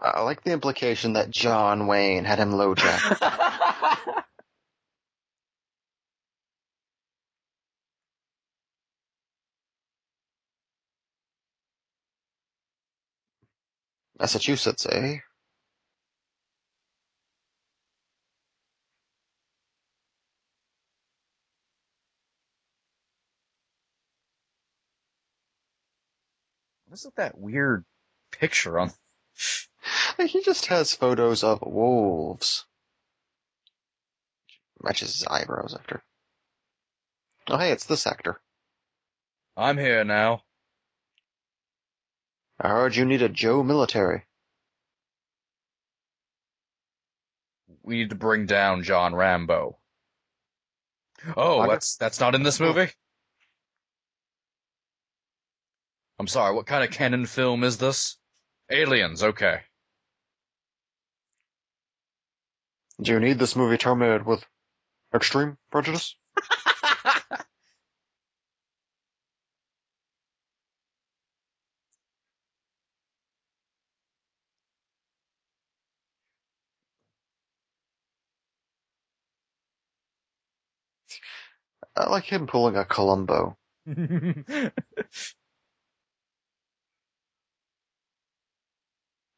[0.00, 4.24] I like the implication that John Wayne had him LoJack.
[14.20, 15.18] Massachusetts, eh?
[26.88, 27.84] What's with that weird
[28.32, 28.92] picture on?
[30.18, 32.64] He just has photos of wolves.
[34.82, 36.02] Matches his eyebrows after.
[37.48, 38.40] Oh hey, it's this actor.
[39.56, 40.42] I'm here now.
[42.60, 44.24] I heard you need a Joe military.
[47.82, 49.78] We need to bring down John Rambo.
[51.36, 52.90] Oh, I- that's that's not in this movie.
[56.18, 56.54] I'm sorry.
[56.54, 58.16] What kind of Cannon film is this?
[58.70, 59.22] Aliens.
[59.24, 59.62] Okay.
[63.00, 64.44] Do you need this movie terminated with
[65.14, 66.16] extreme prejudice?
[81.96, 83.56] I like him pulling a Columbo.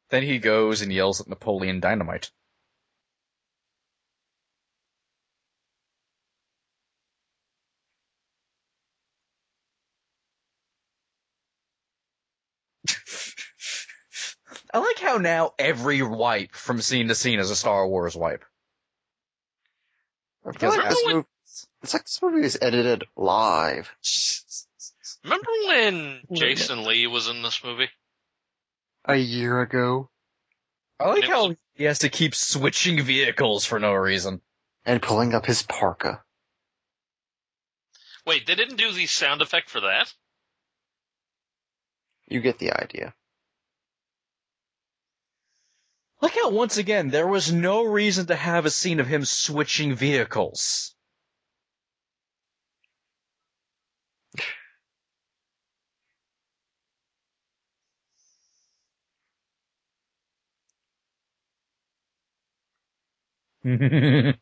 [0.09, 2.31] then he goes and yells at Napoleon Dynamite.
[14.73, 18.45] I like how now every wipe from scene to scene is a Star Wars wipe.
[20.45, 21.27] I feel like this when- movie,
[21.83, 23.91] it's like this movie is edited live.
[25.23, 27.89] Remember when Jason Lee was in this movie?
[29.05, 30.09] A year ago.
[30.99, 34.41] I like how he has to keep switching vehicles for no reason.
[34.85, 36.23] And pulling up his parka.
[38.25, 40.13] Wait, they didn't do the sound effect for that?
[42.27, 43.13] You get the idea.
[46.21, 49.95] Look how once again there was no reason to have a scene of him switching
[49.95, 50.93] vehicles.
[63.65, 64.35] I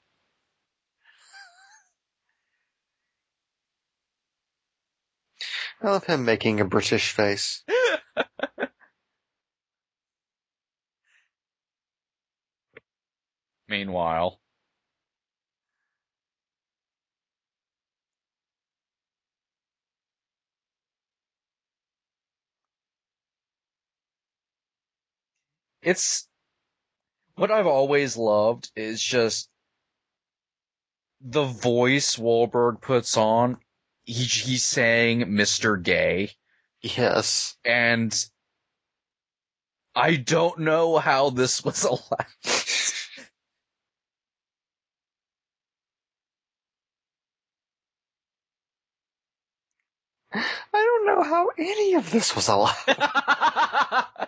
[5.82, 7.64] love him making a British face.
[13.70, 14.42] Meanwhile.
[25.82, 26.28] It's
[27.38, 29.50] what I've always loved is just
[31.22, 33.58] the voice Wahlberg puts on.
[34.06, 35.82] He, he's saying Mr.
[35.82, 36.32] Gay,
[36.82, 37.58] Yes.
[37.66, 38.14] and
[39.96, 42.28] I don't know how this was allowed.
[50.34, 52.76] I don't know how any of this was allowed.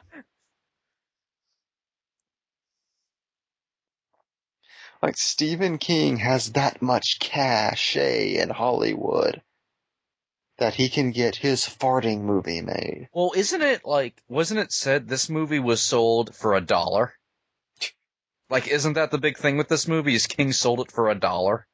[5.02, 9.42] Like Stephen King has that much cachet in Hollywood
[10.58, 13.08] that he can get his farting movie made.
[13.14, 17.14] well, isn't it like, wasn't it said this movie was sold for a dollar?
[18.50, 20.16] Like, isn't that the big thing with this movie?
[20.16, 21.66] Is King sold it for a dollar?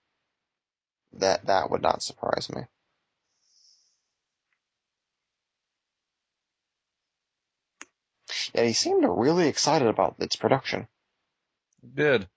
[1.13, 2.63] That that would not surprise me.
[8.53, 10.87] Yeah, he seemed really excited about its production.
[11.93, 12.27] Did.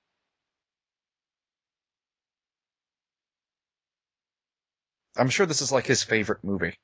[5.19, 6.79] I'm sure this is like his favorite movie.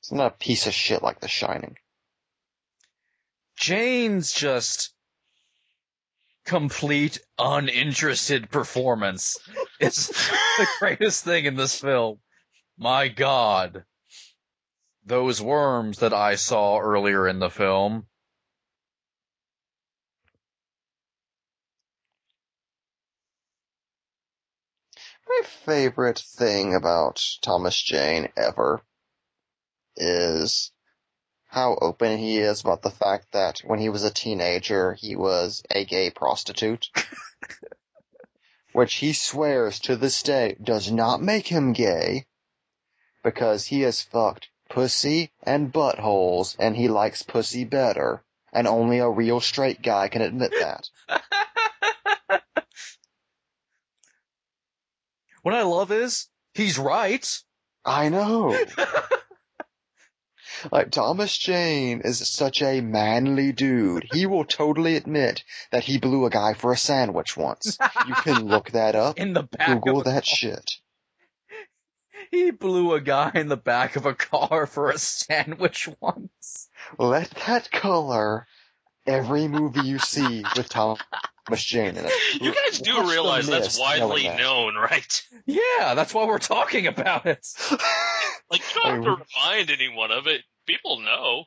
[0.00, 1.76] It's not a piece of shit like The Shining.
[3.56, 4.94] Jane's just
[6.44, 9.38] complete uninterested performance.
[9.80, 10.08] It's
[10.58, 12.20] the greatest thing in this film.
[12.78, 13.84] My god.
[15.04, 18.06] Those worms that I saw earlier in the film.
[25.38, 28.80] My favorite thing about Thomas Jane ever
[29.94, 30.72] is
[31.48, 35.62] how open he is about the fact that when he was a teenager, he was
[35.70, 36.88] a gay prostitute.
[38.72, 42.26] Which he swears to this day does not make him gay
[43.22, 48.24] because he has fucked pussy and buttholes and he likes pussy better.
[48.54, 50.88] And only a real straight guy can admit that.
[55.46, 57.24] What I love is, he's right.
[57.84, 58.58] I know.
[60.72, 64.08] like Thomas Jane is such a manly dude.
[64.10, 67.78] He will totally admit that he blew a guy for a sandwich once.
[68.08, 69.18] You can look that up.
[69.20, 70.34] In the back Google of a that car.
[70.34, 70.72] shit.
[72.32, 76.68] He blew a guy in the back of a car for a sandwich once.
[76.98, 78.48] Let that color
[79.06, 80.98] every movie you see with Thomas
[81.56, 82.12] Jane in it.
[82.40, 84.38] You guys do Watch realize that's widely that.
[84.38, 85.22] known, right?
[85.46, 87.46] Yeah, that's why we're talking about it.
[88.50, 90.42] Like you don't have to remind anyone of it.
[90.66, 91.44] People know.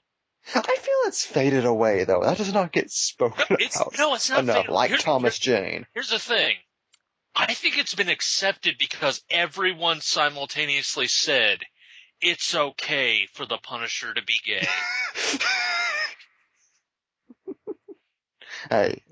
[0.56, 2.24] I feel it's faded away though.
[2.24, 5.38] That does not get spoken It's about no, it's not enough, faded- like here's- Thomas
[5.38, 5.86] Jane.
[5.94, 6.56] Here's the thing.
[7.36, 11.60] I think it's been accepted because everyone simultaneously said
[12.22, 14.66] it's okay for the Punisher to be gay.
[18.70, 19.04] Hey,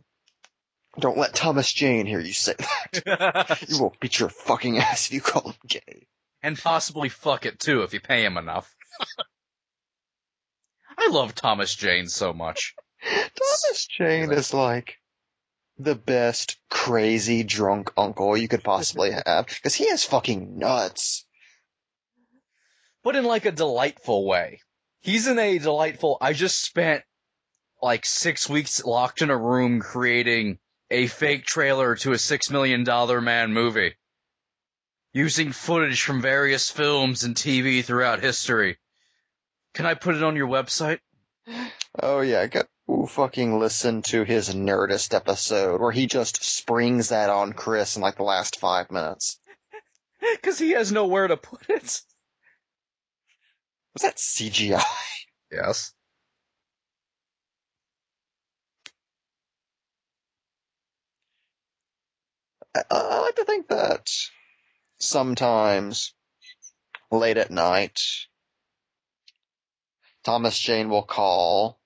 [0.99, 3.63] don't let Thomas Jane hear you say that.
[3.69, 6.07] You will beat your fucking ass if you call him gay.
[6.41, 8.73] and possibly fuck it too if you pay him enough.
[10.97, 12.73] I love Thomas Jane so much.
[13.03, 14.97] Thomas Jane is like
[15.77, 21.25] the best crazy drunk uncle you could possibly have because he is fucking nuts.
[23.03, 24.61] But in like a delightful way.
[25.01, 27.03] He's in a delightful, I just spent
[27.81, 30.59] like six weeks locked in a room creating
[30.89, 33.95] a fake trailer to a six million dollar man movie.
[35.13, 38.77] Using footage from various films and TV throughout history.
[39.73, 40.99] Can I put it on your website?
[42.01, 47.29] Oh yeah, go ooh, fucking listen to his Nerdist episode where he just springs that
[47.29, 49.39] on Chris in like the last five minutes.
[50.43, 52.01] Cause he has nowhere to put it.
[53.93, 54.83] Was that CGI?
[55.51, 55.93] Yes.
[62.91, 64.11] I, I like to think that
[64.99, 66.13] sometimes
[67.11, 67.99] late at night,
[70.23, 71.79] Thomas Jane will call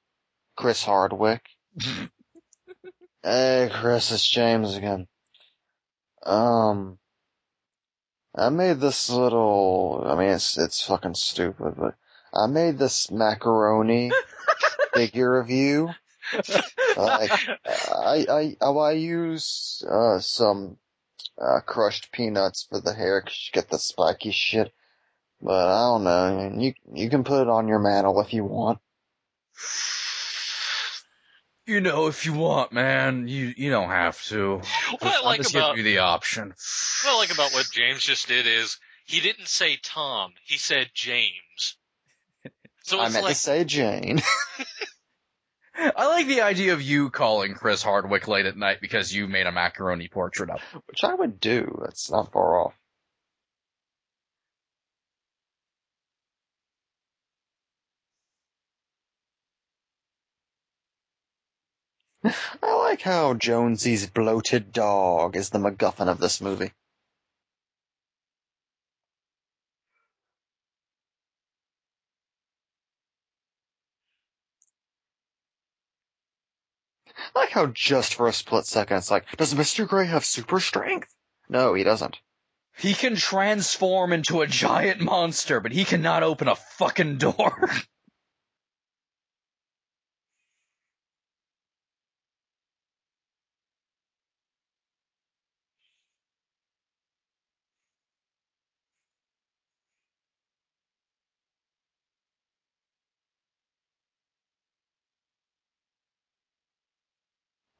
[0.56, 1.46] Chris Hardwick.
[3.24, 5.08] hey, Chris, it's James again.
[6.24, 6.98] Um,
[8.36, 11.96] I made this little, I mean, it's, it's fucking stupid, but
[12.34, 14.12] I made this macaroni
[14.94, 15.90] figure of you.
[16.98, 17.32] Like,
[17.66, 20.78] I, I, oh, I use, uh, some,
[21.40, 24.74] uh, crushed peanuts for the hair 'cause you get the spiky shit.
[25.42, 28.80] But I don't know, you, you can put it on your mantle if you want.
[31.68, 34.58] You know, if you want, man, you you don't have to.
[34.58, 36.50] What I I'm like just about giving you the option.
[37.04, 40.90] what I like about what James just did is he didn't say Tom, he said
[40.94, 41.78] James.
[42.84, 44.22] So I meant like to say Jane.
[45.82, 49.48] I like the idea of you calling Chris Hardwick late at night because you made
[49.48, 50.82] a macaroni portrait of him.
[50.86, 51.80] Which I would do.
[51.84, 52.74] That's not far off.
[62.24, 66.72] I like how Jonesy's bloated dog is the MacGuffin of this movie.
[77.36, 79.88] I like how just for a split second it's like, does Mr.
[79.88, 81.14] Gray have super strength?
[81.50, 82.20] No, he doesn't.
[82.78, 87.70] He can transform into a giant monster, but he cannot open a fucking door.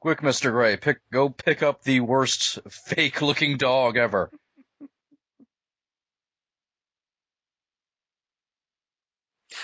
[0.02, 0.50] Quick, Mr.
[0.50, 4.32] Gray, pick go pick up the worst fake looking dog ever.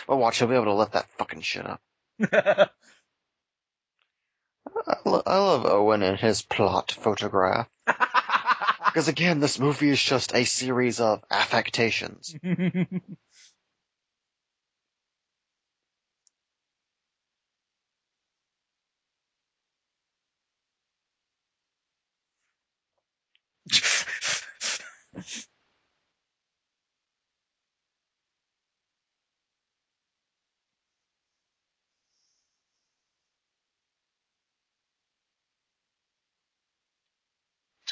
[0.07, 1.81] But watch, he'll be able to lift that fucking shit up.
[2.33, 2.69] I,
[5.05, 7.69] lo- I love Owen and his plot photograph.
[8.85, 12.35] Because again, this movie is just a series of affectations.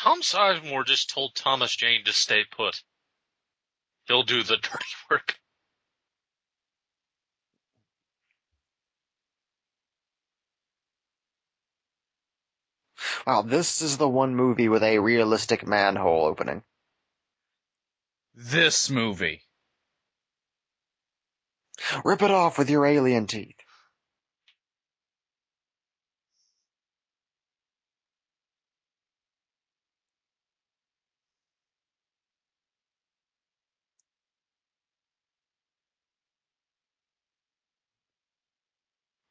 [0.06, 2.80] Tom Sizemore just told Thomas Jane to stay put.
[4.06, 5.34] He'll do the dirty work.
[13.26, 16.62] Wow, this is the one movie with a realistic manhole opening.
[18.32, 19.42] this movie.
[22.04, 23.55] Rip it off with your alien teeth.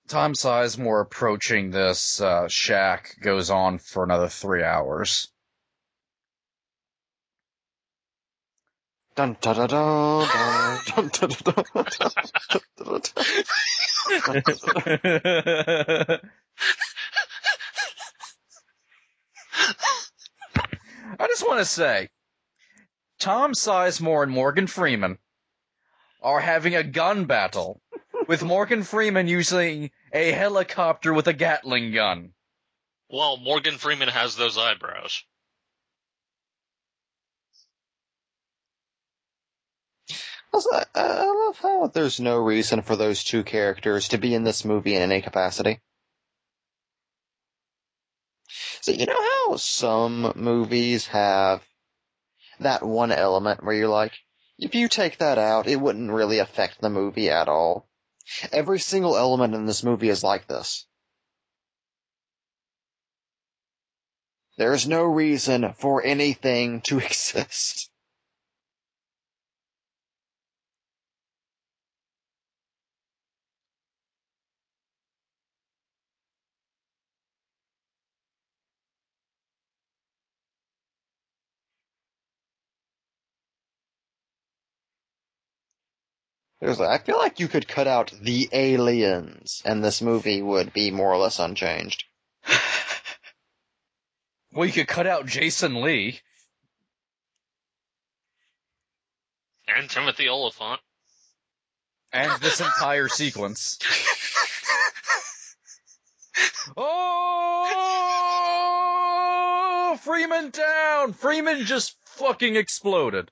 [0.08, 5.30] Tom Sizemore approaching this uh, shack goes on for another three hours.
[9.16, 11.64] Dun da da da da dun da da da
[12.52, 13.00] dun da da
[16.04, 16.18] da.
[21.18, 22.10] I just want to say,
[23.20, 25.18] Tom Sizemore and Morgan Freeman
[26.22, 27.82] are having a gun battle,
[28.28, 32.32] with Morgan Freeman using a helicopter with a Gatling gun.
[33.10, 35.24] Well, Morgan Freeman has those eyebrows.
[40.72, 44.64] I, I love how there's no reason for those two characters to be in this
[44.64, 45.82] movie in any capacity.
[48.82, 51.62] So you know how some movies have
[52.60, 54.14] that one element where you're like,
[54.58, 57.90] if you take that out, it wouldn't really affect the movie at all.
[58.52, 60.86] Every single element in this movie is like this.
[64.58, 67.90] There is no reason for anything to exist.
[86.66, 90.90] There's, I feel like you could cut out the aliens, and this movie would be
[90.90, 92.06] more or less unchanged.
[94.52, 96.22] Well, you could cut out Jason Lee.
[99.68, 100.80] And Timothy Olyphant.
[102.14, 103.78] and this entire sequence.
[106.78, 106.90] Oh,
[110.04, 111.14] Freeman down!
[111.14, 113.30] Freeman just fucking exploded.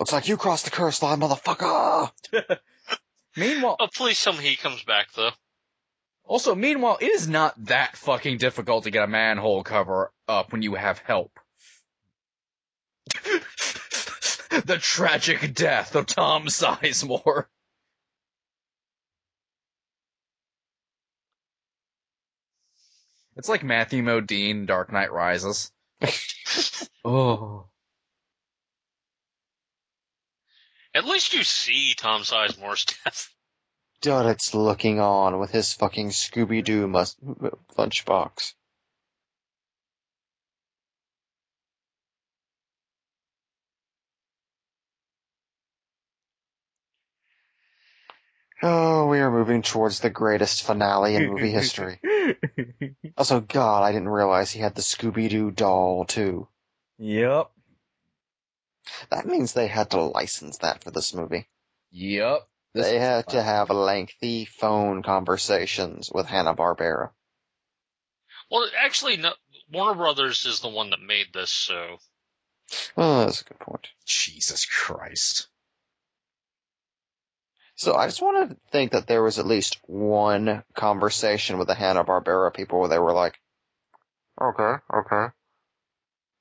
[0.00, 2.10] Looks like you crossed the curse line, motherfucker!
[3.36, 5.32] Meanwhile, Oh, please tell me he comes back though.
[6.24, 10.62] also, meanwhile, it is not that fucking difficult to get a manhole cover up when
[10.62, 11.38] you have help.
[14.64, 17.44] the tragic death of Tom Sizemore.
[23.36, 25.70] It's like Matthew Modine, Dark Knight Rises.
[27.04, 27.69] oh.
[30.94, 33.28] At least you see Tom Sizemore's death.
[34.02, 37.16] Duddits looking on with his fucking Scooby Doo mus-
[37.76, 38.54] lunchbox.
[48.62, 51.98] Oh, we are moving towards the greatest finale in movie history.
[53.16, 56.46] Also, God, I didn't realize he had the Scooby Doo doll too.
[56.98, 57.50] Yep.
[59.10, 61.48] That means they had to license that for this movie.
[61.90, 62.48] Yep.
[62.74, 67.10] This they was had to have lengthy phone conversations with Hanna Barbera.
[68.50, 69.32] Well, actually, no,
[69.72, 71.98] Warner Brothers is the one that made this, so
[72.96, 73.88] Oh, that's a good point.
[74.06, 75.48] Jesus Christ.
[77.74, 81.74] So I just want to think that there was at least one conversation with the
[81.74, 83.40] Hanna Barbera people where they were like,
[84.40, 85.32] "Okay, okay,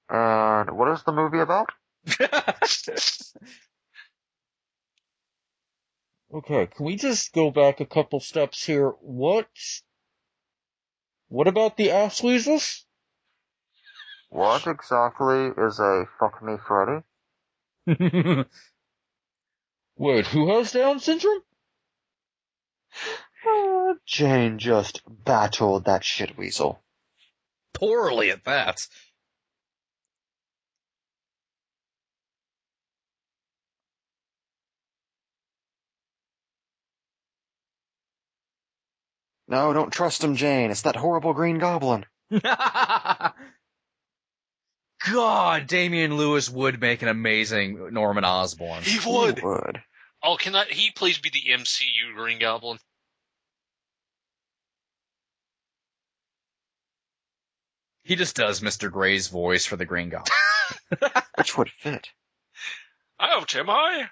[0.10, 1.72] and what is the movie about?"
[6.34, 8.90] okay, can we just go back a couple steps here?
[9.02, 9.48] What?
[11.28, 12.86] What about the ass weasels?
[14.30, 17.04] What exactly is a fuck me Freddy?
[19.98, 21.42] Wait, who has Down syndrome?
[23.48, 26.82] Uh, Jane just battled that shit weasel.
[27.74, 28.88] Poorly at that.
[39.50, 40.70] No, don't trust him, Jane.
[40.72, 42.06] It's that horrible green goblin.
[45.12, 48.84] God, Damian Lewis would make an amazing Norman Osborn.
[48.84, 49.42] He He would.
[49.42, 49.82] would.
[50.24, 52.78] oh, can I, he please be the MCU Green Goblin?
[58.04, 58.92] He just does Mr.
[58.92, 61.12] Gray's voice for the Green Goblin.
[61.38, 62.10] Which would fit.
[63.20, 64.10] Oh, Tim, I.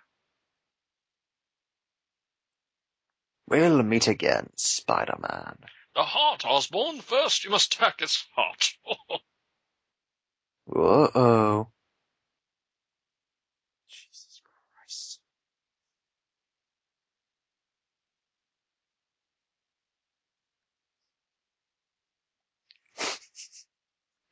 [3.49, 5.57] We'll meet again, Spider-Man.
[5.95, 6.99] The heart, Osborn.
[6.99, 8.73] First, you must attack its heart.
[10.75, 11.69] Uh-oh.
[13.87, 14.41] Jesus
[14.75, 15.19] Christ.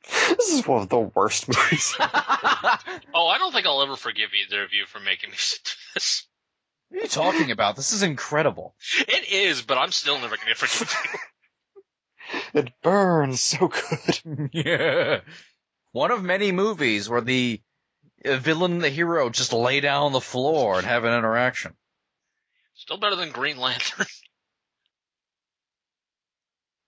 [0.36, 1.94] This is one of the worst movies.
[2.00, 2.06] oh,
[3.26, 6.25] I don't think I'll ever forgive either of you for making me sit through this.
[6.88, 7.76] What are you talking about?
[7.76, 8.74] This is incredible.
[9.00, 11.20] It is, but I'm still never going to forgive you.
[12.60, 14.50] it burns so good.
[14.52, 15.20] yeah.
[15.92, 17.60] One of many movies where the
[18.24, 21.74] villain and the hero just lay down on the floor and have an interaction.
[22.74, 24.06] Still better than Green Lantern.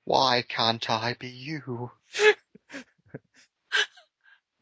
[0.04, 1.90] Why can't I be you?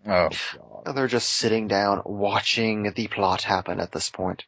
[0.08, 0.94] Oh god.
[0.94, 4.44] They're just sitting down watching the plot happen at this point.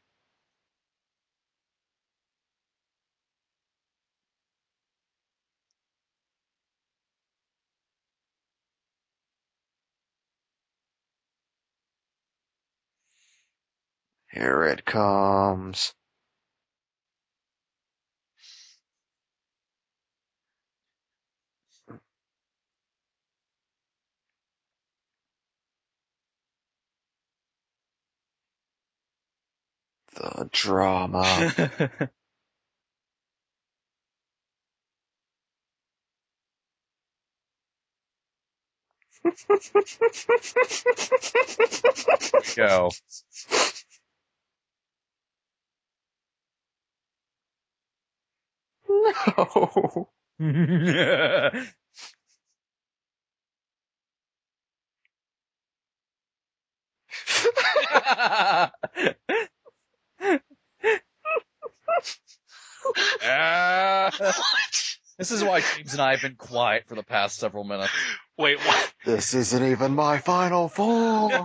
[14.30, 15.92] Here it comes.
[30.14, 31.52] The drama.
[42.56, 42.90] Go.
[48.88, 50.08] No.
[65.18, 67.92] This is why James and I have been quiet for the past several minutes.
[68.38, 68.92] Wait, what?
[69.04, 71.32] This isn't even my final form.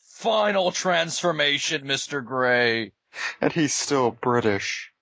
[0.00, 2.24] Final transformation, Mr.
[2.24, 2.92] Gray.
[3.40, 4.92] and he's still British.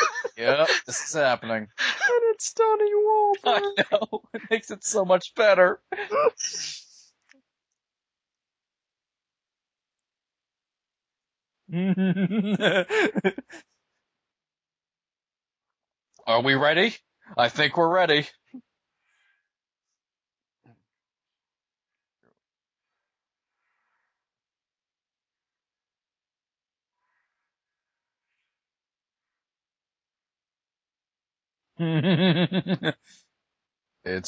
[0.43, 1.67] Yep, this is happening.
[1.79, 3.35] and it's Donnie Wahlberg.
[3.45, 4.21] I know.
[4.33, 5.79] It makes it so much better.
[16.27, 16.95] Are we ready?
[17.37, 18.27] I think we're ready.
[31.79, 32.97] It's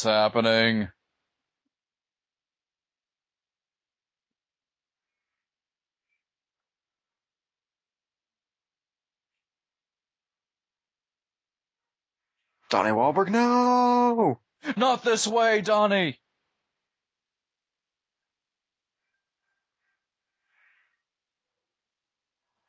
[0.03, 0.89] happening.
[12.69, 14.39] Donnie Wahlberg, no!
[14.75, 16.19] Not this way, Donnie!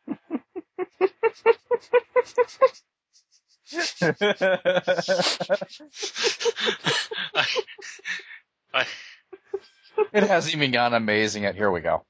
[3.72, 3.82] I,
[8.72, 8.86] I,
[10.12, 11.56] it hasn't even gotten amazing yet.
[11.56, 12.04] Here we go.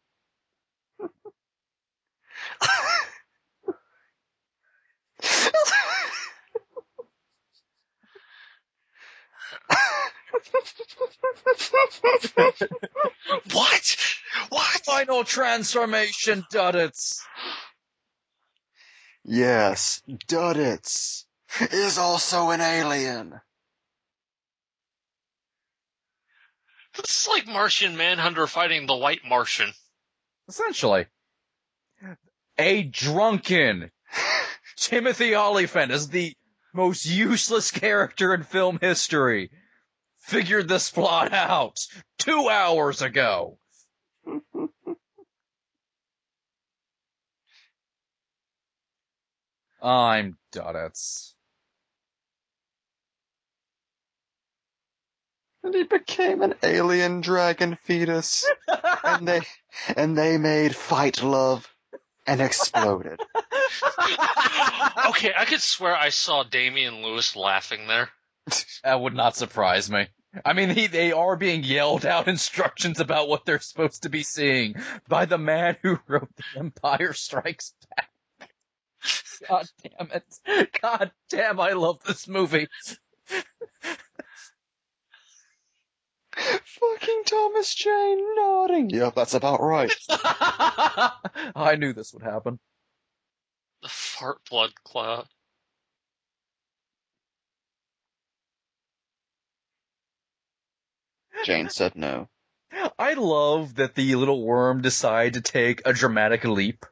[13.53, 13.97] what?
[14.51, 14.81] What?
[14.85, 17.21] Final transformation, Duddits.
[19.25, 21.26] Yes, Duddits
[21.61, 23.41] is also an alien.
[26.97, 29.73] This is like Martian Manhunter fighting the White Martian.
[30.49, 31.07] Essentially.
[32.59, 33.91] A drunken
[34.77, 36.35] Timothy Olyphant is the
[36.73, 39.51] most useless character in film history.
[40.21, 41.79] Figured this plot out
[42.19, 43.59] two hours ago.
[49.83, 51.36] I'm Duddits.
[55.67, 58.49] And he became an alien dragon fetus.
[59.03, 59.41] and they
[59.97, 61.69] and they made fight love
[62.25, 63.19] and exploded.
[65.09, 68.11] okay, I could swear I saw Damian Lewis laughing there.
[68.85, 70.07] That would not surprise me.
[70.45, 74.23] I mean, he, they are being yelled out instructions about what they're supposed to be
[74.23, 74.77] seeing
[75.09, 78.11] by the man who wrote The Empire Strikes Back.
[79.49, 80.71] God damn it.
[80.81, 82.69] God damn, I love this movie.
[86.81, 88.91] Fucking Thomas Jane nodding.
[88.91, 89.93] Yep, that's about right.
[90.11, 92.59] I knew this would happen.
[93.83, 95.27] The fart blood cloud.
[101.45, 102.29] Jane said no.
[102.99, 106.85] I love that the little worm decided to take a dramatic leap.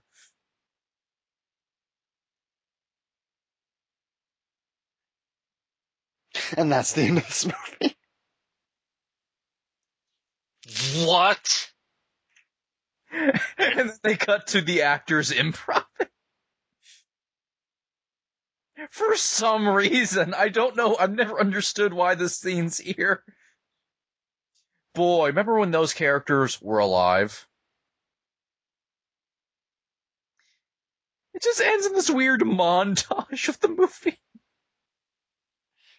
[6.56, 7.96] And that's the end of this movie.
[11.04, 11.70] What?
[13.12, 15.84] and then they cut to the actors improv.
[18.90, 23.22] For some reason, I don't know, I've never understood why this scene's here.
[24.94, 27.46] Boy, remember when those characters were alive?
[31.34, 34.18] It just ends in this weird montage of the movie.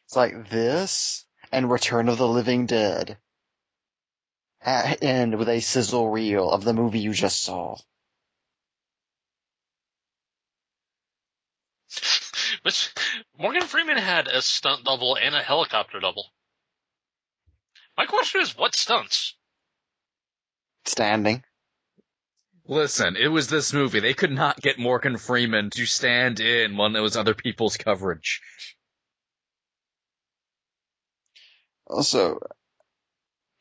[0.05, 3.17] It's like this and Return of the Living Dead.
[4.65, 7.77] At end with a sizzle reel of the movie you just saw.
[12.63, 12.93] But
[13.37, 16.31] Morgan Freeman had a stunt double and a helicopter double.
[17.95, 19.35] My question is, what stunts?
[20.85, 21.43] Standing.
[22.67, 23.99] Listen, it was this movie.
[23.99, 28.41] They could not get Morgan Freeman to stand in when it was other people's coverage.
[31.85, 32.39] Also,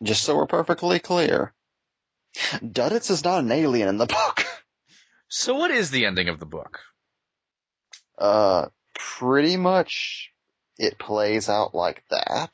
[0.03, 1.55] just so we're perfectly clear,
[2.37, 4.45] Duddits is not an alien in the book.
[5.29, 6.81] So what is the ending of the book?
[8.19, 10.31] Uh, pretty much
[10.79, 12.53] it plays out like that,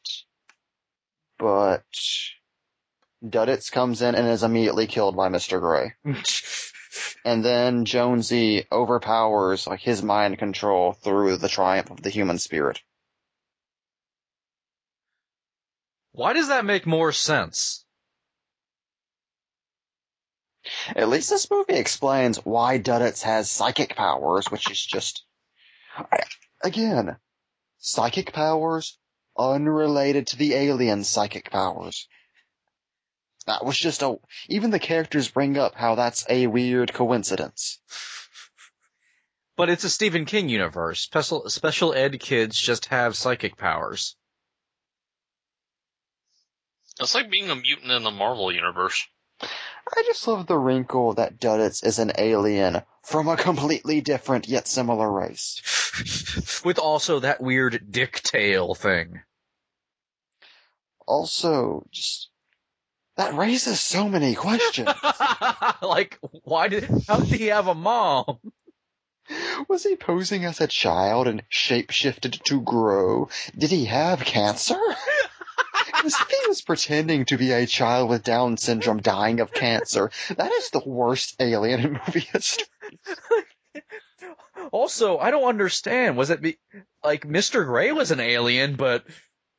[1.38, 1.84] but
[3.24, 5.60] Duddits comes in and is immediately killed by Mr.
[5.60, 5.94] Gray.
[7.24, 12.80] and then Jonesy overpowers like his mind control through the triumph of the human spirit.
[16.12, 17.84] Why does that make more sense?
[20.94, 25.24] At least this movie explains why Duddits has psychic powers, which is just,
[26.62, 27.16] again,
[27.78, 28.98] psychic powers
[29.38, 32.08] unrelated to the alien psychic powers.
[33.46, 34.16] That was just a,
[34.48, 37.80] even the characters bring up how that's a weird coincidence.
[39.56, 41.00] But it's a Stephen King universe.
[41.00, 44.16] Special, special ed kids just have psychic powers.
[47.00, 49.06] It's like being a mutant in the Marvel universe.
[49.42, 54.68] I just love the wrinkle that Duddits is an alien from a completely different yet
[54.68, 56.60] similar race.
[56.64, 59.22] With also that weird dick tail thing.
[61.06, 62.28] Also, just
[63.16, 64.90] that raises so many questions.
[65.82, 68.38] like, why did, how did he have a mom?
[69.68, 73.28] Was he posing as a child and shapeshifted to grow?
[73.56, 74.78] Did he have cancer?
[75.86, 80.10] Because thing he was pretending to be a child with Down syndrome dying of cancer,
[80.36, 82.66] that is the worst alien in movie history.
[84.72, 86.16] Also, I don't understand.
[86.16, 86.58] Was it be,
[87.02, 87.64] like Mr.
[87.64, 89.04] Gray was an alien, but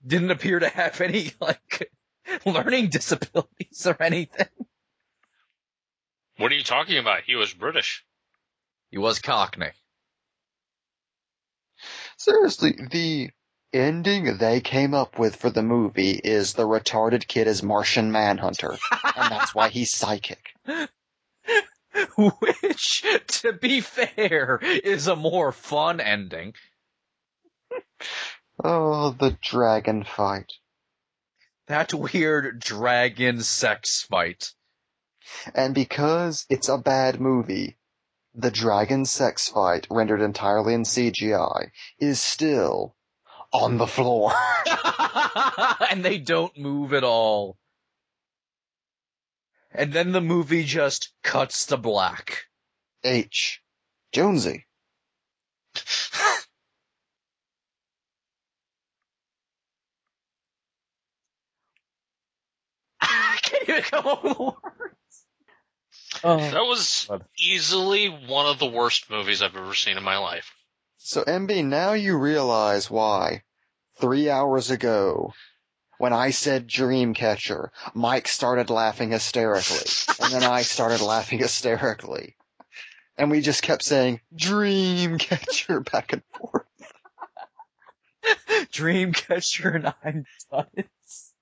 [0.06, 1.92] didn't appear to have any like
[2.46, 4.48] learning disabilities or anything?
[6.38, 7.24] What are you talking about?
[7.26, 8.06] He was British.
[8.90, 9.72] He was Cockney.
[12.18, 13.32] Seriously, the
[13.74, 18.78] ending they came up with for the movie is the retarded kid is Martian Manhunter,
[18.92, 20.54] and that's why he's psychic.
[22.18, 26.54] Which, to be fair, is a more fun ending.
[28.64, 30.52] Oh, the dragon fight.
[31.66, 34.54] That weird dragon sex fight.
[35.56, 37.80] And because it's a bad movie,
[38.36, 42.96] the dragon sex fight, rendered entirely in CGI, is still
[43.54, 44.34] on the floor.
[45.90, 47.58] and they don't move at all.
[49.74, 52.46] And then the movie just cuts to black.
[53.04, 53.62] H.
[54.12, 54.66] Jonesy.
[63.44, 64.56] Can't even come up with words.
[66.24, 66.38] Oh.
[66.38, 67.26] That was God.
[67.40, 70.54] easily one of the worst movies I've ever seen in my life.
[71.04, 73.42] So MB, now you realize why.
[74.00, 75.34] Three hours ago,
[75.98, 79.88] when I said Dreamcatcher, Mike started laughing hysterically,
[80.22, 82.36] and then I started laughing hysterically.
[83.18, 86.68] And we just kept saying Dreamcatcher back and forth.
[88.72, 91.34] Dreamcatcher and I'm Duds.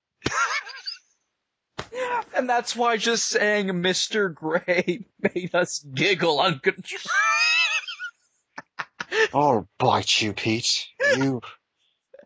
[2.35, 4.33] and that's why just saying Mr.
[4.33, 5.05] Gray
[5.35, 7.11] made us giggle uncontrollably.
[9.33, 10.87] I'll bite you, Pete.
[11.17, 11.41] You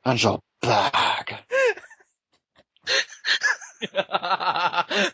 [0.05, 1.35] and your bag.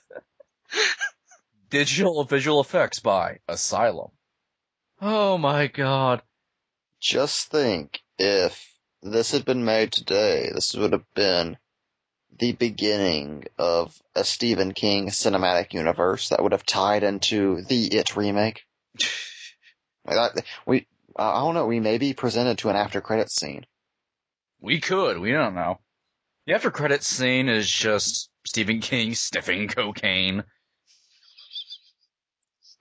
[1.69, 4.09] Digital visual effects by Asylum.
[5.01, 6.21] Oh my god.
[6.99, 8.67] Just think, if
[9.01, 11.57] this had been made today, this would have been
[12.37, 18.15] the beginning of a Stephen King cinematic universe that would have tied into the It
[18.15, 18.63] remake.
[20.05, 20.87] Like that- we,
[21.19, 23.65] Uh, I don't know, we may be presented to an after credits scene.
[24.61, 25.80] We could, we don't know.
[26.48, 30.45] The after credits scene is just Stephen King sniffing cocaine.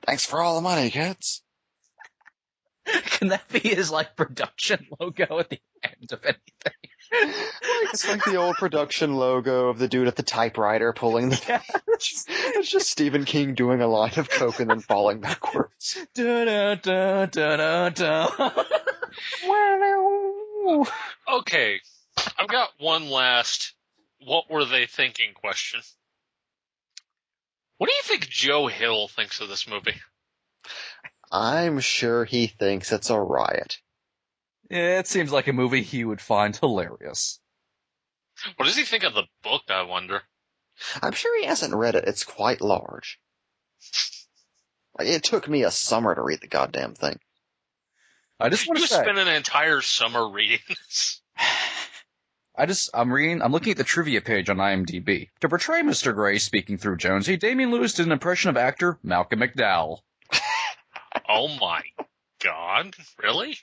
[0.06, 1.42] Thanks for all the money, kids.
[2.86, 6.90] Can that be his like production logo at the end of anything?
[7.90, 11.36] It's like the old production logo of the dude at the typewriter pulling the
[11.90, 15.96] It's just Stephen King doing a line of coke and then falling backwards.
[16.14, 18.50] Da da da da da da.
[21.28, 21.80] Okay,
[22.38, 23.74] I've got one last
[24.24, 25.80] what were they thinking question.
[27.78, 29.94] What do you think Joe Hill thinks of this movie?
[31.30, 33.78] I'm sure he thinks it's a riot.
[34.70, 37.40] Yeah, it seems like a movie he would find hilarious.
[38.56, 40.22] What does he think of the book, I wonder?
[41.02, 42.04] I'm sure he hasn't read it.
[42.06, 43.18] It's quite large.
[45.00, 47.18] It took me a summer to read the goddamn thing.
[48.40, 51.20] I just want You to say, spent an entire summer reading this.
[52.56, 55.28] I just, I'm reading, I'm looking at the trivia page on IMDb.
[55.40, 56.12] To portray Mr.
[56.14, 60.00] Gray speaking through Jonesy, Damian Lewis did an impression of actor Malcolm McDowell.
[61.30, 61.82] Oh my
[62.42, 63.58] god, really?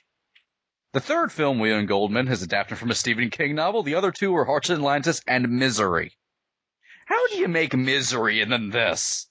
[0.96, 3.82] The third film William Goldman has adapted from a Stephen King novel.
[3.82, 6.16] The other two are Hearts of Atlantis and Misery.
[7.04, 9.26] How do you make Misery and then this?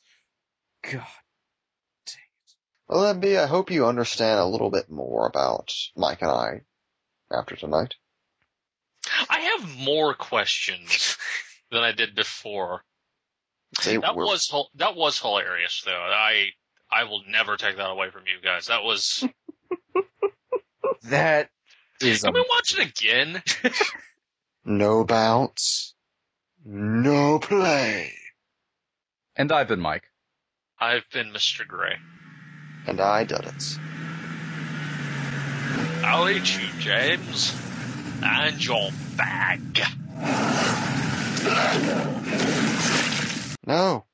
[0.83, 0.91] God.
[2.05, 2.53] Dang it.
[2.87, 6.61] Well, MB, I hope you understand a little bit more about Mike and I
[7.35, 7.95] after tonight.
[9.27, 11.17] I have more questions
[11.71, 12.83] than I did before.
[13.79, 15.91] See, That we're- was that was hilarious though.
[15.99, 16.49] I
[16.91, 18.67] I will never take that away from you guys.
[18.67, 19.27] That was.
[21.09, 21.54] That is a
[21.99, 23.41] Can we watch it again?
[24.65, 25.93] no bounce,
[26.63, 28.13] no play.
[29.35, 30.03] And I've been Mike.
[30.79, 31.65] I've been Mr.
[31.67, 31.95] Gray.
[32.87, 33.79] And I did it.
[36.03, 37.55] I'll eat you, James,
[38.21, 39.81] and your bag.
[43.65, 44.05] No.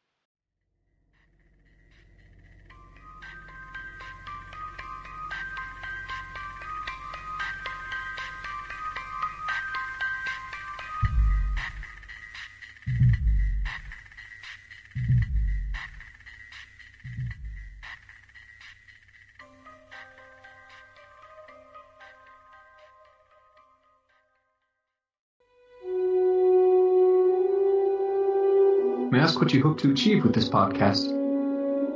[29.42, 31.10] What you hope to achieve with this podcast?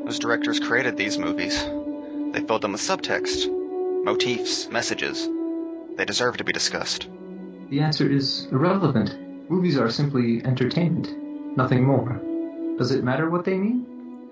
[0.05, 1.63] Those directors created these movies.
[1.63, 3.47] They filled them with subtext,
[4.03, 5.29] motifs, messages.
[5.95, 7.07] They deserve to be discussed.
[7.69, 9.15] The answer is irrelevant.
[9.49, 12.19] Movies are simply entertainment, nothing more.
[12.79, 13.85] Does it matter what they mean?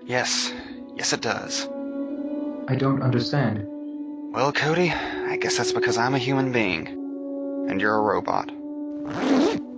[0.04, 0.52] Yes,
[0.96, 1.68] yes it does.
[2.66, 3.64] I don't understand.
[4.32, 6.88] Well, Cody, I guess that's because I'm a human being.
[7.68, 8.48] And you're a robot.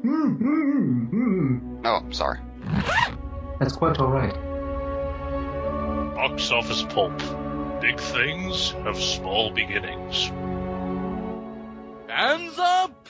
[0.02, 1.76] Mm-hmm.
[1.84, 2.40] Oh, sorry.
[3.58, 4.34] That's quite alright.
[6.14, 7.18] Box office pulp.
[7.80, 10.28] Big things have small beginnings.
[12.08, 13.08] Hands up!